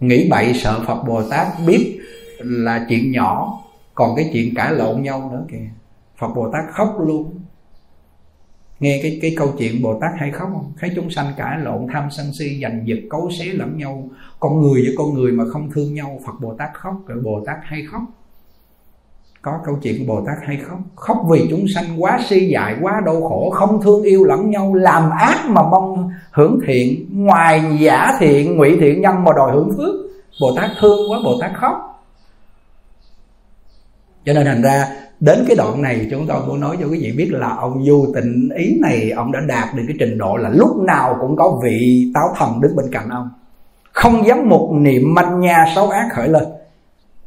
Nghĩ 0.00 0.28
bậy 0.30 0.54
sợ 0.54 0.80
phật 0.86 1.02
bồ 1.06 1.22
tát 1.22 1.46
biết 1.66 1.99
là 2.44 2.86
chuyện 2.88 3.12
nhỏ, 3.12 3.60
còn 3.94 4.16
cái 4.16 4.30
chuyện 4.32 4.54
cãi 4.54 4.72
lộn 4.72 5.02
nhau 5.02 5.30
nữa 5.32 5.44
kìa. 5.50 5.68
Phật 6.18 6.28
bồ 6.34 6.50
tát 6.52 6.64
khóc 6.72 6.96
luôn. 7.06 7.34
Nghe 8.80 9.00
cái 9.02 9.18
cái 9.22 9.34
câu 9.36 9.48
chuyện 9.58 9.82
bồ 9.82 9.98
tát 10.00 10.10
hay 10.18 10.30
khóc 10.30 10.48
không? 10.52 10.72
Thấy 10.80 10.90
chúng 10.96 11.10
sanh 11.10 11.32
cãi 11.36 11.58
lộn, 11.62 11.86
tham 11.92 12.10
sân 12.10 12.26
si, 12.38 12.60
giành 12.62 12.82
giật, 12.84 12.98
cấu 13.10 13.30
xé 13.38 13.44
lẫn 13.44 13.78
nhau. 13.78 14.08
Con 14.40 14.60
người 14.60 14.82
với 14.82 14.94
con 14.98 15.14
người 15.14 15.32
mà 15.32 15.44
không 15.52 15.70
thương 15.70 15.94
nhau, 15.94 16.20
phật 16.26 16.32
bồ 16.40 16.54
tát 16.58 16.70
khóc, 16.74 16.94
rồi 17.06 17.18
bồ 17.24 17.40
tát 17.46 17.56
hay 17.62 17.82
khóc. 17.92 18.02
Có 19.42 19.52
câu 19.64 19.78
chuyện 19.82 20.06
bồ 20.06 20.20
tát 20.26 20.36
hay 20.46 20.56
khóc. 20.56 20.78
Khóc 20.94 21.16
vì 21.30 21.46
chúng 21.50 21.64
sanh 21.74 22.02
quá 22.02 22.18
si 22.28 22.48
dại, 22.52 22.76
quá 22.80 22.92
đau 23.06 23.20
khổ, 23.28 23.50
không 23.50 23.82
thương 23.82 24.02
yêu 24.02 24.24
lẫn 24.24 24.50
nhau, 24.50 24.74
làm 24.74 25.10
ác 25.10 25.46
mà 25.48 25.62
mong 25.62 26.10
hưởng 26.32 26.58
thiện, 26.66 27.06
ngoài 27.24 27.78
giả 27.80 28.16
thiện, 28.18 28.56
ngụy 28.56 28.76
thiện 28.80 29.00
nhân 29.00 29.24
mà 29.24 29.32
đòi 29.36 29.52
hưởng 29.52 29.70
phước. 29.76 29.94
Bồ 30.40 30.54
tát 30.56 30.70
thương 30.80 31.10
quá, 31.10 31.18
bồ 31.24 31.38
tát 31.40 31.50
khóc 31.54 31.89
cho 34.24 34.32
nên 34.32 34.46
thành 34.46 34.62
ra, 34.62 34.88
đến 35.20 35.44
cái 35.48 35.56
đoạn 35.56 35.82
này 35.82 36.08
chúng 36.10 36.26
tôi 36.26 36.46
muốn 36.46 36.60
nói 36.60 36.76
cho 36.80 36.86
quý 36.86 36.98
vị 37.02 37.12
biết 37.16 37.32
là 37.32 37.56
ông 37.56 37.84
du 37.84 38.12
tịnh 38.14 38.48
ý 38.56 38.78
này, 38.80 39.10
ông 39.10 39.32
đã 39.32 39.40
đạt 39.40 39.74
được 39.76 39.82
cái 39.86 39.96
trình 39.98 40.18
độ 40.18 40.36
là 40.36 40.48
lúc 40.48 40.76
nào 40.86 41.16
cũng 41.20 41.36
có 41.36 41.60
vị 41.64 42.10
táo 42.14 42.34
thần 42.36 42.60
đứng 42.60 42.76
bên 42.76 42.86
cạnh 42.92 43.08
ông. 43.08 43.30
Không 43.92 44.26
dám 44.26 44.48
một 44.48 44.72
niệm 44.72 45.14
manh 45.14 45.40
nha 45.40 45.64
xấu 45.74 45.90
ác 45.90 46.08
khởi 46.12 46.28
lên. 46.28 46.44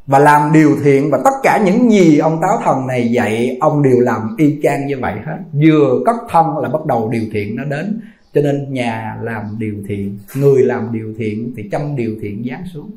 Và 0.06 0.18
làm 0.18 0.52
điều 0.52 0.76
thiện 0.84 1.10
và 1.10 1.18
tất 1.24 1.30
cả 1.42 1.62
những 1.64 1.90
gì 1.90 2.18
ông 2.18 2.38
táo 2.42 2.60
thần 2.64 2.86
này 2.86 3.12
dạy, 3.12 3.56
ông 3.60 3.82
đều 3.82 4.00
làm 4.00 4.34
y 4.38 4.58
chang 4.62 4.86
như 4.86 4.98
vậy 5.00 5.14
hết. 5.26 5.38
Vừa 5.52 6.02
cất 6.06 6.16
thân 6.30 6.58
là 6.58 6.68
bắt 6.68 6.86
đầu 6.86 7.08
điều 7.12 7.22
thiện 7.32 7.56
nó 7.56 7.64
đến. 7.64 8.00
Cho 8.34 8.42
nên 8.42 8.72
nhà 8.72 9.16
làm 9.22 9.56
điều 9.58 9.74
thiện, 9.88 10.18
người 10.36 10.62
làm 10.62 10.92
điều 10.92 11.14
thiện 11.18 11.52
thì 11.56 11.68
trăm 11.72 11.96
điều 11.96 12.16
thiện 12.22 12.44
giáng 12.50 12.64
xuống 12.74 12.90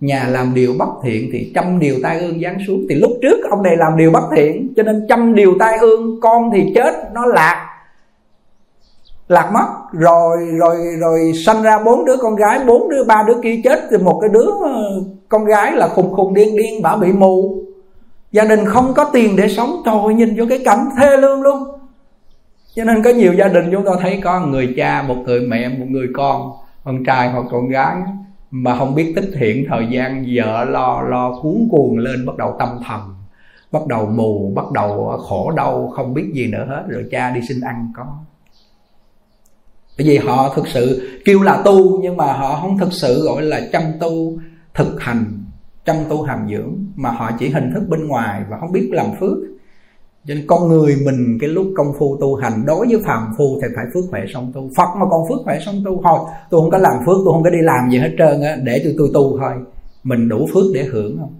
nhà 0.00 0.26
làm 0.28 0.54
điều 0.54 0.74
bất 0.78 0.88
thiện 1.02 1.30
thì 1.32 1.52
trăm 1.54 1.78
điều 1.78 1.94
tai 2.02 2.18
ương 2.18 2.40
giáng 2.42 2.58
xuống. 2.66 2.86
Thì 2.88 2.94
lúc 2.94 3.10
trước 3.22 3.50
ông 3.50 3.62
này 3.62 3.76
làm 3.76 3.96
điều 3.96 4.10
bất 4.10 4.24
thiện, 4.36 4.72
cho 4.76 4.82
nên 4.82 5.06
trăm 5.08 5.34
điều 5.34 5.54
tai 5.58 5.78
ương, 5.78 6.20
con 6.20 6.50
thì 6.54 6.72
chết, 6.74 6.94
nó 7.14 7.26
lạc. 7.26 7.64
Lạc 9.28 9.50
mất. 9.54 9.66
Rồi 9.92 10.36
rồi 10.58 10.76
rồi 11.00 11.32
sanh 11.46 11.62
ra 11.62 11.78
bốn 11.84 12.04
đứa 12.04 12.16
con 12.16 12.36
gái, 12.36 12.60
bốn 12.66 12.88
đứa, 12.88 13.04
ba 13.04 13.24
đứa 13.26 13.40
kia 13.42 13.60
chết, 13.64 13.80
thì 13.90 13.96
một 13.98 14.18
cái 14.20 14.30
đứa 14.32 14.46
ờ, 14.62 15.02
con 15.28 15.44
gái 15.44 15.72
là 15.72 15.88
khùng 15.88 16.12
khùng 16.12 16.34
điên 16.34 16.56
điên, 16.56 16.82
bả 16.82 16.96
bị 16.96 17.12
mù. 17.12 17.62
Gia 18.32 18.44
đình 18.44 18.64
không 18.64 18.92
có 18.96 19.04
tiền 19.04 19.36
để 19.36 19.48
sống, 19.48 19.82
trời 19.84 20.14
nhìn 20.14 20.34
vô 20.36 20.44
cái 20.48 20.62
cảnh 20.64 20.88
thê 20.98 21.16
lương 21.16 21.42
luôn. 21.42 21.58
Cho 22.74 22.84
nên 22.84 23.02
có 23.02 23.10
nhiều 23.10 23.32
gia 23.32 23.48
đình 23.48 23.68
chúng 23.72 23.84
tôi 23.84 23.96
thấy 24.00 24.20
có 24.24 24.40
người 24.40 24.74
cha, 24.76 25.02
một 25.02 25.16
người 25.26 25.40
mẹ, 25.40 25.68
một 25.68 25.86
người 25.88 26.06
con 26.14 26.52
con 26.84 27.04
trai 27.04 27.30
hoặc 27.30 27.44
con 27.50 27.68
gái 27.68 27.96
mà 28.50 28.78
không 28.78 28.94
biết 28.94 29.12
tích 29.16 29.30
hiện 29.36 29.64
thời 29.68 29.86
gian 29.90 30.26
vợ 30.34 30.64
lo 30.64 31.02
lo 31.02 31.38
cuốn 31.42 31.68
cuồng 31.70 31.98
lên 31.98 32.26
bắt 32.26 32.36
đầu 32.36 32.56
tâm 32.58 32.68
thầm, 32.86 33.14
bắt 33.72 33.86
đầu 33.86 34.06
mù, 34.06 34.52
bắt 34.54 34.72
đầu 34.72 35.18
khổ 35.28 35.50
đau, 35.50 35.92
không 35.96 36.14
biết 36.14 36.30
gì 36.34 36.46
nữa 36.46 36.66
hết. 36.68 36.84
Rồi 36.88 37.04
cha 37.10 37.30
đi 37.30 37.40
xin 37.48 37.60
ăn 37.60 37.92
có. 37.96 38.06
Bởi 39.98 40.06
vì 40.06 40.18
họ 40.18 40.54
thực 40.54 40.68
sự 40.68 41.10
kêu 41.24 41.42
là 41.42 41.62
tu, 41.64 42.02
nhưng 42.02 42.16
mà 42.16 42.32
họ 42.32 42.60
không 42.60 42.78
thực 42.78 42.92
sự 42.92 43.24
gọi 43.24 43.42
là 43.42 43.60
chăm 43.72 43.82
tu, 44.00 44.38
thực 44.74 45.00
hành, 45.00 45.44
chăm 45.84 45.96
tu 46.08 46.22
hàm 46.22 46.48
dưỡng. 46.50 46.74
Mà 46.96 47.10
họ 47.10 47.30
chỉ 47.38 47.48
hình 47.48 47.70
thức 47.74 47.82
bên 47.88 48.08
ngoài 48.08 48.42
và 48.48 48.58
không 48.58 48.72
biết 48.72 48.88
làm 48.92 49.06
phước 49.20 49.38
cho 50.26 50.34
nên 50.34 50.46
con 50.46 50.68
người 50.68 50.96
mình 51.04 51.38
cái 51.40 51.50
lúc 51.50 51.66
công 51.76 51.92
phu 51.98 52.16
tu 52.20 52.34
hành, 52.34 52.66
đối 52.66 52.86
với 52.86 53.02
phàm 53.04 53.34
phu 53.38 53.60
thì 53.62 53.68
phải 53.76 53.84
phước 53.94 54.04
huệ 54.10 54.20
song 54.34 54.52
tu. 54.54 54.70
Phật 54.76 54.88
mà 55.00 55.06
còn 55.10 55.28
phước 55.28 55.38
huệ 55.44 55.58
song 55.66 55.82
tu 55.84 56.02
thôi. 56.04 56.18
Tôi 56.50 56.60
không 56.60 56.70
có 56.70 56.78
làm 56.78 56.96
phước, 57.06 57.16
tôi 57.24 57.32
không 57.32 57.42
có 57.42 57.50
đi 57.50 57.58
làm 57.62 57.90
gì 57.90 57.98
hết 57.98 58.14
trơn 58.18 58.42
á, 58.42 58.56
để 58.64 58.80
tôi 58.84 58.94
tôi 58.98 59.10
tu 59.14 59.38
thôi. 59.38 59.52
Mình 60.04 60.28
đủ 60.28 60.48
phước 60.52 60.64
để 60.74 60.84
hưởng 60.84 61.18
không? 61.18 61.34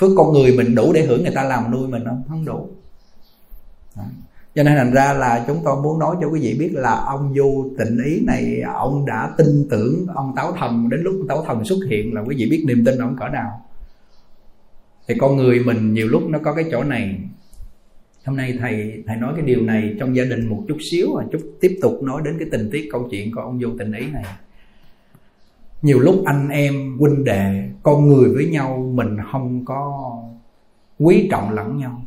Phước 0.00 0.10
con 0.16 0.32
người 0.32 0.56
mình 0.56 0.74
đủ 0.74 0.92
để 0.92 1.02
hưởng 1.02 1.22
người 1.22 1.32
ta 1.34 1.42
làm 1.42 1.70
nuôi 1.70 1.88
mình 1.88 2.04
không? 2.04 2.22
Không 2.28 2.44
đủ. 2.44 2.68
Đó. 3.96 4.02
Cho 4.54 4.62
nên 4.62 4.76
thành 4.76 4.92
ra 4.92 5.12
là 5.12 5.44
chúng 5.46 5.60
tôi 5.64 5.82
muốn 5.82 5.98
nói 5.98 6.16
cho 6.20 6.28
quý 6.28 6.40
vị 6.40 6.56
biết 6.58 6.70
là 6.72 6.94
ông 6.94 7.34
du 7.36 7.70
tịnh 7.78 8.04
ý 8.04 8.20
này, 8.26 8.62
ông 8.74 9.06
đã 9.06 9.34
tin 9.36 9.68
tưởng 9.70 10.06
ông 10.14 10.32
táo 10.36 10.52
thần. 10.52 10.88
Đến 10.88 11.00
lúc 11.02 11.14
táo 11.28 11.44
thần 11.46 11.64
xuất 11.64 11.78
hiện 11.90 12.14
là 12.14 12.20
quý 12.20 12.36
vị 12.38 12.48
biết 12.50 12.64
niềm 12.66 12.84
tin 12.84 12.98
ông 12.98 13.16
cỡ 13.20 13.28
nào. 13.28 13.60
Thì 15.08 15.14
con 15.20 15.36
người 15.36 15.60
mình 15.66 15.94
nhiều 15.94 16.08
lúc 16.08 16.22
nó 16.28 16.38
có 16.44 16.54
cái 16.54 16.64
chỗ 16.70 16.84
này 16.84 17.20
hôm 18.24 18.36
nay 18.36 18.58
thầy 18.60 19.02
thầy 19.06 19.16
nói 19.16 19.32
cái 19.36 19.44
điều 19.44 19.62
này 19.62 19.96
trong 20.00 20.16
gia 20.16 20.24
đình 20.24 20.46
một 20.46 20.64
chút 20.68 20.76
xíu 20.90 21.06
và 21.16 21.24
chút 21.32 21.40
tiếp 21.60 21.78
tục 21.82 22.02
nói 22.02 22.22
đến 22.24 22.36
cái 22.38 22.48
tình 22.52 22.70
tiết 22.72 22.88
câu 22.92 23.08
chuyện 23.10 23.34
của 23.34 23.40
ông 23.40 23.58
vô 23.62 23.68
tình 23.78 23.92
ý 23.92 24.06
này. 24.12 24.24
Nhiều 25.82 25.98
lúc 25.98 26.22
anh 26.24 26.48
em 26.48 26.98
huynh 26.98 27.24
đệ, 27.24 27.68
con 27.82 28.08
người 28.08 28.34
với 28.34 28.46
nhau, 28.46 28.90
mình 28.94 29.16
không 29.32 29.64
có 29.64 30.12
quý 30.98 31.28
trọng 31.30 31.50
lẫn 31.50 31.76
nhau. 31.78 32.02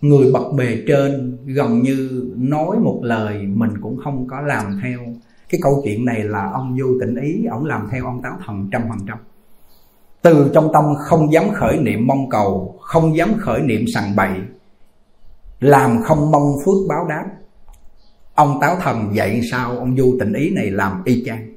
Người 0.00 0.32
bậc 0.32 0.54
bề 0.56 0.82
trên 0.86 1.38
gần 1.46 1.82
như 1.82 2.26
nói 2.36 2.76
một 2.78 3.00
lời 3.02 3.42
mình 3.42 3.70
cũng 3.80 3.96
không 4.04 4.26
có 4.28 4.40
làm 4.40 4.80
theo. 4.82 5.00
Cái 5.48 5.60
câu 5.62 5.82
chuyện 5.84 6.04
này 6.04 6.24
là 6.24 6.50
ông 6.52 6.76
vô 6.80 6.86
tình 7.00 7.14
ý 7.14 7.44
ông 7.50 7.64
làm 7.64 7.88
theo 7.90 8.04
ông 8.04 8.22
táo 8.22 8.38
thần 8.46 8.68
trăm 8.72 8.82
phần 8.88 8.98
trăm. 9.08 9.18
Từ 10.22 10.50
trong 10.54 10.70
tâm 10.72 10.84
không 10.98 11.32
dám 11.32 11.44
khởi 11.54 11.78
niệm 11.78 12.06
mong 12.06 12.30
cầu, 12.30 12.78
không 12.80 13.16
dám 13.16 13.28
khởi 13.38 13.60
niệm 13.60 13.84
sằng 13.94 14.16
bậy 14.16 14.30
làm 15.60 16.02
không 16.02 16.30
mong 16.30 16.52
phước 16.64 16.88
báo 16.88 17.06
đáp. 17.08 17.24
Ông 18.34 18.58
táo 18.60 18.76
thần 18.76 19.10
dạy 19.12 19.40
sao 19.50 19.70
ông 19.78 19.96
du 19.96 20.16
tịnh 20.20 20.34
ý 20.34 20.50
này 20.50 20.70
làm 20.70 21.02
y 21.04 21.22
chang. 21.26 21.54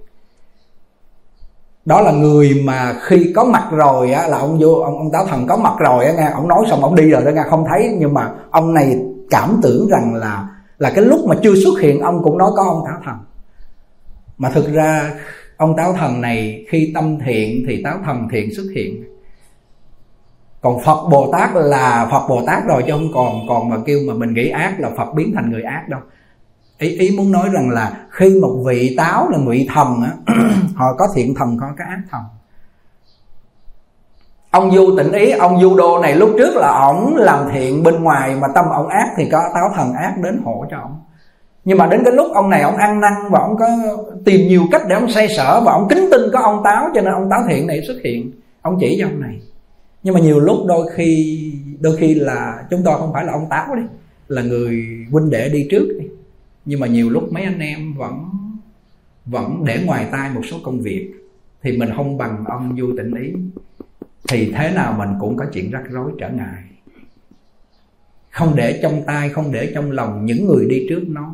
Đó 1.86 2.02
là 2.02 2.12
người 2.12 2.62
mà 2.66 2.96
khi 3.02 3.34
có 3.36 3.44
mặt 3.44 3.68
rồi 3.72 4.12
á, 4.12 4.28
là 4.28 4.38
ông 4.38 4.60
vô, 4.60 4.74
ông 4.74 4.98
ông 4.98 5.12
táo 5.12 5.26
thần 5.26 5.48
có 5.48 5.58
mặt 5.58 5.74
rồi 5.80 6.06
á 6.06 6.14
nghe, 6.14 6.30
ông 6.34 6.48
nói 6.48 6.66
xong 6.70 6.84
ông 6.84 6.96
đi 6.96 7.10
rồi 7.10 7.26
đó 7.26 7.32
nghe, 7.32 7.44
không 7.50 7.66
thấy. 7.70 7.96
Nhưng 8.00 8.14
mà 8.14 8.32
ông 8.52 8.74
này 8.74 8.98
cảm 9.30 9.60
tưởng 9.64 9.88
rằng 9.90 10.16
là 10.16 10.48
là 10.78 10.92
cái 10.96 11.06
lúc 11.06 11.20
mà 11.28 11.36
chưa 11.44 11.54
xuất 11.64 11.80
hiện, 11.80 12.00
ông 12.00 12.24
cũng 12.24 12.38
nói 12.38 12.52
có 12.56 12.64
ông 12.64 12.84
táo 12.86 13.00
thần. 13.06 13.16
Mà 14.38 14.50
thực 14.50 14.74
ra, 14.74 15.14
ông 15.58 15.76
táo 15.78 15.94
thần 15.94 16.22
này 16.22 16.66
khi 16.70 16.92
tâm 16.96 17.18
thiện 17.26 17.64
thì 17.68 17.84
táo 17.84 17.98
thần 18.06 18.28
thiện 18.32 18.56
xuất 18.56 18.66
hiện 18.76 19.04
còn 20.62 20.80
phật 20.86 21.08
bồ 21.12 21.32
tát 21.32 21.50
là 21.54 22.08
phật 22.12 22.28
bồ 22.30 22.42
tát 22.46 22.66
rồi 22.68 22.84
chứ 22.88 22.94
không 22.94 23.12
còn 23.14 23.48
còn 23.50 23.70
mà 23.70 23.76
kêu 23.86 24.00
mà 24.08 24.14
mình 24.14 24.34
nghĩ 24.34 24.50
ác 24.50 24.80
là 24.80 24.90
phật 24.98 25.14
biến 25.16 25.32
thành 25.36 25.52
người 25.52 25.64
ác 25.64 25.90
đâu. 25.90 26.00
Ý 26.78 26.98
ý 26.98 27.18
muốn 27.18 27.32
nói 27.32 27.50
rằng 27.54 27.70
là 27.70 27.92
khi 28.10 28.40
một 28.42 28.64
vị 28.66 28.96
táo 28.98 29.30
là 29.30 29.38
ngụy 29.38 29.68
thần 29.74 30.02
á, 30.04 30.34
họ 30.76 30.86
có 30.98 31.08
thiện 31.16 31.36
thần 31.36 31.58
có 31.60 31.68
cái 31.78 31.88
ác 31.90 32.02
thần. 32.12 32.22
Ông 34.52 34.72
du 34.72 34.98
tịnh 34.98 35.12
ý, 35.12 35.32
ông 35.32 35.62
du 35.62 35.78
đô 35.78 36.00
này 36.02 36.16
lúc 36.16 36.30
trước 36.38 36.56
là 36.56 36.80
ổng 36.82 37.16
làm 37.18 37.50
thiện 37.54 37.84
bên 37.84 38.04
ngoài 38.04 38.36
mà 38.36 38.48
tâm 38.56 38.66
ổng 38.66 38.88
ác 38.88 39.08
thì 39.18 39.30
có 39.32 39.42
táo 39.54 39.72
thần 39.76 39.94
ác 39.94 40.14
đến 40.24 40.42
hộ 40.46 40.66
cho 40.72 40.78
ổng. 40.78 41.00
Nhưng 41.66 41.78
mà 41.78 41.88
đến 41.88 42.02
cái 42.06 42.14
lúc 42.14 42.28
ông 42.34 42.50
này 42.50 42.62
ông 42.62 42.78
ăn 42.78 43.00
năn 43.02 43.14
và 43.30 43.40
ông 43.40 43.58
có 43.58 43.68
tìm 44.26 44.48
nhiều 44.48 44.64
cách 44.72 44.82
để 44.88 44.96
ông 44.96 45.12
say 45.12 45.28
sở 45.38 45.62
và 45.66 45.72
ông 45.72 45.88
kính 45.90 46.10
tin 46.12 46.22
có 46.34 46.40
ông 46.40 46.62
táo 46.64 46.90
cho 46.96 47.02
nên 47.02 47.14
ông 47.14 47.30
táo 47.30 47.40
thiện 47.48 47.68
này 47.68 47.82
xuất 47.88 47.96
hiện. 48.04 48.32
Ông 48.62 48.78
chỉ 48.80 48.98
cho 49.02 49.08
ông 49.08 49.22
này 49.22 49.40
nhưng 50.04 50.14
mà 50.14 50.20
nhiều 50.20 50.40
lúc 50.40 50.58
đôi 50.68 50.90
khi 50.96 51.38
đôi 51.80 51.98
khi 51.98 52.16
là 52.16 52.68
chúng 52.70 52.82
tôi 52.86 52.98
không 52.98 53.14
phải 53.14 53.26
là 53.26 53.34
ông 53.34 53.48
táo 53.50 53.76
đi, 53.76 53.84
là 54.28 54.42
người 54.42 54.86
huynh 55.12 55.30
đệ 55.30 55.50
đi 55.50 55.68
trước 55.72 55.88
đi. 56.00 56.06
Nhưng 56.66 56.80
mà 56.80 56.88
nhiều 56.88 57.10
lúc 57.10 57.34
mấy 57.34 57.44
anh 57.44 57.60
em 57.60 57.94
vẫn 57.94 58.30
vẫn 59.26 59.66
để 59.66 59.84
ngoài 59.86 60.08
tai 60.12 60.34
một 60.34 60.42
số 60.52 60.58
công 60.64 60.80
việc, 60.80 61.12
thì 61.62 61.78
mình 61.78 61.90
không 61.96 62.18
bằng 62.18 62.44
ông 62.46 62.76
du 62.80 62.94
tịnh 62.98 63.14
ý. 63.16 63.34
Thì 64.30 64.52
thế 64.52 64.72
nào 64.76 64.96
mình 64.98 65.10
cũng 65.20 65.38
có 65.38 65.46
chuyện 65.54 65.72
rắc 65.72 65.84
rối 65.90 66.12
trở 66.20 66.30
ngại. 66.30 66.64
Không 68.30 68.56
để 68.56 68.80
trong 68.82 69.04
tay 69.08 69.30
không 69.30 69.52
để 69.52 69.72
trong 69.76 69.92
lòng 69.92 70.26
những 70.26 70.46
người 70.46 70.66
đi 70.70 70.86
trước 70.90 71.08
nói. 71.08 71.34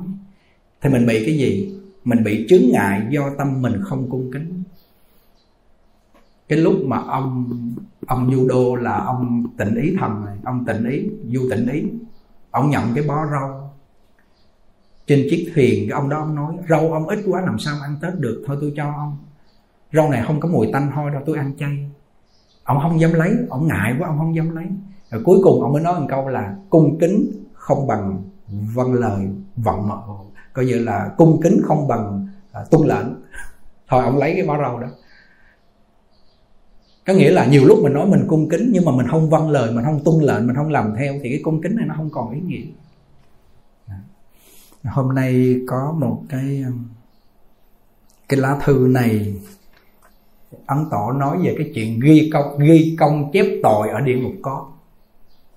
Thì 0.81 0.89
mình 0.89 1.05
bị 1.05 1.25
cái 1.25 1.37
gì? 1.37 1.73
Mình 2.03 2.23
bị 2.23 2.45
chướng 2.49 2.63
ngại 2.71 3.01
do 3.09 3.29
tâm 3.37 3.61
mình 3.61 3.73
không 3.83 4.09
cung 4.09 4.31
kính 4.33 4.56
cái 6.47 6.59
lúc 6.59 6.75
mà 6.85 6.97
ông 6.97 7.45
ông 8.07 8.31
du 8.35 8.47
đô 8.47 8.75
là 8.75 8.97
ông 8.97 9.43
tịnh 9.57 9.75
ý 9.75 9.95
thần 9.99 10.25
này 10.25 10.37
ông 10.43 10.65
tịnh 10.65 10.89
ý 10.89 11.09
du 11.33 11.41
tịnh 11.51 11.69
ý 11.71 11.83
ông 12.51 12.69
nhận 12.69 12.83
cái 12.95 13.03
bó 13.07 13.25
rau. 13.31 13.73
Trên 15.07 15.27
chiếc 15.29 15.51
thuyền 15.55 15.89
cái 15.89 15.99
ông 15.99 16.09
đó 16.09 16.17
ông 16.17 16.35
nói 16.35 16.55
rau 16.69 16.93
ông 16.93 17.07
ít 17.07 17.19
quá 17.27 17.41
làm 17.41 17.59
sao 17.59 17.75
ăn 17.81 17.95
tết 18.01 18.19
được? 18.19 18.43
Thôi 18.47 18.57
tôi 18.61 18.73
cho 18.75 18.83
ông. 18.83 19.17
Rau 19.93 20.09
này 20.09 20.23
không 20.27 20.39
có 20.39 20.49
mùi 20.49 20.69
tanh 20.73 20.91
thôi 20.95 21.11
đâu 21.11 21.21
tôi 21.25 21.37
ăn 21.37 21.53
chay. 21.57 21.89
Ông 22.63 22.79
không 22.81 22.99
dám 22.99 23.13
lấy 23.13 23.35
ông 23.49 23.67
ngại 23.67 23.95
quá 23.99 24.07
ông 24.07 24.17
không 24.17 24.35
dám 24.35 24.55
lấy. 24.55 24.65
Rồi 25.11 25.21
cuối 25.25 25.39
cùng 25.43 25.61
ông 25.61 25.73
mới 25.73 25.81
nói 25.81 25.99
một 25.99 26.05
câu 26.09 26.27
là 26.27 26.55
cung 26.69 26.97
kính 26.99 27.31
không 27.53 27.87
bằng 27.87 28.23
văn 28.75 28.93
lời 28.93 29.27
vận 29.55 29.87
mộ. 29.87 30.25
Coi 30.53 30.65
như 30.65 30.79
là 30.79 31.11
cung 31.17 31.41
kính 31.41 31.61
không 31.63 31.87
bằng 31.87 32.27
à, 32.51 32.61
tuân 32.71 32.87
lệnh. 32.87 33.07
Thôi 33.87 34.03
ông 34.03 34.17
lấy 34.17 34.33
cái 34.33 34.47
bó 34.47 34.57
rau 34.57 34.79
đó 34.79 34.87
có 37.07 37.13
nghĩa 37.13 37.31
là 37.31 37.45
nhiều 37.45 37.65
lúc 37.65 37.79
mình 37.83 37.93
nói 37.93 38.07
mình 38.07 38.25
cung 38.27 38.49
kính 38.49 38.69
nhưng 38.73 38.85
mà 38.85 38.91
mình 38.91 39.07
không 39.07 39.29
vâng 39.29 39.49
lời, 39.49 39.71
mình 39.71 39.85
không 39.85 40.01
tuân 40.05 40.21
lệnh, 40.21 40.47
mình 40.47 40.55
không 40.55 40.69
làm 40.69 40.93
theo 40.99 41.13
thì 41.23 41.29
cái 41.29 41.39
cung 41.43 41.61
kính 41.61 41.75
này 41.75 41.85
nó 41.87 41.93
không 41.97 42.09
còn 42.09 42.33
ý 42.33 42.39
nghĩa. 42.41 42.65
Dạ. 43.87 43.95
Hôm 44.91 45.15
nay 45.15 45.61
có 45.67 45.95
một 45.99 46.23
cái 46.29 46.63
um, 46.67 46.87
cái 48.29 48.39
lá 48.39 48.59
thư 48.65 48.87
này 48.89 49.35
ấn 50.65 50.77
tổ 50.91 51.11
nói 51.11 51.37
về 51.43 51.55
cái 51.57 51.71
chuyện 51.75 51.99
ghi 51.99 52.29
công 52.33 52.59
ghi 52.59 52.95
công 52.99 53.31
chép 53.33 53.45
tội 53.63 53.89
ở 53.89 54.01
địa 54.01 54.17
ngục 54.17 54.33
có. 54.41 54.71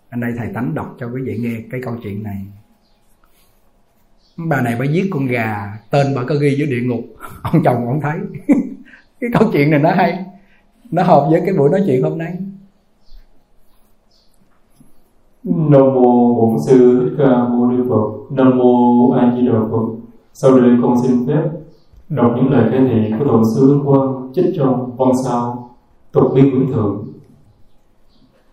Anh 0.09 0.21
đây 0.21 0.33
thầy 0.39 0.49
tánh 0.55 0.75
đọc 0.75 0.97
cho 1.01 1.11
quý 1.15 1.23
vị 1.23 1.39
nghe 1.39 1.57
cái 1.71 1.81
câu 1.85 1.97
chuyện 2.03 2.23
này. 2.23 2.47
Bà 4.37 4.61
này 4.61 4.77
bà 4.79 4.85
giết 4.85 5.09
con 5.11 5.27
gà, 5.27 5.79
tên 5.91 6.15
bà 6.15 6.25
có 6.25 6.35
ghi 6.35 6.55
dưới 6.59 6.67
địa 6.67 6.83
ngục, 6.85 7.05
ông 7.43 7.63
chồng 7.65 7.87
ông 7.87 8.01
thấy. 8.01 8.19
Cái 9.21 9.31
câu 9.39 9.51
chuyện 9.53 9.71
này 9.71 9.81
nó 9.81 9.95
hay 9.95 10.30
nó 10.91 11.03
hợp 11.03 11.27
với 11.31 11.43
cái 11.47 11.55
buổi 11.59 11.71
nói 11.71 11.83
chuyện 11.87 12.03
hôm 12.03 12.19
nay 12.19 12.39
Nam 15.45 15.95
mô 15.95 16.35
Bổn 16.35 16.57
sư 16.67 17.01
Thích 17.05 17.15
Ca 17.19 17.49
Mâu 17.49 17.71
Ni 17.71 17.77
Phật. 17.89 18.37
Nam 18.37 18.59
mô 18.59 19.11
A 19.11 19.35
Di 19.37 19.47
Đà 19.47 19.61
Phật. 19.71 19.87
Sau 20.33 20.61
đây 20.61 20.71
con 20.83 20.95
xin 21.03 21.27
phép 21.27 21.43
đọc 22.09 22.33
những 22.37 22.51
lời 22.51 22.69
khai 22.71 22.81
thị 22.81 23.15
của 23.19 23.25
tổ 23.25 23.43
sư 23.55 23.73
Ấn 23.73 23.85
Quang 23.85 24.31
trích 24.35 24.55
trong 24.57 24.97
văn 24.97 25.09
sao, 25.25 25.71
tục 26.13 26.33
biên 26.35 26.51
quyển 26.51 26.73
thượng. 26.73 27.07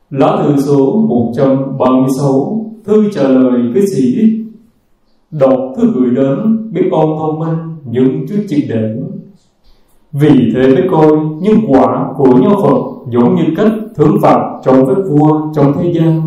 Lá 0.10 0.38
thư 0.44 0.62
số 0.62 1.06
136 1.08 2.66
thư 2.84 3.12
trả 3.12 3.24
lời 3.28 3.62
cái 3.74 3.84
sĩ. 3.96 4.02
ít 4.02 4.44
đọc 5.32 5.74
thư 5.78 5.92
gửi 5.94 6.16
đến 6.16 6.70
biết 6.74 6.90
con 6.92 7.18
thông 7.20 7.40
minh, 7.40 7.58
nhưng 7.86 8.28
chưa 8.30 8.48
triệt 8.48 8.64
để 8.70 8.96
vì 10.12 10.52
thế 10.56 10.62
với 10.62 10.88
coi 10.92 11.12
nhân 11.40 11.58
quả 11.68 12.06
của 12.18 12.38
nho 12.42 12.50
Phật 12.50 13.10
giống 13.10 13.36
như 13.36 13.44
cách 13.58 13.72
thưởng 13.96 14.18
phạt 14.22 14.60
trong 14.64 14.86
với 14.86 14.96
vua 14.96 15.42
trong 15.56 15.74
thế 15.74 15.94
gian. 15.94 16.22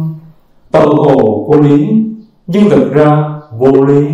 Tờ 0.70 0.86
hồ 0.86 1.48
có 1.50 1.60
lý, 1.60 2.04
nhưng 2.46 2.70
thực 2.70 2.92
ra 2.92 3.24
vô 3.58 3.84
lý. 3.84 4.06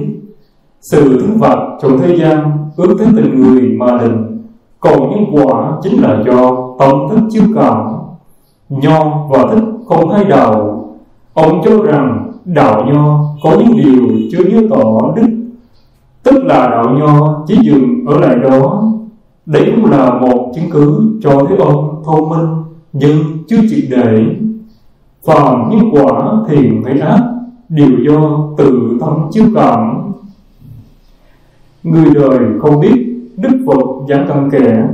Sự 0.81 1.21
thưởng 1.21 1.39
phạt 1.41 1.57
trong 1.83 1.99
thế 1.99 2.17
gian 2.17 2.51
ước 2.77 2.97
thế 2.99 3.07
tình 3.17 3.41
người 3.41 3.63
mà 3.63 3.99
định, 3.99 4.43
còn 4.81 5.11
nhân 5.11 5.25
quả 5.33 5.73
chính 5.83 6.03
là 6.03 6.23
do 6.27 6.57
tâm 6.79 6.91
thức 7.11 7.21
chiếu 7.31 7.43
cảm. 7.55 7.87
Nho 8.69 9.27
và 9.31 9.47
thích 9.53 9.65
không 9.87 10.11
hay 10.11 10.25
đạo. 10.25 10.83
Ông 11.35 11.63
cho 11.65 11.83
rằng 11.83 12.33
đạo 12.45 12.87
nho 12.93 13.25
có 13.43 13.51
những 13.59 13.77
điều 13.77 14.29
chưa 14.33 14.45
như 14.45 14.69
tỏ 14.71 15.13
đức, 15.17 15.29
tức 16.23 16.45
là 16.45 16.69
đạo 16.69 16.97
nho 16.99 17.45
chỉ 17.47 17.59
dừng 17.63 18.05
ở 18.07 18.21
lại 18.21 18.37
đó 18.37 18.83
đấy 19.47 19.73
cũng 19.77 19.91
là 19.91 20.15
một 20.21 20.53
chứng 20.55 20.71
cứ 20.71 21.19
cho 21.23 21.47
thấy 21.49 21.57
ông 21.57 22.03
thông 22.05 22.29
minh, 22.29 22.49
nhưng 22.93 23.19
chưa 23.49 23.61
triệt 23.71 23.85
để 23.91 24.25
phàm 25.27 25.71
nhân 25.71 25.91
quả 25.93 26.33
thiện 26.49 26.83
hay 26.85 27.01
ác, 27.01 27.21
đều 27.69 27.91
do 28.07 28.49
tự 28.59 28.97
tâm 29.01 29.29
chiếu 29.31 29.45
cảm. 29.55 30.03
Người 31.83 32.15
đời 32.15 32.39
không 32.61 32.81
biết 32.81 33.17
đức 33.37 33.65
phật 33.67 33.83
giảng 34.09 34.27
căn 34.29 34.51
kẻ. 34.53 34.89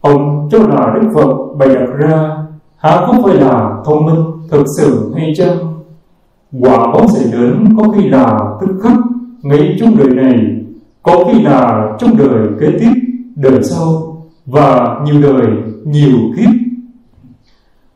Ông 0.00 0.48
cho 0.50 0.58
là 0.58 0.98
đức 1.00 1.08
phật 1.14 1.56
bày 1.58 1.68
đặt 1.68 1.88
ra, 1.98 2.36
há 2.76 3.06
không 3.06 3.22
phải 3.22 3.34
là 3.34 3.82
thông 3.84 4.06
minh 4.06 4.24
thực 4.50 4.64
sự 4.76 5.12
hay 5.16 5.32
chăng? 5.36 5.56
Quả 6.60 6.78
báo 6.78 7.08
sẽ 7.08 7.30
đến 7.32 7.76
có 7.78 7.88
khi 7.88 8.08
là 8.08 8.38
tức 8.60 8.80
khắc 8.82 8.96
ngay 9.42 9.76
trong 9.80 9.96
đời 9.96 10.10
này, 10.10 10.34
có 11.02 11.24
khi 11.24 11.42
là 11.42 11.92
trong 11.98 12.16
đời 12.16 12.48
kế 12.60 12.66
tiếp 12.80 12.92
đời 13.36 13.62
sau 13.62 14.16
và 14.46 15.00
nhiều 15.04 15.22
đời, 15.22 15.46
nhiều 15.84 16.18
kiếp. 16.36 16.50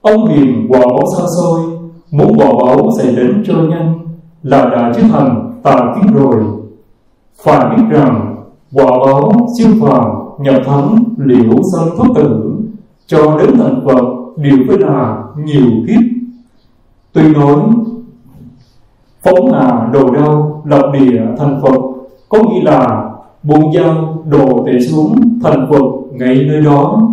Ông 0.01 0.29
hiền 0.29 0.67
quả 0.69 0.81
báo 0.81 1.03
xa 1.17 1.25
xôi, 1.39 1.61
muốn 2.11 2.37
quả 2.37 2.53
báo 2.65 2.91
sẽ 2.99 3.13
đến 3.13 3.43
cho 3.47 3.55
nhanh 3.55 3.99
là 4.43 4.65
đã 4.65 4.93
trở 4.97 5.03
thành 5.03 5.61
tà 5.63 5.95
kiến 5.95 6.15
rồi. 6.15 6.37
Phải 7.45 7.77
biết 7.77 7.83
rằng, 7.91 8.37
quả 8.73 8.91
báo 8.91 9.33
siêu 9.59 9.69
phàm, 9.81 10.11
nhập 10.41 10.63
thánh 10.67 11.05
liễu 11.19 11.63
sanh 11.73 11.97
thoát 11.97 12.09
tử, 12.15 12.53
cho 13.07 13.39
đến 13.39 13.59
thành 13.59 13.83
phật 13.87 14.05
đều 14.37 14.59
phải 14.69 14.79
là 14.79 15.23
nhiều 15.45 15.71
kiếp. 15.89 16.01
Tuy 17.13 17.35
nói, 17.35 17.61
phóng 19.23 19.53
hà 19.53 19.91
đồ 19.93 20.11
đau 20.11 20.63
lập 20.65 20.91
địa 20.93 21.21
thành 21.39 21.61
phật 21.63 21.81
có 22.29 22.39
nghĩa 22.39 22.63
là 22.63 23.10
buông 23.43 23.73
dao, 23.73 24.25
đồ 24.31 24.65
tệ 24.67 24.81
xuống, 24.81 25.17
thành 25.43 25.67
phật 25.71 25.83
ngay 26.13 26.45
nơi 26.49 26.63
đó. 26.63 27.09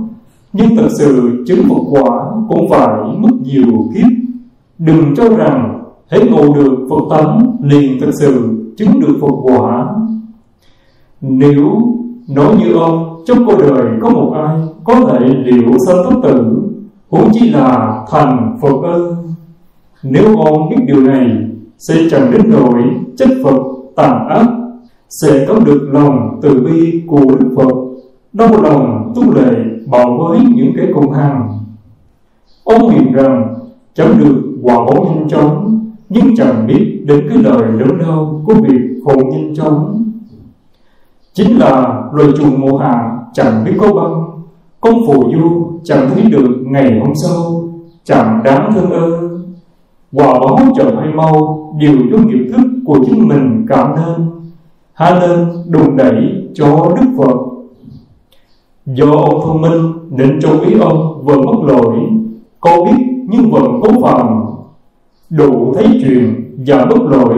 Nhưng 0.53 0.75
thật 0.75 0.88
sự 0.97 1.43
chứng 1.47 1.69
Phật 1.69 1.82
quả 1.91 2.19
cũng 2.49 2.69
phải 2.69 2.88
mất 3.17 3.32
nhiều 3.43 3.89
kiếp. 3.95 4.07
Đừng 4.78 5.15
cho 5.15 5.30
rằng 5.30 5.84
hãy 6.07 6.21
ngộ 6.30 6.53
được 6.53 6.88
Phật 6.89 7.17
tánh 7.17 7.57
liền 7.61 7.99
thật 7.99 8.11
sự 8.19 8.63
chứng 8.78 8.99
được 8.99 9.17
Phật 9.21 9.36
quả. 9.43 9.88
Nếu 11.21 11.82
nói 12.30 12.55
như 12.59 12.73
ông, 12.73 13.23
trong 13.25 13.45
cuộc 13.45 13.57
đời 13.59 13.86
có 14.01 14.09
một 14.09 14.34
ai 14.36 14.57
có 14.84 14.95
thể 15.05 15.19
liệu 15.19 15.71
sanh 15.88 15.97
tất 16.09 16.15
tử, 16.23 16.61
huống 17.09 17.30
chỉ 17.34 17.49
là 17.49 18.05
thành 18.11 18.57
Phật 18.61 18.82
ơn 18.84 19.28
nếu 20.03 20.38
ông 20.38 20.69
biết 20.69 20.78
điều 20.88 21.01
này, 21.01 21.28
sẽ 21.78 21.95
chẳng 22.11 22.32
đến 22.32 22.41
nỗi 22.49 22.84
chất 23.17 23.30
Phật 23.43 23.57
tàn 23.95 24.28
ác 24.30 24.45
sẽ 25.10 25.45
có 25.47 25.60
được 25.60 25.89
lòng 25.91 26.39
từ 26.41 26.62
bi 26.62 27.03
của 27.08 27.26
Đức 27.39 27.53
Phật. 27.55 27.74
Đau 28.34 28.62
lòng 28.62 29.14
tu 29.16 29.34
lệ 29.34 29.53
bảo 29.91 30.18
với 30.18 30.39
những 30.55 30.74
kẻ 30.78 30.88
cùng 30.93 31.12
hàng 31.12 31.58
ông 32.68 32.86
nguyện 32.86 33.14
rằng, 33.14 33.55
chẳng 33.93 34.20
được 34.20 34.36
quả 34.62 34.76
báo 34.76 35.05
nhanh 35.05 35.30
chóng, 35.30 35.80
nhưng 36.10 36.36
chẳng 36.36 36.68
biết 36.68 37.03
đến 37.05 37.28
cái 37.30 37.38
lời 37.38 37.72
lớn 37.72 37.97
đau 37.99 38.41
của 38.45 38.53
việc 38.53 38.82
khổ 39.05 39.16
nhanh 39.32 39.55
chóng. 39.55 40.03
Chính 41.34 41.60
là 41.60 42.03
loài 42.14 42.30
trùng 42.38 42.62
mùa 42.62 42.78
hạ 42.78 43.18
chẳng 43.34 43.64
biết 43.66 43.72
có 43.80 43.93
băng, 43.93 44.24
công 44.82 45.08
phù 45.08 45.32
du 45.34 45.80
chẳng 45.84 46.10
thấy 46.14 46.24
được 46.24 46.64
ngày 46.66 46.99
hôm 46.99 47.14
sau, 47.24 47.64
chẳng 48.03 48.41
đáng 48.43 48.72
thương 48.76 48.91
ơ. 48.91 49.30
Quả 50.14 50.34
báo 50.39 50.58
chậm 50.78 50.97
hay 50.97 51.14
mau, 51.14 51.64
đều 51.80 51.95
do 52.12 52.18
nghiệp 52.18 52.51
thức 52.51 52.68
của 52.86 52.99
chính 53.05 53.28
mình 53.28 53.66
cảm 53.70 53.95
nên 53.95 54.36
há 54.98 55.20
nên 55.20 55.48
đùn 55.70 55.98
đẩy 55.98 56.16
cho 56.54 56.95
đức 56.95 57.08
phật. 57.18 57.38
Do 58.86 59.12
ông 59.12 59.41
thông 59.45 59.62
minh 59.62 59.93
nên 60.10 60.39
trong 60.41 60.62
ý 60.62 60.80
ông 60.80 61.24
vừa 61.26 61.38
mất 61.38 61.64
lỗi 61.64 61.95
có 62.60 62.86
biết 62.86 63.06
nhưng 63.30 63.52
vẫn 63.52 63.82
cố 63.82 64.02
phạm 64.02 64.45
đủ 65.30 65.74
thấy 65.76 65.86
chuyện 66.02 66.54
và 66.68 66.86
bất 66.86 67.02
lỗi 67.02 67.38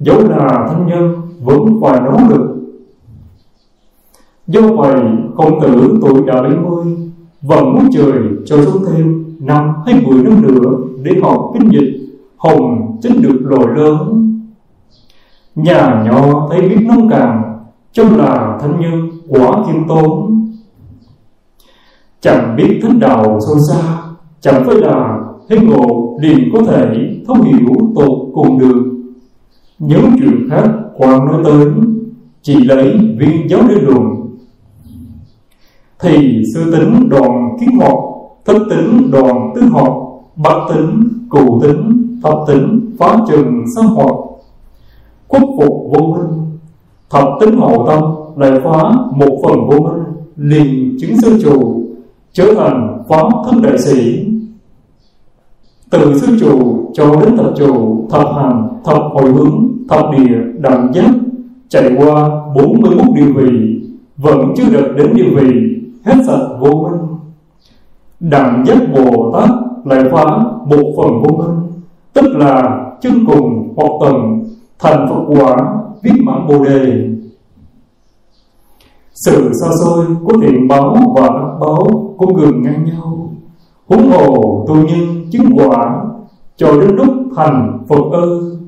dẫu 0.00 0.28
là 0.28 0.66
thanh 0.68 0.86
nhân, 0.86 1.14
vẫn 1.42 1.80
phải 1.82 2.00
nỗ 2.00 2.18
lực. 2.28 2.56
Do 4.46 4.60
vậy 4.60 5.00
công 5.36 5.60
tử 5.60 5.98
tuổi 6.02 6.22
đã 6.26 6.42
70 6.42 6.84
vẫn 7.42 7.74
muốn 7.74 7.88
trời 7.92 8.18
cho 8.46 8.64
xuống 8.64 8.84
thêm 8.86 9.24
năm 9.40 9.72
hay 9.86 9.94
mười 10.06 10.22
năm 10.22 10.42
nữa 10.42 10.78
để 11.02 11.12
học 11.22 11.52
kinh 11.54 11.68
dịch, 11.72 12.08
hồng 12.36 12.96
chính 13.02 13.22
được 13.22 13.38
lồi 13.44 13.66
lớn 13.76 14.27
nhà 15.58 16.04
nhỏ 16.06 16.48
thấy 16.50 16.68
biết 16.68 16.86
nông 16.88 17.08
cạn, 17.08 17.42
trong 17.92 18.16
là 18.16 18.58
thân 18.60 18.80
nhân 18.80 19.10
quả 19.28 19.64
khiêm 19.66 19.88
tốn. 19.88 20.44
Chẳng 22.20 22.56
biết 22.56 22.80
thánh 22.82 23.00
đạo 23.00 23.38
sâu 23.46 23.56
xa, 23.70 23.98
chẳng 24.40 24.64
phải 24.66 24.76
là 24.76 25.18
thấy 25.48 25.60
ngộ 25.60 26.16
liền 26.20 26.50
có 26.52 26.62
thể 26.62 26.86
thấu 27.26 27.36
hiểu 27.36 27.68
tột 27.94 28.18
cùng 28.34 28.58
được. 28.58 28.84
Những 29.78 30.10
chuyện 30.18 30.48
khác 30.50 30.68
quan 30.96 31.26
nói 31.26 31.42
tới, 31.44 31.66
chỉ 32.42 32.64
lấy 32.64 32.98
viên 33.18 33.48
giáo 33.50 33.60
để 33.68 33.74
luận. 33.80 34.04
Thì 36.00 36.42
sư 36.54 36.72
tính 36.72 37.08
đoàn 37.08 37.56
kiến 37.60 37.70
học, 37.80 38.04
thất 38.44 38.58
tính 38.70 39.10
đoàn 39.10 39.52
tứ 39.54 39.62
học, 39.62 40.20
bát 40.36 40.58
tính, 40.74 41.08
cụ 41.28 41.60
tính 41.62 42.08
thập 42.22 42.38
tính, 42.46 42.94
phá 42.98 43.16
trừng 43.28 43.64
xã 43.76 43.82
hoạt 43.82 44.27
khuất 45.28 45.42
phục 45.42 45.90
vô 45.92 46.06
minh 46.06 46.48
thập 47.10 47.28
tính 47.40 47.56
hộ 47.56 47.86
tâm 47.86 48.02
lại 48.36 48.60
phá 48.64 48.82
một 49.12 49.38
phần 49.42 49.66
vô 49.68 49.78
minh 49.78 50.04
liền 50.36 50.96
chứng 51.00 51.16
sư 51.16 51.38
chủ, 51.42 51.82
trở 52.32 52.54
thành 52.54 53.04
pháp 53.08 53.28
thân 53.44 53.62
đại 53.62 53.78
sĩ. 53.78 54.24
Từ 55.90 56.18
sư 56.18 56.36
chủ 56.40 56.84
cho 56.94 57.20
đến 57.20 57.36
thập 57.36 57.52
chủ, 57.56 58.06
thập 58.10 58.26
hành, 58.36 58.68
thập 58.84 59.02
hồi 59.12 59.32
hướng, 59.32 59.68
thập 59.88 60.06
địa, 60.16 60.38
đẳng 60.58 60.92
giác, 60.94 61.10
chạy 61.68 61.92
qua 61.98 62.30
41 62.54 63.06
điều 63.14 63.32
vị, 63.34 63.80
vẫn 64.16 64.52
chưa 64.56 64.70
được 64.72 64.94
đến 64.96 65.12
điều 65.14 65.30
vị, 65.34 65.52
hết 66.04 66.14
sạch 66.26 66.46
vô 66.60 66.70
minh 66.70 67.18
đẳng 68.20 68.64
giác 68.66 68.78
bồ 68.94 69.32
tát 69.32 69.50
lại 69.84 70.04
phá 70.12 70.24
một 70.66 70.94
phần 70.96 71.22
vô 71.22 71.36
minh 71.36 71.56
tức 72.12 72.36
là 72.36 72.84
chân 73.00 73.24
cùng 73.26 73.74
hoặc 73.76 73.90
tầng 74.00 74.44
thành 74.78 75.06
Phật 75.08 75.24
quả 75.28 75.56
viết 76.02 76.12
mãn 76.22 76.46
Bồ 76.48 76.64
đề. 76.64 77.08
Sự 79.24 79.50
xa 79.60 79.66
xôi 79.84 80.06
của 80.24 80.38
thiện 80.42 80.68
báo 80.68 80.96
và 81.16 81.22
ác 81.22 81.58
báo 81.60 82.14
cũng 82.18 82.36
gần 82.36 82.62
ngang 82.62 82.84
nhau. 82.84 83.30
Huống 83.86 84.10
hồ 84.10 84.64
tu 84.68 84.74
nhân 84.74 85.30
chứng 85.30 85.50
quả 85.56 86.04
cho 86.56 86.80
đến 86.80 86.96
lúc 86.96 87.08
thành 87.36 87.78
phật 87.88 88.02
ư. 88.12 88.58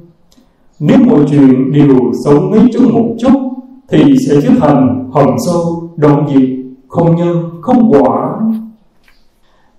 Nếu 0.81 0.99
mọi 1.07 1.25
chuyện 1.31 1.73
đều 1.73 1.97
sống 2.25 2.51
mấy 2.51 2.61
chút 2.73 2.91
một 2.93 3.15
chút, 3.19 3.51
thì 3.89 4.15
sẽ 4.29 4.41
trở 4.41 4.51
thành 4.61 5.11
hầm 5.13 5.29
sâu 5.47 5.91
động 5.97 6.29
diệt, 6.29 6.49
không 6.89 7.17
nhân 7.17 7.37
không 7.61 7.93
quả. 7.93 8.41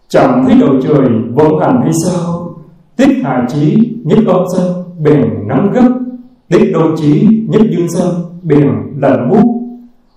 Chẳng 0.07 0.43
thấy 0.45 0.57
đầu 0.59 0.69
trời 0.84 1.09
vận 1.34 1.59
hành 1.59 1.82
hay 1.82 1.91
sao? 2.05 2.55
Tiết 2.95 3.21
hạ 3.23 3.45
chí 3.49 3.93
nhất 4.03 4.19
âm 4.27 4.45
sinh 4.55 4.71
bèn 4.99 5.47
nắng 5.47 5.71
gấp 5.73 6.01
tiết 6.52 6.72
đô 6.74 6.95
chí 6.95 7.28
nhất 7.47 7.62
dương 7.72 7.89
sơn 7.89 8.14
biển 8.43 8.72
lần 8.97 9.30
mút, 9.30 9.62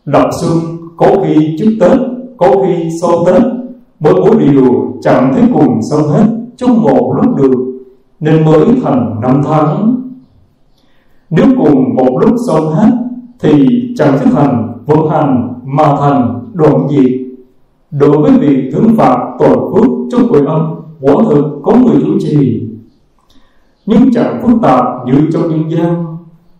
lập 0.04 0.30
xuân 0.40 0.58
có 0.96 1.06
khi 1.24 1.56
trước 1.58 1.70
tết 1.80 1.98
có 2.36 2.64
khi 2.66 2.88
sau 3.00 3.24
tết. 3.26 3.42
Mỗi 4.00 4.14
bố 4.14 4.34
điều 4.38 4.92
chẳng 5.02 5.32
thấy 5.34 5.42
cùng 5.52 5.80
xong 5.90 6.08
hết 6.08 6.24
trong 6.56 6.82
một 6.82 7.14
lúc 7.22 7.36
được, 7.36 7.82
nên 8.20 8.44
mới 8.44 8.64
thành 8.82 9.20
năm 9.22 9.42
tháng. 9.44 9.96
Nếu 11.30 11.46
cùng 11.58 11.94
một 11.94 12.18
lúc 12.20 12.34
xong 12.46 12.74
hết, 12.74 12.90
thì 13.40 13.66
chẳng 13.96 14.18
thể 14.18 14.30
thành 14.30 14.78
vô 14.86 15.08
hành 15.08 15.54
mà 15.64 15.96
thành 16.00 16.40
đoạn 16.52 16.88
diệt. 16.90 17.10
Đối 17.90 18.18
với 18.18 18.32
việc 18.38 18.70
thưởng 18.72 18.94
phạt 18.96 19.16
tội 19.38 19.56
phước 19.56 19.90
trong 20.10 20.32
cõi 20.32 20.42
âm 20.46 20.74
quả 21.00 21.14
thực 21.28 21.44
có 21.62 21.72
người 21.76 21.96
chủ 22.00 22.18
trì. 22.20 22.62
Nhưng 23.86 24.12
chẳng 24.12 24.40
phức 24.42 24.62
tạp 24.62 24.84
như 25.06 25.28
trong 25.32 25.48
nhân 25.48 25.70
gian 25.70 26.13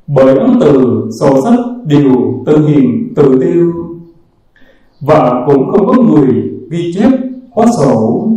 bởi 0.06 0.38
ấn 0.38 0.58
từ 0.60 1.02
sổ 1.20 1.40
sách 1.44 1.58
đều 1.86 2.42
tự 2.46 2.66
hiền, 2.68 3.12
tự 3.16 3.38
tiêu. 3.40 3.72
Và 5.00 5.44
cũng 5.46 5.70
không 5.70 5.86
có 5.86 6.02
người 6.02 6.50
ghi 6.70 6.92
chép 6.94 7.10
hóa 7.50 7.66
sổ. 7.78 8.28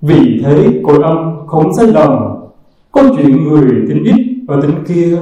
Vì 0.00 0.40
thế 0.44 0.80
cội 0.86 1.02
âm 1.02 1.46
không 1.46 1.74
sai 1.74 1.86
lầm. 1.86 2.10
Có 2.92 3.02
chuyện 3.16 3.48
người 3.48 3.70
tính 3.88 4.04
ít 4.04 4.44
ở 4.48 4.60
tính 4.62 4.74
kia, 4.88 5.18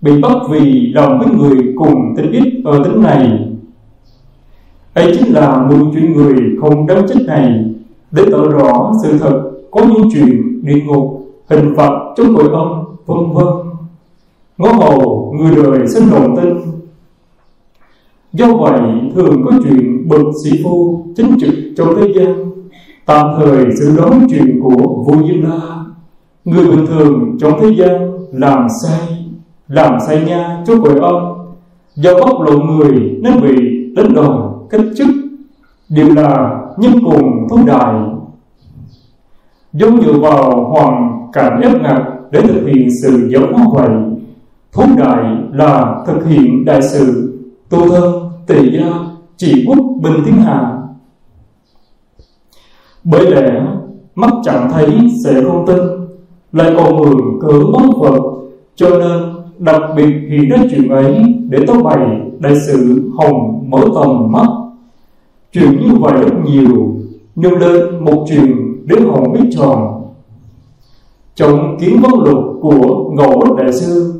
bị 0.00 0.20
bắt 0.22 0.36
vì 0.50 0.92
lòng 0.94 1.18
với 1.18 1.28
người 1.38 1.74
cùng 1.76 2.14
tính 2.16 2.32
ít 2.32 2.62
ở 2.64 2.84
tính 2.84 3.02
này. 3.02 3.48
Ấy 4.94 5.12
chính 5.18 5.34
là 5.34 5.66
mưu 5.70 5.92
chuyện 5.94 6.12
người 6.12 6.36
không 6.60 6.86
đáng 6.86 7.08
trách 7.08 7.22
này. 7.26 7.64
Để 8.10 8.24
tỏ 8.32 8.44
rõ 8.44 8.92
sự 9.02 9.18
thật, 9.18 9.50
có 9.70 9.80
những 9.84 10.08
chuyện 10.12 10.64
địa 10.64 10.80
ngục, 10.86 11.22
hình 11.50 11.74
phạt 11.76 11.92
trong 12.16 12.36
cội 12.36 12.48
âm, 12.52 12.68
vân 13.06 13.32
vân 13.32 13.75
ngó 14.58 14.72
hồ 14.72 15.32
người 15.36 15.56
đời 15.56 15.88
sinh 15.88 16.10
đồng 16.10 16.36
tin. 16.36 16.56
Do 18.32 18.46
vậy, 18.56 18.80
thường 19.14 19.42
có 19.44 19.50
chuyện 19.64 20.08
bậc 20.08 20.26
sĩ 20.44 20.50
phu 20.64 21.06
chính 21.16 21.36
trực 21.40 21.54
trong 21.76 21.88
thế 21.96 22.12
gian. 22.16 22.52
Tạm 23.06 23.26
thời 23.38 23.64
xử 23.78 23.96
đoán 23.96 24.26
chuyện 24.30 24.60
của 24.62 25.04
vua 25.06 25.28
diêm 25.28 25.42
la 25.42 25.84
người 26.44 26.66
bình 26.66 26.86
thường 26.86 27.36
trong 27.40 27.60
thế 27.60 27.68
gian 27.78 28.10
làm 28.32 28.66
sai 28.82 29.16
làm 29.68 29.98
sai 30.06 30.24
nha 30.24 30.62
cho 30.66 30.74
cõi 30.84 30.98
âm. 31.00 31.16
Do 31.94 32.14
bóc 32.14 32.40
lộ 32.40 32.58
người 32.58 33.18
nên 33.22 33.40
bị 33.42 33.54
đánh 33.96 34.14
đòn 34.14 34.66
cách 34.70 34.80
chức, 34.96 35.06
đều 35.88 36.14
là 36.14 36.60
nhân 36.78 36.92
cùng 37.04 37.48
thống 37.50 37.66
đại. 37.66 37.94
Giống 39.72 40.02
dựa 40.02 40.12
vào 40.12 40.64
hoàn 40.64 41.12
cảnh 41.32 41.60
ép 41.62 41.82
ngặt 41.82 42.02
để 42.30 42.40
thực 42.40 42.66
hiện 42.66 42.88
sự 43.02 43.28
giống 43.30 43.52
hóa 43.52 43.66
vậy 43.74 44.15
thú 44.76 44.82
đại 44.98 45.24
là 45.52 46.04
thực 46.06 46.26
hiện 46.26 46.64
đại 46.64 46.82
sự. 46.82 47.32
Tu 47.70 47.88
thân 47.88 48.12
tỳ 48.46 48.78
gia 48.78 48.92
chỉ 49.36 49.64
quốc, 49.68 49.78
bình 50.02 50.24
thiên 50.24 50.36
hạ. 50.36 50.78
Bởi 53.04 53.30
lẽ, 53.30 53.66
mắt 54.14 54.30
chẳng 54.44 54.70
thấy 54.72 55.10
sẽ 55.24 55.42
không 55.42 55.66
tin, 55.66 55.78
lại 56.52 56.72
còn 56.76 56.96
mượn 56.96 57.16
cớ 57.40 57.52
bóng 57.72 58.00
phật 58.00 58.20
cho 58.74 58.88
nên 58.98 59.22
đặc 59.58 59.82
biệt 59.96 60.12
hiện 60.30 60.48
đến 60.48 60.68
chuyện 60.70 60.88
ấy 60.88 61.22
để 61.48 61.58
tố 61.66 61.82
bày 61.82 62.06
đại 62.38 62.54
sự 62.66 63.10
hồng 63.16 63.70
mở 63.70 63.80
tầm 63.94 64.32
mắt. 64.32 64.46
Chuyện 65.52 65.70
như 65.70 65.94
vậy 66.00 66.12
rất 66.22 66.34
nhiều 66.44 66.96
nêu 67.36 67.56
lên 67.56 68.04
một 68.04 68.24
chuyện 68.28 68.86
đến 68.86 69.04
hồng 69.04 69.32
biết 69.32 69.48
tròn. 69.56 70.02
Trong 71.34 71.78
kiến 71.80 72.00
văn 72.02 72.12
lục 72.24 72.44
của 72.60 73.10
ngộ 73.14 73.56
đại 73.58 73.72
sư 73.72 74.15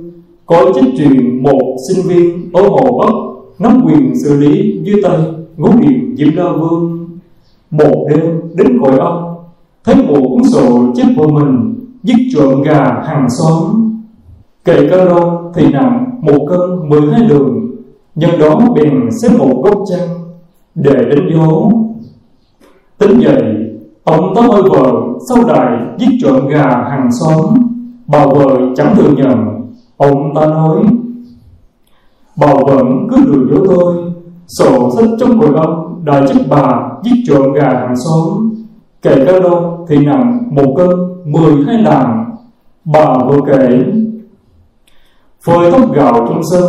có 0.46 0.72
chức 0.74 0.84
truyền 0.98 1.42
một 1.42 1.76
sinh 1.88 2.06
viên 2.08 2.50
ở 2.52 2.62
hồ 2.68 2.98
bắc 2.98 3.12
nắm 3.58 3.82
quyền 3.86 4.12
xử 4.24 4.36
lý 4.36 4.80
dưới 4.82 5.02
tay 5.02 5.18
ngũ 5.56 5.68
điện 5.80 6.14
diệm 6.18 6.36
la 6.36 6.52
vương. 6.52 7.08
Một 7.70 8.06
đêm 8.10 8.40
đến 8.54 8.80
cội 8.80 8.98
ông, 8.98 9.34
thấy 9.84 9.94
một 9.94 10.28
cuốn 10.28 10.44
sổ 10.52 10.92
chép 10.94 11.06
của 11.16 11.28
mình 11.28 11.74
giết 12.02 12.28
trộm 12.34 12.62
gà 12.62 12.84
hàng 13.06 13.26
xóm. 13.38 13.92
Cày 14.64 14.88
ca 14.90 15.04
rong 15.04 15.52
thì 15.54 15.72
nặng 15.72 16.18
một 16.20 16.46
cân 16.48 16.88
mười 16.88 17.00
hai 17.12 17.20
lượng 17.28 17.70
nhân 18.14 18.30
đó 18.40 18.60
bèn 18.74 19.08
xếp 19.22 19.28
một 19.38 19.62
gốc 19.64 19.84
chăn 19.90 20.08
để 20.74 20.94
đánh 20.94 21.28
dấu. 21.34 21.72
Tính 22.98 23.18
dậy 23.20 23.42
ông 24.04 24.32
tóm 24.34 24.48
ơi 24.48 24.62
vợ 24.70 24.92
sau 25.28 25.44
đài 25.44 25.78
giết 25.98 26.18
trộm 26.22 26.48
gà 26.48 26.66
hàng 26.90 27.08
xóm 27.20 27.54
bà 28.06 28.26
vợ 28.26 28.58
chẳng 28.76 28.94
thừa 28.96 29.10
nhận 29.16 29.55
ông 29.96 30.34
ta 30.34 30.46
nói, 30.46 30.76
bảo 32.36 32.64
vẫn 32.66 33.08
cứ 33.10 33.16
lừa 33.16 33.54
dối 33.54 33.66
tôi, 33.68 33.94
sổ 34.46 34.90
sách 34.90 35.08
trong 35.20 35.38
hội 35.38 35.50
ông 35.54 36.00
đòi 36.04 36.26
giúp 36.26 36.42
bà 36.50 36.90
giết 37.04 37.22
trộm 37.26 37.52
gà 37.52 37.68
hàng 37.68 37.94
xóm. 37.96 38.52
Kể 39.02 39.24
ca 39.26 39.40
đâu 39.40 39.86
thì 39.88 40.06
nặng 40.06 40.48
một 40.50 40.74
cân 40.76 40.88
mười 41.24 41.64
hai 41.66 41.78
lạng. 41.78 42.34
Bà 42.84 43.18
vừa 43.18 43.40
kể, 43.46 43.84
phơi 45.46 45.72
tóc 45.72 45.92
gạo 45.94 46.12
trong 46.12 46.40
sân, 46.50 46.62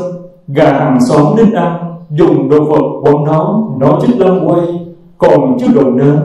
gà 0.47 0.73
hàng 0.73 0.97
xóm 1.09 1.35
đến 1.37 1.53
ăn, 1.53 1.77
dùng 2.09 2.49
đồ 2.49 2.63
vật 2.63 2.83
quần 3.01 3.23
nó 3.23 3.63
nó 3.79 3.99
chết 4.01 4.13
lâm 4.17 4.47
quay, 4.47 4.87
còn 5.17 5.57
chưa 5.59 5.67
đồ 5.75 5.91
nến. 5.91 6.17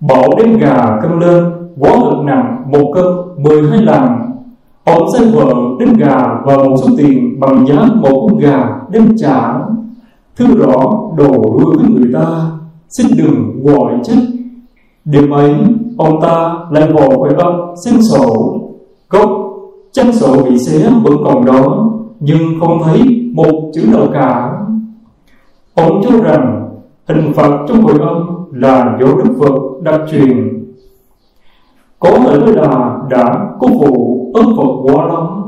Bảo 0.00 0.28
đến 0.38 0.58
gà 0.58 0.98
cân 1.02 1.18
lên, 1.18 1.44
quá 1.78 1.92
lực 1.96 2.24
nặng 2.24 2.62
một 2.66 2.92
cân 2.94 3.04
mười 3.36 3.70
hai 3.70 3.82
lạng 3.82 4.37
ông 4.92 5.08
sai 5.12 5.26
vợ 5.26 5.54
đem 5.80 5.92
gà 5.94 6.16
và 6.44 6.56
một 6.56 6.76
số 6.76 6.88
tiền 6.98 7.40
bằng 7.40 7.66
giá 7.66 7.86
một 7.94 8.26
con 8.28 8.38
gà 8.38 8.68
đem 8.90 9.16
trả. 9.16 9.58
Thứ 10.36 10.46
rõ 10.46 11.08
đổ 11.16 11.58
đuôi 11.60 11.76
với 11.76 11.90
người 11.90 12.10
ta, 12.14 12.50
xin 12.88 13.06
đừng 13.16 13.64
gọi 13.64 13.92
trách. 14.02 14.18
Điểm 15.04 15.30
ấy, 15.30 15.54
ông 15.96 16.20
ta 16.20 16.54
lại 16.70 16.92
vò 16.92 17.08
khỏe 17.18 17.30
âm 17.38 17.54
xin 17.84 18.02
sổ. 18.02 18.60
Cốc 19.08 19.30
chân 19.92 20.12
sổ 20.12 20.42
bị 20.44 20.58
xé 20.58 20.90
vẫn 21.02 21.14
còn 21.24 21.44
đó, 21.44 21.90
nhưng 22.20 22.60
không 22.60 22.82
thấy 22.84 23.30
một 23.34 23.70
chữ 23.74 23.82
nào 23.92 24.06
cả. 24.12 24.52
Ông 25.74 26.02
cho 26.04 26.10
rằng 26.24 26.68
hình 27.08 27.32
phạt 27.32 27.50
trong 27.68 27.82
hội 27.82 27.98
âm 28.00 28.26
là 28.52 28.98
do 29.00 29.06
đức 29.06 29.34
phật 29.40 29.82
đặc 29.82 30.00
truyền. 30.10 30.64
Có 31.98 32.10
thể 32.10 32.52
là 32.52 32.97
đã 33.10 33.48
có 33.60 33.68
vụ 33.68 34.30
ấn 34.34 34.46
phật 34.56 34.72
quá 34.82 35.06
lắm 35.06 35.38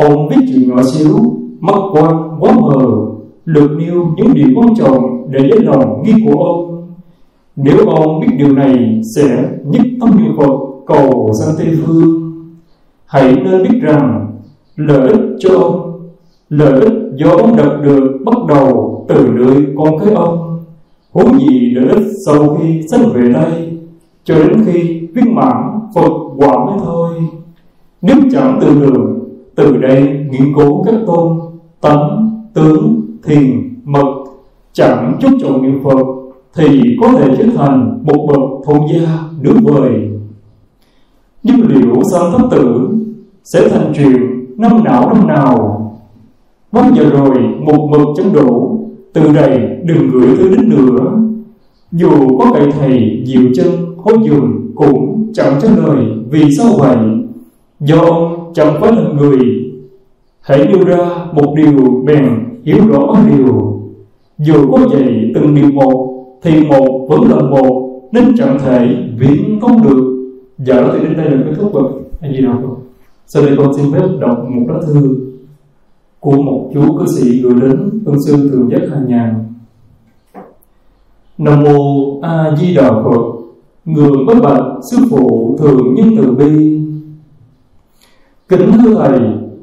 ông 0.00 0.28
biết 0.28 0.36
chuyện 0.48 0.68
nhỏ 0.68 0.82
xíu, 0.82 1.16
mắt 1.60 1.76
quan 1.92 2.36
quá 2.40 2.52
mờ 2.60 3.06
lược 3.44 3.70
nêu 3.70 4.06
những 4.16 4.34
điều 4.34 4.48
quan 4.56 4.74
trọng 4.74 5.30
để 5.30 5.40
lấy 5.40 5.60
lòng 5.60 6.02
nghi 6.02 6.12
của 6.24 6.44
ông. 6.44 6.86
Nếu 7.56 7.86
ông 7.86 8.20
biết 8.20 8.34
điều 8.38 8.52
này, 8.52 9.00
sẽ 9.16 9.48
nhất 9.64 9.82
tâm 10.00 10.18
niệm 10.18 10.32
phật 10.38 10.56
cầu 10.86 11.30
sang 11.40 11.54
tây 11.58 11.78
phương. 11.84 12.32
Hãy 13.06 13.36
nên 13.44 13.62
biết 13.62 13.78
rằng, 13.82 14.32
lợi 14.76 15.08
ích 15.08 15.20
cho 15.38 15.58
ông, 15.58 16.00
lợi 16.48 16.80
ích 16.80 16.92
do 17.14 17.30
ông 17.30 17.56
đạt 17.56 17.82
được 17.82 18.18
bắt 18.24 18.36
đầu 18.48 19.04
từ 19.08 19.28
nơi 19.32 19.66
con 19.76 19.98
cái 19.98 20.14
ông. 20.14 20.60
Huống 21.12 21.38
gì 21.38 21.70
lợi 21.70 21.88
ích 21.88 22.06
sau 22.26 22.56
khi 22.56 22.82
sanh 22.90 23.12
về 23.12 23.32
đây, 23.32 23.78
cho 24.24 24.34
đến 24.34 24.64
khi 24.66 25.08
viên 25.14 25.34
mãn 25.34 25.79
Phật 25.94 26.10
quả 26.36 26.64
mới 26.64 26.78
thôi. 26.84 27.14
Nếu 28.02 28.16
chẳng 28.32 28.58
từ 28.60 28.80
đường, 28.80 29.18
từ 29.54 29.76
đây 29.76 30.26
nghiên 30.30 30.54
cứu 30.54 30.84
các 30.84 30.94
tôn, 31.06 31.38
tánh, 31.80 32.30
tướng, 32.54 33.00
thiền, 33.24 33.74
mật, 33.84 34.24
chẳng 34.72 35.18
chút 35.20 35.30
trọng 35.42 35.62
niệm 35.62 35.80
Phật, 35.84 36.06
thì 36.54 36.96
có 37.00 37.12
thể 37.12 37.36
trở 37.38 37.46
thành 37.56 38.02
một 38.02 38.26
bậc 38.28 38.40
thôn 38.66 38.80
gia 38.92 39.18
nước 39.40 39.56
vời. 39.62 40.10
Nhưng 41.42 41.68
liệu 41.68 42.02
sao 42.12 42.30
thất 42.30 42.48
tử 42.50 42.88
sẽ 43.44 43.68
thành 43.68 43.92
chuyện 43.96 44.44
năm 44.56 44.84
não 44.84 45.14
năm 45.14 45.26
nào? 45.26 45.76
Bao 46.72 46.84
giờ 46.94 47.04
rồi 47.10 47.38
một 47.60 47.88
mực 47.90 48.08
chẳng 48.16 48.32
đủ 48.32 48.80
từ 49.12 49.32
đây 49.32 49.60
đừng 49.84 50.10
gửi 50.12 50.36
thứ 50.36 50.48
đến 50.48 50.68
nữa. 50.68 51.20
Dù 51.92 52.38
có 52.38 52.52
cậy 52.54 52.72
thầy 52.72 53.22
dịu 53.26 53.42
chân, 53.54 53.68
khó 54.04 54.10
dường 54.24 54.72
cũng 54.74 55.09
chẳng 55.34 55.58
cho 55.62 55.68
lời 55.76 56.04
vì 56.30 56.50
sao 56.58 56.72
vậy? 56.78 56.96
Do 57.80 57.96
ông 57.96 58.52
chẳng 58.54 58.76
phải 58.80 58.92
là 58.92 59.02
người. 59.18 59.38
Hãy 60.40 60.66
nêu 60.66 60.84
ra 60.84 60.98
một 61.32 61.54
điều 61.56 62.02
bèn 62.04 62.24
hiểu 62.64 62.88
rõ 62.88 63.14
điều. 63.28 63.80
Dù 64.38 64.72
có 64.72 64.78
vậy 64.90 65.32
từng 65.34 65.54
điều 65.54 65.70
một, 65.70 66.26
Thì 66.42 66.66
một 66.66 67.06
vẫn 67.08 67.30
là 67.30 67.42
một, 67.42 68.00
Nên 68.12 68.36
chẳng 68.36 68.58
thể 68.58 68.96
viễn 69.18 69.58
không 69.60 69.82
được. 69.82 70.16
Dạ, 70.58 70.74
Giờ 70.74 70.82
đó 70.82 70.88
thì 70.92 71.04
đến 71.04 71.16
đây 71.16 71.30
là 71.30 71.42
kết 71.46 71.52
thúc 71.60 71.74
rồi. 71.74 71.92
Anh 72.20 72.32
gì 72.32 72.42
đâu 72.42 72.78
Sau 73.26 73.42
đây 73.42 73.54
con 73.56 73.74
xin 73.76 73.92
phép 73.92 74.08
đọc 74.20 74.44
một 74.48 74.66
lá 74.68 74.80
thư 74.86 75.16
Của 76.20 76.42
một 76.42 76.70
chú 76.74 76.98
cư 76.98 77.06
sĩ 77.06 77.42
gửi 77.42 77.54
đến 77.60 78.02
Ân 78.06 78.16
sư 78.26 78.50
thường 78.52 78.68
giác 78.72 78.88
hàng 78.90 79.08
nhàn. 79.08 79.44
Nam 81.38 81.62
mô 81.62 82.20
A 82.20 82.56
Di 82.56 82.74
Đà 82.74 82.90
Phật. 82.90 83.39
Người 83.84 84.10
bất 84.26 84.34
bệnh 84.42 84.82
sư 84.90 84.96
phụ 85.10 85.56
thường 85.58 85.94
nhân 85.94 86.14
từ 86.16 86.32
bi. 86.32 86.80
Kính 88.48 88.72
thưa 88.82 88.94
thầy, 88.94 89.20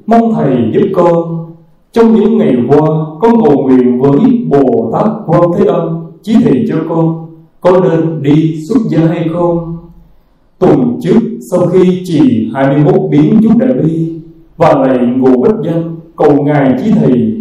mong 0.07 0.33
thầy 0.33 0.55
giúp 0.73 0.87
con. 0.95 1.45
Trong 1.91 2.15
những 2.15 2.37
ngày 2.37 2.55
qua, 2.67 2.87
con 3.21 3.31
cầu 3.45 3.61
nguyện 3.63 4.01
với 4.01 4.19
Bồ 4.49 4.91
Tát 4.93 5.11
Quan 5.25 5.41
Thế 5.57 5.65
Âm 5.65 6.05
chỉ 6.21 6.35
thị 6.43 6.65
cho 6.69 6.75
con 6.89 7.27
có 7.61 7.79
nên 7.79 8.21
đi 8.23 8.65
xuất 8.69 8.77
gia 8.89 9.07
hay 9.07 9.29
không. 9.33 9.77
Tuần 10.59 10.99
trước, 11.01 11.19
sau 11.51 11.67
khi 11.67 12.01
trì 12.05 12.51
21 12.53 12.95
biến 13.09 13.39
chú 13.43 13.49
đại 13.59 13.73
bi 13.73 14.19
và 14.57 14.73
lại 14.73 14.97
ngộ 15.17 15.37
bất 15.37 15.53
danh 15.65 15.95
cầu 16.15 16.43
ngài 16.43 16.75
chỉ 16.83 16.91
thị, 16.91 17.37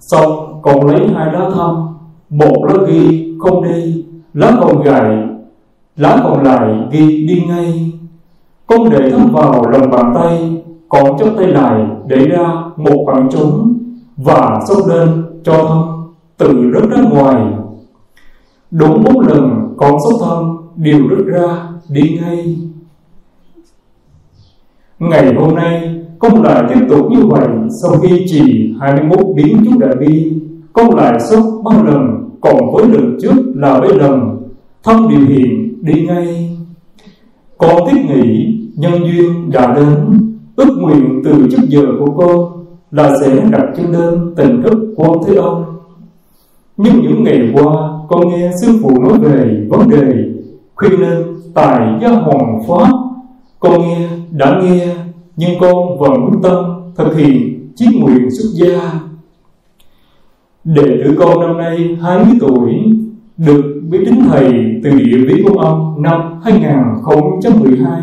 xong 0.00 0.60
còn 0.62 0.86
lấy 0.86 1.08
hai 1.14 1.32
lá 1.32 1.50
thăm, 1.54 1.76
một 2.30 2.64
lá 2.68 2.74
ghi 2.88 3.34
không 3.38 3.64
đi 3.64 4.04
lá 4.34 4.56
còn 4.60 4.82
gài 4.82 5.29
lá 6.00 6.20
còn 6.24 6.42
lại 6.44 6.74
ghi 6.90 7.26
đi 7.26 7.44
ngay. 7.48 7.92
Con 8.66 8.90
để 8.90 9.10
thăm 9.10 9.32
vào 9.32 9.70
lòng 9.70 9.90
bàn 9.90 10.12
tay, 10.14 10.62
còn 10.88 11.18
trong 11.18 11.36
tay 11.36 11.46
lại 11.46 11.86
để 12.06 12.28
ra 12.28 12.48
một 12.76 13.02
khoảng 13.04 13.28
trống 13.30 13.78
và 14.16 14.60
xốc 14.68 14.88
lên 14.88 15.24
cho 15.44 15.52
thân 15.52 15.78
từ 16.36 16.72
rớt 16.74 16.90
ra 16.90 17.02
ngoài. 17.10 17.52
Đúng 18.70 19.04
bốn 19.04 19.20
lần 19.20 19.74
con 19.76 19.92
xốc 20.00 20.20
thân 20.24 20.56
đều 20.76 21.00
rớt 21.10 21.26
ra 21.26 21.68
đi 21.88 22.18
ngay. 22.22 22.56
Ngày 24.98 25.34
hôm 25.34 25.54
nay, 25.54 25.94
con 26.18 26.42
lại 26.42 26.64
tiếp 26.68 26.80
tục 26.88 27.10
như 27.10 27.26
vậy. 27.26 27.48
Sau 27.82 27.92
khi 28.02 28.24
chỉ 28.26 28.74
21 28.80 29.18
biến 29.36 29.64
chú 29.64 29.78
đại 29.78 29.94
bi 30.00 30.32
con 30.72 30.94
lại 30.96 31.20
xốc 31.20 31.44
ba 31.64 31.82
lần, 31.82 32.30
còn 32.40 32.74
với 32.74 32.88
lần 32.88 33.18
trước 33.22 33.34
là 33.54 33.80
với 33.80 33.94
lần 33.94 34.36
thân 34.82 35.08
điều 35.08 35.26
hiện 35.26 35.69
đi 35.80 36.06
ngay. 36.06 36.56
Con 37.58 37.90
thiết 37.90 38.00
nghĩ, 38.08 38.56
nhân 38.76 38.92
duyên 39.04 39.50
đã 39.50 39.74
đến. 39.74 40.20
Ước 40.56 40.76
nguyện 40.78 41.22
từ 41.24 41.48
trước 41.50 41.62
giờ 41.68 41.82
của 41.98 42.14
con 42.16 42.64
là 42.90 43.16
sẽ 43.20 43.44
đặt 43.50 43.66
chân 43.76 43.92
lên 43.92 44.34
tình 44.36 44.62
thức 44.62 44.94
quan 44.96 45.10
thế 45.26 45.34
âm. 45.34 45.62
Nhưng 46.76 47.02
những 47.02 47.24
ngày 47.24 47.52
qua, 47.54 47.88
con 48.08 48.28
nghe 48.28 48.50
sư 48.62 48.78
phụ 48.82 49.02
nói 49.02 49.18
về 49.18 49.66
vấn 49.68 49.88
đề 49.88 50.30
khuyên 50.74 51.00
nên 51.00 51.24
tài 51.54 51.98
gia 52.02 52.08
hoàng 52.08 52.62
pháp 52.68 52.92
con 53.60 53.80
nghe, 53.80 54.08
đã 54.30 54.60
nghe, 54.62 54.96
nhưng 55.36 55.60
con 55.60 55.98
vẫn 55.98 56.12
quyết 56.30 56.38
tâm 56.42 56.64
thực 56.96 57.16
hiện 57.16 57.68
chí 57.76 57.86
nguyện 58.00 58.28
xuất 58.30 58.48
gia. 58.52 59.00
Đệ 60.64 61.02
tử 61.04 61.16
con 61.18 61.40
năm 61.40 61.58
nay 61.58 61.96
20 62.02 62.34
tuổi 62.40 62.72
được 63.46 63.80
biết 63.90 63.98
đến 64.06 64.20
thầy 64.28 64.52
từ 64.84 64.90
địa 64.90 65.16
lý 65.16 65.42
của 65.42 65.58
ông 65.58 66.02
năm 66.02 66.40
2012 66.42 68.02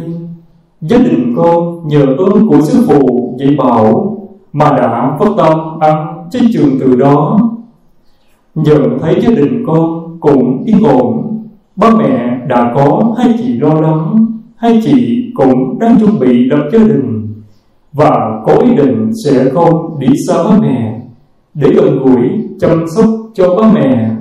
Gia 0.82 0.98
đình 0.98 1.34
con 1.38 1.88
nhờ 1.88 2.06
ơn 2.06 2.48
của 2.48 2.62
sư 2.62 2.86
phụ 2.88 3.36
dạy 3.40 3.56
bảo 3.58 4.18
Mà 4.54 4.70
đã 4.70 5.18
phát 5.20 5.30
tâm 5.38 5.80
ăn 5.80 6.28
trên 6.32 6.44
trường 6.54 6.80
từ 6.80 6.96
đó. 6.96 7.40
Nhờ 8.56 8.76
thấy 9.02 9.22
gia 9.22 9.30
đình 9.30 9.64
con 9.68 10.18
cũng 10.20 10.64
yên 10.66 10.84
ổn, 10.84 11.40
Ba 11.76 11.90
mẹ 11.98 12.38
đã 12.48 12.72
có 12.76 13.16
hai 13.18 13.34
chị 13.38 13.60
lo 13.60 13.74
lắng, 13.74 14.26
Hai 14.56 14.82
chị 14.84 15.26
cũng 15.36 15.80
đang 15.80 16.00
chuẩn 16.00 16.20
bị 16.20 16.46
lập 16.46 16.70
gia 16.74 16.80
đình 16.80 17.34
Và 17.94 18.42
có 18.46 18.54
ý 18.54 18.76
định 18.76 19.12
sẽ 19.26 19.50
không 19.54 20.00
đi 20.00 20.08
xa 20.28 20.44
ba 20.44 20.58
mẹ 20.62 21.02
để 21.54 21.70
gần 21.76 22.00
gũi 22.04 22.30
chăm 22.60 22.86
sóc 22.96 23.06
cho 23.34 23.56
ba 23.56 23.72
mẹ 23.74 24.17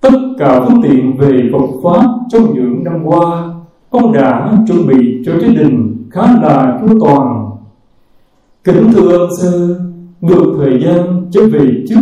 tất 0.00 0.18
cả 0.38 0.64
phương 0.64 0.82
tiện 0.82 1.16
về 1.16 1.48
Phật 1.52 1.66
pháp 1.82 2.06
trong 2.28 2.54
những 2.54 2.84
năm 2.84 3.02
qua, 3.04 3.54
ông 3.90 4.12
đã 4.12 4.58
chuẩn 4.66 4.86
bị 4.86 5.22
cho 5.26 5.32
gia 5.40 5.48
đình 5.48 6.06
khá 6.10 6.22
là 6.42 6.78
chu 6.80 6.98
toàn. 7.00 7.50
Kính 8.64 8.92
thưa 8.92 9.18
ơn 9.18 9.30
sư, 9.40 9.80
ngược 10.20 10.54
thời 10.58 10.80
gian 10.84 11.28
trở 11.30 11.48
về 11.48 11.84
trước, 11.88 12.00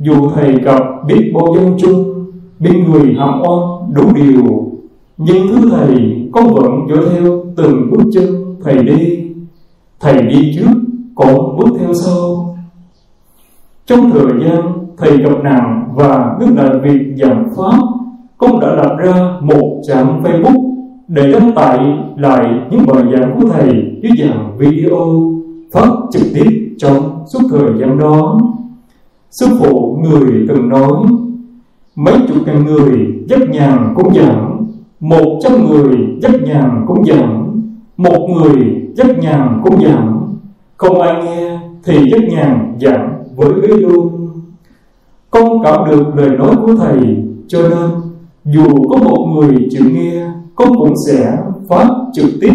dù 0.00 0.30
thầy 0.34 0.52
gặp 0.52 0.82
biết 1.06 1.32
bao 1.34 1.54
dân 1.54 1.76
chung 1.78 2.14
bên 2.58 2.90
người 2.90 3.14
hàm 3.18 3.42
oan 3.42 3.94
đủ 3.94 4.02
điều, 4.14 4.72
nhưng 5.18 5.48
thứ 5.48 5.70
thầy, 5.70 6.28
con 6.32 6.54
vẫn 6.54 6.86
dõi 6.88 7.04
theo 7.12 7.44
từng 7.56 7.90
bước 7.90 8.10
chân 8.12 8.56
thầy 8.64 8.82
đi. 8.82 9.24
Thầy 10.00 10.22
đi 10.22 10.52
trước 10.56 10.70
còn 11.14 11.56
bước 11.56 11.78
theo 11.78 11.94
sau. 11.94 12.56
Trong 13.86 14.10
thời 14.10 14.44
gian 14.44 14.77
thầy 14.98 15.18
gặp 15.18 15.42
nạn 15.42 15.88
và 15.94 16.36
ngưng 16.40 16.56
lại 16.56 16.70
việc 16.82 17.14
giảng 17.16 17.50
pháp, 17.56 17.78
con 18.38 18.60
đã 18.60 18.74
lập 18.74 18.96
ra 18.98 19.14
một 19.40 19.80
trang 19.88 20.22
Facebook 20.22 20.74
để 21.08 21.32
đăng 21.32 21.52
tải 21.54 21.78
lại 22.16 22.46
những 22.70 22.86
bài 22.86 23.02
giảng 23.12 23.40
của 23.40 23.48
thầy 23.48 23.68
dưới 24.02 24.12
dạng 24.18 24.56
video 24.58 25.32
phát 25.72 25.90
trực 26.10 26.22
tiếp 26.34 26.74
trong 26.78 27.24
suốt 27.26 27.40
thời 27.50 27.80
gian 27.80 27.98
đó. 27.98 28.38
Sư 29.30 29.46
phụ 29.60 29.98
người 30.02 30.46
từng 30.48 30.68
nói 30.68 30.92
mấy 31.96 32.14
chục 32.28 32.36
ngàn 32.46 32.64
người 32.64 33.06
dắt 33.28 33.40
nhàn 33.50 33.94
cũng 33.94 34.14
giảng, 34.14 34.66
một 35.00 35.38
trăm 35.42 35.52
người 35.70 35.96
dắt 36.22 36.32
nhàn 36.44 36.84
cũng 36.86 37.04
giảng, 37.04 37.60
một 37.96 38.28
người 38.28 38.82
dắt 38.94 39.06
nhàn 39.18 39.60
cũng 39.64 39.80
giảng, 39.80 40.34
không 40.76 41.00
ai 41.00 41.22
nghe 41.24 41.58
thì 41.84 42.10
dắt 42.10 42.20
nhàn 42.28 42.78
giảng 42.80 43.22
với 43.36 43.52
ấy 43.52 43.78
luôn 43.78 44.28
con 45.30 45.62
cảm 45.64 45.90
được 45.90 46.16
lời 46.16 46.30
nói 46.38 46.56
của 46.66 46.74
thầy. 46.76 46.98
Cho 47.48 47.68
nên, 47.68 47.90
dù 48.44 48.88
có 48.90 48.96
một 48.96 49.26
người 49.34 49.68
chịu 49.70 49.90
nghe, 49.92 50.26
con 50.54 50.68
cũng 50.78 50.94
sẽ 51.06 51.38
phát 51.68 51.88
trực 52.12 52.30
tiếp. 52.40 52.54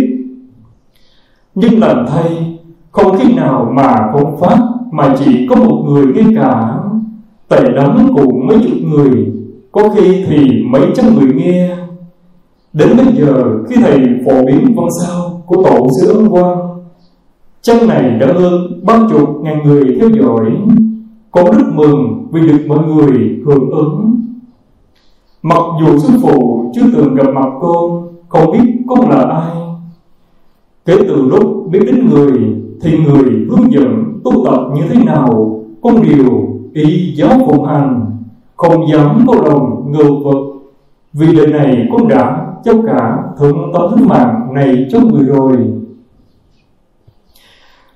Nhưng 1.55 1.79
lần 1.79 2.05
thay, 2.09 2.59
không 2.91 3.17
khi 3.17 3.33
nào 3.33 3.71
mà 3.75 4.09
không 4.11 4.37
phát, 4.39 4.57
mà 4.91 5.15
chỉ 5.19 5.47
có 5.49 5.55
một 5.55 5.83
người 5.87 6.05
nghe 6.05 6.23
cả. 6.35 6.79
Tệ 7.49 7.61
lắm 7.61 8.07
cũng 8.15 8.47
mấy 8.47 8.59
chục 8.59 8.77
người, 8.93 9.31
có 9.71 9.89
khi 9.89 10.25
thì 10.27 10.63
mấy 10.69 10.81
trăm 10.95 11.05
người 11.19 11.33
nghe. 11.33 11.77
Đến 12.73 12.97
bây 12.97 13.05
giờ, 13.15 13.43
khi 13.69 13.75
thầy 13.81 13.99
phổ 14.25 14.45
biến 14.45 14.75
văn 14.75 14.87
sao 15.01 15.43
của 15.45 15.63
tổ 15.63 15.87
sư 16.01 16.13
ấn 16.13 16.29
quang 16.29 16.73
chân 17.61 17.87
này 17.87 18.17
đã 18.19 18.27
hơn 18.27 18.83
ba 18.83 18.99
chục 19.11 19.29
ngàn 19.41 19.63
người 19.63 19.97
theo 19.99 20.09
dõi 20.09 20.51
con 21.33 21.45
rất 21.57 21.65
mừng 21.73 22.27
vì 22.31 22.47
được 22.47 22.65
mọi 22.67 22.79
người 22.87 23.39
hưởng 23.45 23.69
ứng. 23.69 24.15
Mặc 25.41 25.61
dù 25.81 25.97
sư 25.97 26.13
phụ 26.21 26.71
chưa 26.75 26.85
từng 26.93 27.15
gặp 27.15 27.27
mặt 27.33 27.49
con, 27.61 28.07
không 28.29 28.51
biết 28.51 28.73
con 28.87 29.09
là 29.09 29.21
ai. 29.21 29.57
Kể 30.85 30.97
từ 31.07 31.25
lúc 31.29 31.67
biết 31.71 31.79
đến 31.85 32.09
người, 32.09 32.31
thì 32.81 32.97
người 32.97 33.47
hướng 33.49 33.71
dẫn 33.71 34.19
tu 34.23 34.45
tập 34.45 34.61
như 34.75 34.81
thế 34.89 35.03
nào, 35.03 35.59
con 35.81 36.03
đều 36.03 36.59
ý 36.73 37.13
giáo 37.15 37.39
phụng 37.47 37.65
hành 37.65 38.05
không 38.55 38.91
dám 38.91 39.25
có 39.27 39.35
lòng 39.45 39.91
ngờ 39.91 40.03
vật 40.23 40.39
vì 41.13 41.35
đời 41.35 41.47
này 41.47 41.87
con 41.91 42.07
đã 42.07 42.47
cho 42.65 42.73
cả 42.87 43.17
thượng 43.39 43.71
tâm 43.73 43.81
tính 43.95 44.07
mạng 44.07 44.53
này 44.53 44.85
cho 44.91 44.99
người 44.99 45.23
rồi. 45.23 45.57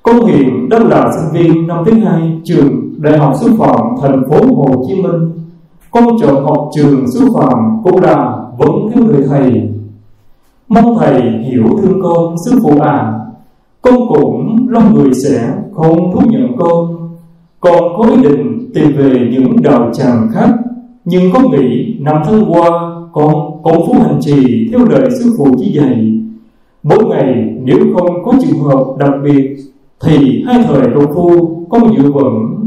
Con 0.03 0.25
hiện 0.25 0.69
đang 0.69 0.88
là 0.88 1.11
sinh 1.11 1.33
viên 1.33 1.67
năm 1.67 1.83
thứ 1.85 1.93
hai 1.93 2.39
trường 2.43 2.76
Đại 2.97 3.17
học 3.17 3.33
Sư 3.41 3.51
phạm 3.57 3.79
thành 4.01 4.23
phố 4.29 4.55
Hồ 4.55 4.85
Chí 4.87 5.01
Minh, 5.01 5.31
Con 5.91 6.03
chọn 6.21 6.43
học 6.43 6.69
trường 6.75 7.11
sư 7.11 7.27
phạm 7.35 7.81
cũng 7.83 8.01
là 8.01 8.37
vẫn 8.57 8.89
cái 8.93 9.03
người 9.03 9.23
thầy. 9.29 9.69
Mong 10.67 10.97
thầy 10.99 11.21
hiểu 11.21 11.63
thương 11.81 12.01
con, 12.03 12.35
sư 12.45 12.59
phụ 12.63 12.79
à 12.81 13.19
Con 13.81 13.95
cũng 14.09 14.67
lo 14.69 14.81
người 14.93 15.13
sẽ 15.13 15.53
không 15.73 16.11
thú 16.13 16.21
nhận 16.29 16.57
con. 16.59 16.97
Con 17.59 17.83
có 17.97 18.09
ý 18.15 18.21
định 18.23 18.71
tìm 18.73 18.97
về 18.97 19.29
những 19.31 19.61
đạo 19.61 19.89
tràng 19.93 20.29
khác, 20.33 20.49
Nhưng 21.05 21.31
có 21.33 21.39
nghĩ 21.39 21.97
năm 21.99 22.15
tháng 22.25 22.51
qua 22.51 22.69
Con 23.13 23.61
công 23.63 23.87
phu 23.87 23.93
hành 23.93 24.19
trì 24.21 24.69
theo 24.71 24.85
lời 24.85 25.09
sư 25.19 25.35
phụ 25.37 25.55
chỉ 25.59 25.71
dạy. 25.71 26.21
Mỗi 26.83 27.05
ngày 27.05 27.55
nếu 27.63 27.79
không 27.95 28.23
có 28.23 28.33
trường 28.41 28.59
hợp 28.59 28.85
đặc 28.99 29.13
biệt, 29.23 29.55
Thì 30.05 30.43
hai 30.47 30.63
thời 30.63 30.87
công 30.95 31.13
phu 31.13 31.29
con 31.69 31.97
dự 31.97 32.11
vững 32.11 32.57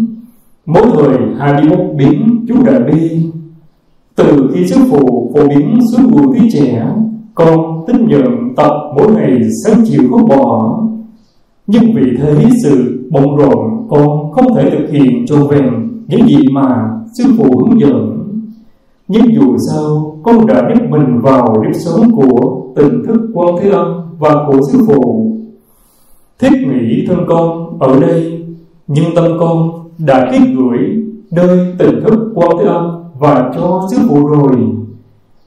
mỗi 0.67 0.87
người 0.87 1.19
21 1.39 1.79
biến 1.97 2.45
chú 2.49 2.55
đại 2.65 2.81
bi 2.81 3.31
từ 4.17 4.51
khi 4.55 4.67
sư 4.67 4.77
phụ 4.91 5.31
phổ 5.35 5.49
biến 5.49 5.79
suốt 5.93 6.03
buổi 6.11 6.39
tí 6.39 6.51
trẻ, 6.51 6.87
con 7.35 7.85
tín 7.87 8.07
nhận 8.09 8.55
tập 8.57 8.73
mỗi 8.97 9.13
ngày 9.13 9.41
sáng 9.65 9.83
chiều 9.85 10.03
không 10.11 10.29
bỏ. 10.29 10.81
Nhưng 11.67 11.95
vì 11.95 12.17
thế 12.19 12.49
sự 12.63 13.07
bận 13.11 13.37
rộn, 13.37 13.87
con 13.91 14.33
không 14.33 14.55
thể 14.55 14.71
thực 14.71 14.91
hiện 14.91 15.27
trọn 15.27 15.47
vẹn 15.47 15.65
những 16.09 16.29
gì 16.29 16.49
mà 16.53 16.91
sư 17.19 17.25
phụ 17.39 17.59
hướng 17.59 17.81
dẫn. 17.81 18.17
Nhưng 19.09 19.35
dù 19.35 19.57
sao, 19.71 20.17
con 20.23 20.47
đã 20.47 20.63
nếp 20.69 20.91
mình 20.91 21.21
vào 21.23 21.63
nếp 21.63 21.75
sống 21.75 22.11
của 22.13 22.63
tình 22.77 23.03
thức 23.07 23.31
quan 23.35 23.55
thế 23.61 23.71
âm 23.71 23.87
và 24.19 24.35
của 24.47 24.61
sư 24.73 24.79
phụ. 24.87 25.33
Thiết 26.39 26.53
nghĩ 26.53 27.05
thân 27.09 27.19
con 27.29 27.79
ở 27.81 28.01
đây, 28.01 28.45
nhưng 28.87 29.05
tâm 29.15 29.25
con 29.41 29.81
đã 30.07 30.29
kết 30.33 30.41
gửi 30.57 30.79
nơi 31.31 31.75
tỉnh 31.79 32.01
thức 32.05 32.33
quan 32.35 32.51
thế 32.59 32.65
âm 32.65 33.05
và 33.19 33.51
cho 33.55 33.89
sư 33.91 33.97
phụ 34.09 34.27
rồi. 34.27 34.57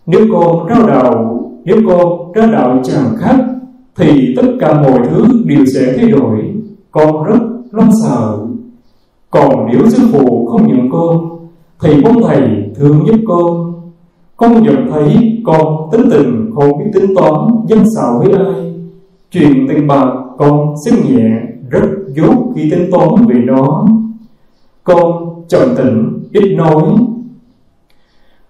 Nếu 0.05 0.21
con 0.31 0.67
ra 0.67 0.87
đạo 0.87 1.43
nếu 1.65 1.77
con 1.87 2.31
ra 2.33 2.45
đạo 2.45 2.81
chẳng 2.83 3.15
khác, 3.17 3.35
thì 3.97 4.33
tất 4.35 4.47
cả 4.59 4.81
mọi 4.81 4.99
thứ 5.09 5.25
đều 5.45 5.65
sẽ 5.65 5.93
thay 5.97 6.11
đổi. 6.11 6.53
Con 6.91 7.23
rất 7.23 7.39
lo 7.71 7.83
sợ. 8.03 8.37
Còn 9.29 9.67
nếu 9.71 9.89
sư 9.89 10.07
phụ 10.11 10.47
không 10.51 10.67
nhận 10.67 10.89
con, 10.91 11.29
thì 11.83 12.01
mong 12.03 12.23
thầy 12.23 12.71
thương 12.75 13.07
giúp 13.07 13.19
con. 13.27 13.73
Con 14.37 14.63
nhận 14.63 14.91
thấy 14.91 15.41
con 15.45 15.89
tính 15.91 16.09
tình 16.11 16.51
không 16.55 16.77
biết 16.77 16.91
tính 16.93 17.15
toán 17.15 17.33
dân 17.67 17.83
xạo 17.95 18.19
với 18.19 18.33
ai. 18.33 18.73
Chuyện 19.31 19.67
tiền 19.69 19.87
bạc 19.87 20.07
con 20.37 20.73
xin 20.85 20.95
nhẹ, 21.09 21.29
rất 21.69 21.87
dốt 22.15 22.53
khi 22.55 22.71
tính 22.71 22.89
toán 22.91 23.27
về 23.27 23.35
nó 23.35 23.85
con 24.83 25.33
trầm 25.47 25.75
tĩnh 25.77 26.23
ít 26.31 26.55
nói. 26.55 26.83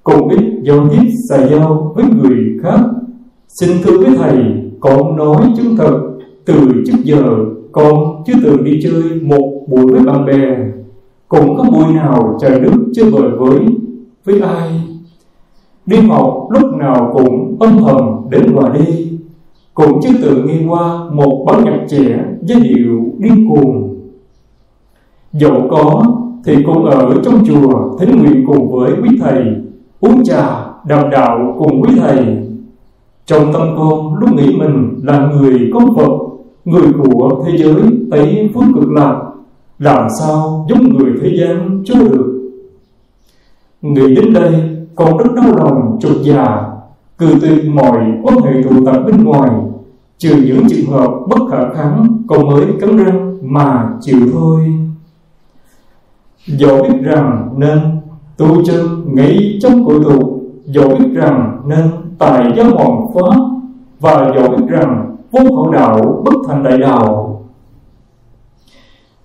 Cũng 0.03 0.29
ít 0.29 0.61
giao 0.63 0.89
tiếp 0.89 1.09
xài 1.29 1.49
giao 1.49 1.93
với 1.95 2.05
người 2.05 2.37
khác. 2.63 2.79
Xin 3.47 3.69
thưa 3.83 3.97
với 3.97 4.15
thầy, 4.17 4.37
con 4.79 5.15
nói 5.15 5.53
chứng 5.57 5.77
thật. 5.77 5.99
Từ 6.45 6.83
trước 6.85 6.97
giờ, 7.03 7.23
con 7.71 8.23
chưa 8.25 8.33
từng 8.43 8.63
đi 8.63 8.79
chơi 8.83 9.03
một 9.21 9.65
buổi 9.67 9.91
với 9.91 10.01
bạn 10.03 10.25
bè. 10.25 10.57
Cũng 11.27 11.57
có 11.57 11.63
buổi 11.63 11.93
nào 11.93 12.37
trời 12.41 12.59
nước 12.59 12.91
chơi 12.93 13.11
bời 13.11 13.29
với 13.37 13.59
với 14.25 14.39
ai? 14.39 14.81
Đi 15.85 15.97
học 15.97 16.47
lúc 16.49 16.73
nào 16.73 17.11
cũng 17.13 17.57
âm 17.59 17.77
thầm 17.77 18.29
đến 18.29 18.55
và 18.55 18.69
đi. 18.69 19.19
Cũng 19.73 19.99
chưa 20.03 20.13
từng 20.21 20.45
nghe 20.45 20.67
qua 20.67 21.09
một 21.11 21.45
bản 21.47 21.63
nhạc 21.63 21.85
trẻ 21.89 22.25
giai 22.41 22.59
điệu 22.59 23.01
điên 23.17 23.49
cuồng. 23.49 23.99
Dẫu 25.33 25.67
có 25.71 26.03
thì 26.45 26.63
cũng 26.65 26.85
ở 26.85 27.15
trong 27.23 27.45
chùa 27.45 27.97
thính 27.99 28.21
nguyện 28.21 28.43
cùng 28.47 28.71
với 28.71 28.91
quý 29.01 29.09
thầy, 29.21 29.43
uống 29.99 30.23
trà, 30.23 30.65
đàm 30.87 31.09
đạo 31.09 31.55
cùng 31.59 31.81
quý 31.81 31.89
thầy. 31.99 32.37
Trong 33.25 33.53
tâm 33.53 33.61
con, 33.77 34.15
lúc 34.19 34.33
nghĩ 34.33 34.55
mình 34.57 34.99
là 35.03 35.31
người 35.31 35.71
công 35.73 35.95
Phật, 35.95 36.11
người 36.65 36.93
của 37.03 37.43
thế 37.45 37.57
giới 37.57 37.81
tây 38.11 38.49
phương 38.53 38.73
cực 38.73 38.91
lạc, 38.91 39.21
làm 39.79 40.07
sao 40.19 40.65
giống 40.69 40.97
người 40.97 41.11
thế 41.21 41.35
gian 41.39 41.81
cho 41.85 41.95
được? 41.95 42.51
Nghĩ 43.81 44.15
đến 44.15 44.33
đây, 44.33 44.53
con 44.95 45.17
rất 45.17 45.33
đau 45.35 45.55
lòng 45.57 45.97
trục 46.01 46.11
già 46.23 46.63
cư 47.17 47.27
tuyệt 47.41 47.65
mọi 47.73 47.99
quan 48.23 48.37
hệ 48.37 48.63
tụ 48.63 48.85
tập 48.85 49.03
bên 49.07 49.23
ngoài, 49.23 49.51
trừ 50.17 50.35
những 50.45 50.63
trường 50.69 50.91
hợp 50.91 51.11
bất 51.29 51.39
khả 51.51 51.73
kháng, 51.73 52.07
con 52.27 52.47
mới 52.49 52.65
cắn 52.81 52.97
răng 52.97 53.37
mà 53.41 53.89
chịu 54.01 54.19
thôi 54.33 54.73
dẫu 56.45 56.83
biết 56.83 56.97
rằng 57.03 57.49
nên 57.57 57.79
tu 58.37 58.63
chân, 58.65 58.85
nghĩ 59.15 59.59
trong 59.61 59.85
cội 59.85 59.99
tụ 60.03 60.41
dẫu 60.65 60.89
biết 60.89 61.09
rằng 61.13 61.61
nên 61.67 61.89
tài 62.17 62.53
giáo 62.57 62.65
hoàng 62.75 63.07
pháp 63.13 63.39
và 63.99 64.31
dẫu 64.35 64.47
biết 64.47 64.65
rằng 64.67 65.15
vô 65.31 65.55
hậu 65.55 65.71
đạo 65.71 66.21
bất 66.25 66.33
thành 66.47 66.63
đại 66.63 66.77
đạo. 66.77 67.39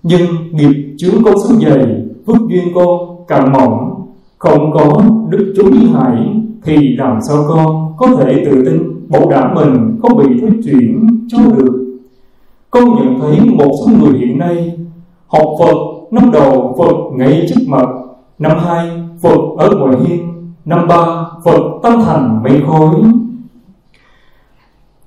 Nhưng 0.03 0.25
nghiệp 0.51 0.95
chướng 0.97 1.23
con 1.23 1.33
xuống 1.43 1.59
dày, 1.59 1.85
phước 2.27 2.37
duyên 2.49 2.73
con 2.75 2.99
càng 3.27 3.53
mỏng, 3.53 4.05
không 4.37 4.71
có 4.73 5.01
đức 5.29 5.53
chú 5.57 5.71
ý 5.71 5.87
hải, 5.93 6.41
thì 6.63 6.95
làm 6.97 7.19
sao 7.27 7.45
con 7.47 7.93
có 7.97 8.07
thể 8.15 8.45
tự 8.45 8.65
tin 8.65 9.09
bảo 9.09 9.29
đảm 9.29 9.55
mình 9.55 9.99
không 10.01 10.17
bị 10.17 10.39
thuyết 10.39 10.61
chuyển 10.63 11.07
cho 11.27 11.37
được? 11.57 11.99
Con 12.71 12.83
nhận 12.95 13.19
thấy 13.19 13.39
một 13.49 13.71
số 13.79 13.91
người 13.99 14.19
hiện 14.19 14.37
nay 14.37 14.77
học 15.27 15.47
Phật 15.59 15.98
năm 16.11 16.31
đầu 16.31 16.75
Phật 16.77 17.17
ngay 17.17 17.45
trước 17.49 17.61
mặt 17.67 17.85
năm 18.39 18.57
hai 18.65 18.89
Phật 19.21 19.39
ở 19.57 19.75
ngoài 19.75 19.95
hiên, 20.05 20.51
năm 20.65 20.87
ba 20.87 21.25
Phật 21.45 21.61
tâm 21.83 22.01
thành 22.05 22.43
mấy 22.43 22.61
khối. 22.67 22.95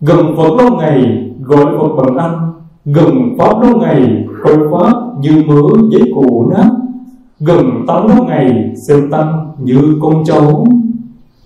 gần 0.01 0.37
Phật 0.37 0.51
lâu 0.59 0.77
ngày 0.79 1.31
gọi 1.41 1.67
Phật 1.79 2.03
bằng 2.03 2.17
anh, 2.17 2.53
gần 2.85 3.37
Pháp 3.39 3.63
lâu 3.63 3.77
ngày 3.77 4.27
gọi 4.43 4.57
Pháp 4.71 4.93
như 5.21 5.43
mớ 5.47 5.63
giấy 5.91 6.13
cũ 6.15 6.53
nát 6.57 6.71
gần 7.45 7.85
tám 7.87 8.09
lâu 8.09 8.25
ngày 8.25 8.73
xem 8.89 9.11
tăng 9.11 9.53
như 9.59 9.99
con 10.03 10.25
cháu. 10.25 10.67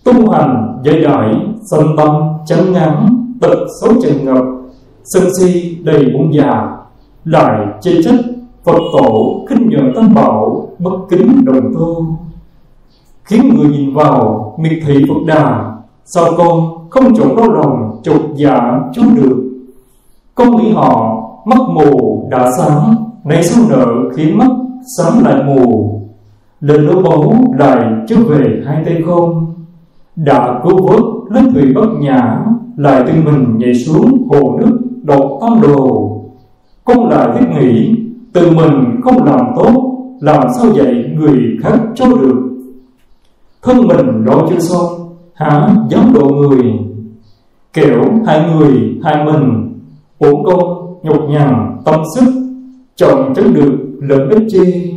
Tu 0.04 0.30
hành 0.30 0.80
dây 0.82 1.00
đại, 1.00 1.34
sanh 1.70 1.96
tâm 1.96 2.14
chánh 2.46 2.72
ngắn, 2.72 3.24
tật 3.40 3.66
xấu 3.80 3.90
trần 4.02 4.24
ngập. 4.24 4.44
Sân 5.04 5.22
si 5.38 5.78
đầy 5.82 6.04
bụng 6.04 6.34
già, 6.34 6.76
lại 7.24 7.66
chê 7.80 8.02
trách 8.02 8.20
Phật 8.66 8.80
tổ 8.92 9.40
khinh 9.48 9.68
nhờ 9.68 9.78
tam 9.94 10.14
bảo, 10.14 10.68
bất 10.78 10.96
kính 11.10 11.44
đồng 11.44 11.74
tu. 11.74 12.06
Khiến 13.24 13.54
người 13.54 13.70
nhìn 13.70 13.94
vào, 13.94 14.54
miệt 14.58 14.72
thị 14.86 15.04
Phật 15.08 15.14
đà, 15.26 15.72
sao 16.04 16.24
con 16.38 16.78
không 16.90 17.14
chọn 17.14 17.36
đau 17.36 17.50
lòng 17.50 18.00
trục 18.02 18.36
dạ 18.36 18.80
chú 18.94 19.02
được? 19.14 19.50
Con 20.34 20.56
nghĩ 20.56 20.72
họ 20.72 21.22
mắt 21.44 21.58
mù 21.68 22.26
đã 22.30 22.50
sáng, 22.58 22.94
nay 23.24 23.42
sao 23.42 23.64
nợ 23.70 23.86
khiến 24.16 24.38
mắt 24.38 24.48
sáng 24.96 25.24
lại 25.24 25.42
mù? 25.44 25.92
Lên 26.60 26.86
đấu 26.86 27.02
báu 27.02 27.34
lại 27.58 27.92
chưa 28.08 28.16
về 28.28 28.62
hai 28.66 28.84
tay 28.84 29.02
không? 29.06 29.54
Đã 30.16 30.60
cứu 30.64 30.86
vớt 30.86 31.02
lên 31.30 31.52
thủy 31.54 31.72
bất 31.74 31.88
nhã, 32.00 32.40
lại 32.76 33.02
tự 33.06 33.12
mình 33.24 33.58
nhảy 33.58 33.74
xuống 33.74 34.28
hồ 34.30 34.58
nước 34.58 34.78
đột 35.02 35.38
tam 35.40 35.60
đồ 35.60 36.12
con 36.84 37.08
lại 37.08 37.28
thiết 37.34 37.46
nghĩ 37.60 38.05
tự 38.36 38.50
mình 38.50 39.00
không 39.02 39.24
làm 39.24 39.40
tốt, 39.56 39.96
làm 40.20 40.46
sao 40.56 40.72
dạy 40.72 41.04
người 41.18 41.56
khác 41.62 41.78
cho 41.94 42.06
được? 42.06 42.42
Thân 43.62 43.76
mình 43.88 44.24
lo 44.24 44.46
chưa 44.50 44.58
xong 44.58 45.16
hả 45.34 45.68
dám 45.90 46.12
độ 46.14 46.28
người? 46.28 46.72
Kẻo 47.72 48.04
hai 48.26 48.50
người, 48.50 48.98
hai 49.04 49.24
mình. 49.24 49.72
Uổng 50.18 50.44
công, 50.44 50.96
nhục 51.02 51.28
nhằn 51.28 51.76
tâm 51.84 52.00
sức, 52.14 52.32
chọn 52.96 53.32
chẳng 53.36 53.54
được 53.54 53.72
lợi 54.00 54.28
ích 54.30 54.42
chi? 54.48 54.94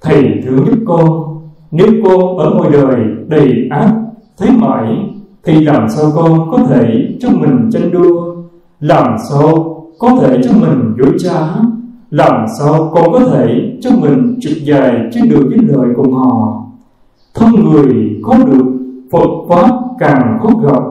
Thầy 0.00 0.24
thương 0.44 0.66
giúp 0.66 0.78
con 0.86 1.22
nếu 1.70 1.88
cô 2.04 2.36
ở 2.36 2.50
ngoài 2.50 2.70
đời 2.72 2.96
đầy 3.28 3.52
ác, 3.70 3.94
thấy 4.38 4.50
mãi, 4.50 4.96
thì 5.44 5.64
làm 5.64 5.88
sao 5.88 6.12
con 6.16 6.50
có 6.50 6.58
thể 6.58 7.16
cho 7.20 7.28
mình 7.30 7.70
tranh 7.72 7.90
đua? 7.90 8.34
Làm 8.80 9.16
sao 9.30 9.76
có 9.98 10.16
thể 10.20 10.40
cho 10.44 10.50
mình 10.52 10.94
dối 10.98 11.12
trá? 11.18 11.38
Làm 12.12 12.46
sao 12.58 12.90
con 12.94 13.12
có 13.12 13.18
thể 13.18 13.78
cho 13.80 13.90
mình 13.90 14.38
trượt 14.40 14.56
dài 14.64 14.96
trên 15.12 15.28
đường 15.28 15.48
với 15.48 15.58
lời 15.62 15.88
cùng 15.96 16.12
họ? 16.12 16.64
Thân 17.34 17.54
người 17.54 18.20
có 18.22 18.38
được, 18.46 18.64
Phật 19.12 19.28
Pháp 19.48 19.78
càng 19.98 20.38
khó 20.42 20.48
gặp. 20.62 20.82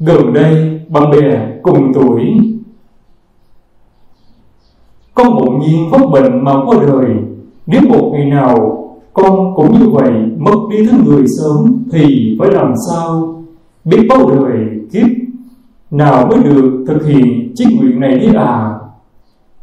Gần 0.00 0.32
đây, 0.32 0.80
bạn 0.88 1.10
bè 1.10 1.58
cùng 1.62 1.92
tuổi. 1.94 2.24
Con 5.14 5.34
bỗng 5.36 5.60
nhiên 5.60 5.90
phát 5.90 6.10
bệnh 6.12 6.44
mà 6.44 6.52
qua 6.66 6.76
đời. 6.86 7.14
Nếu 7.66 7.80
một 7.88 8.10
ngày 8.12 8.24
nào 8.24 8.84
con 9.12 9.54
cũng 9.56 9.78
như 9.78 9.88
vậy 9.88 10.12
Mất 10.38 10.56
đi 10.70 10.86
thân 10.86 11.04
người 11.04 11.24
sớm 11.38 11.84
Thì 11.92 12.36
phải 12.38 12.50
làm 12.50 12.74
sao? 12.90 13.42
Biết 13.84 14.06
bao 14.08 14.30
đời 14.30 14.66
kiếp 14.92 15.06
Nào 15.90 16.26
mới 16.26 16.42
được 16.42 16.84
thực 16.88 17.06
hiện 17.06 17.52
chiếc 17.54 17.66
nguyện 17.76 18.00
này 18.00 18.18
đi 18.18 18.28
à? 18.34 18.73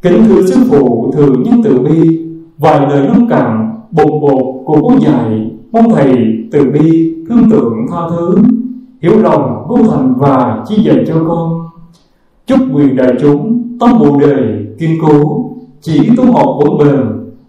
Kính 0.01 0.23
thưa 0.27 0.45
sư 0.45 0.55
phụ 0.69 1.11
thường 1.15 1.43
nhân 1.43 1.61
từ 1.63 1.79
bi 1.79 2.19
Vài 2.57 2.79
lời 2.89 3.07
nông 3.07 3.27
cảm, 3.29 3.71
bột 3.91 4.21
bột 4.21 4.43
của 4.65 4.77
cô 4.81 4.99
dạy 4.99 5.51
Mong 5.71 5.89
thầy 5.89 6.15
từ 6.51 6.71
bi 6.71 7.15
thương 7.29 7.49
tượng 7.51 7.73
tha 7.91 7.97
thứ 8.09 8.35
hiểu 9.01 9.21
lòng 9.21 9.65
vô 9.67 9.77
thành 9.77 10.13
và 10.17 10.63
chi 10.67 10.83
dạy 10.83 11.05
cho 11.07 11.15
con. 11.27 11.69
Chúc 12.45 12.59
quyền 12.73 12.95
đại 12.95 13.13
chúng 13.21 13.63
tâm 13.79 13.99
bồ 13.99 14.19
đề 14.19 14.65
kiên 14.79 14.97
cố 15.01 15.45
chỉ 15.81 16.09
tu 16.17 16.31
học 16.31 16.57
vững 16.59 16.77
bền 16.77 16.99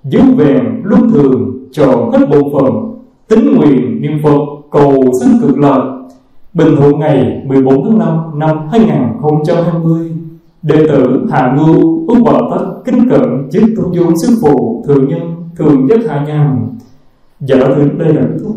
giữ 0.05 0.21
vẹn 0.37 0.81
luân 0.85 1.11
thường 1.11 1.67
tròn 1.73 2.11
hết 2.13 2.27
bộ 2.31 2.59
phận 2.59 2.95
tính 3.29 3.57
nguyện 3.57 4.03
niệm 4.03 4.19
phật 4.23 4.39
cầu 4.71 4.95
sinh 5.21 5.41
cực 5.41 5.59
lạc. 5.59 5.83
Bình 6.55 6.77
thuận 6.77 6.99
ngày 6.99 7.43
14 7.47 7.85
tháng 7.85 7.99
5 7.99 8.39
năm 8.39 8.69
2020 8.71 10.13
đệ 10.63 10.87
tử 10.87 11.27
hạ 11.31 11.55
Ngưu 11.57 12.07
ước 12.09 12.21
Bồ 12.25 12.51
tất 12.51 12.67
kính 12.85 13.09
cận 13.11 13.49
trước 13.53 13.67
tôn 13.77 13.93
dung 13.93 14.13
sư 14.23 14.29
phụ 14.43 14.85
thường 14.87 15.09
nhân, 15.09 15.21
thường 15.57 15.87
nhất 15.87 16.01
hạ 16.09 16.25
nhàn 16.27 16.69
giả 17.41 17.57
thuyết 17.75 17.99
đây 17.99 18.15
là 18.15 18.23
thuốc 18.23 18.41
thúc 18.45 18.57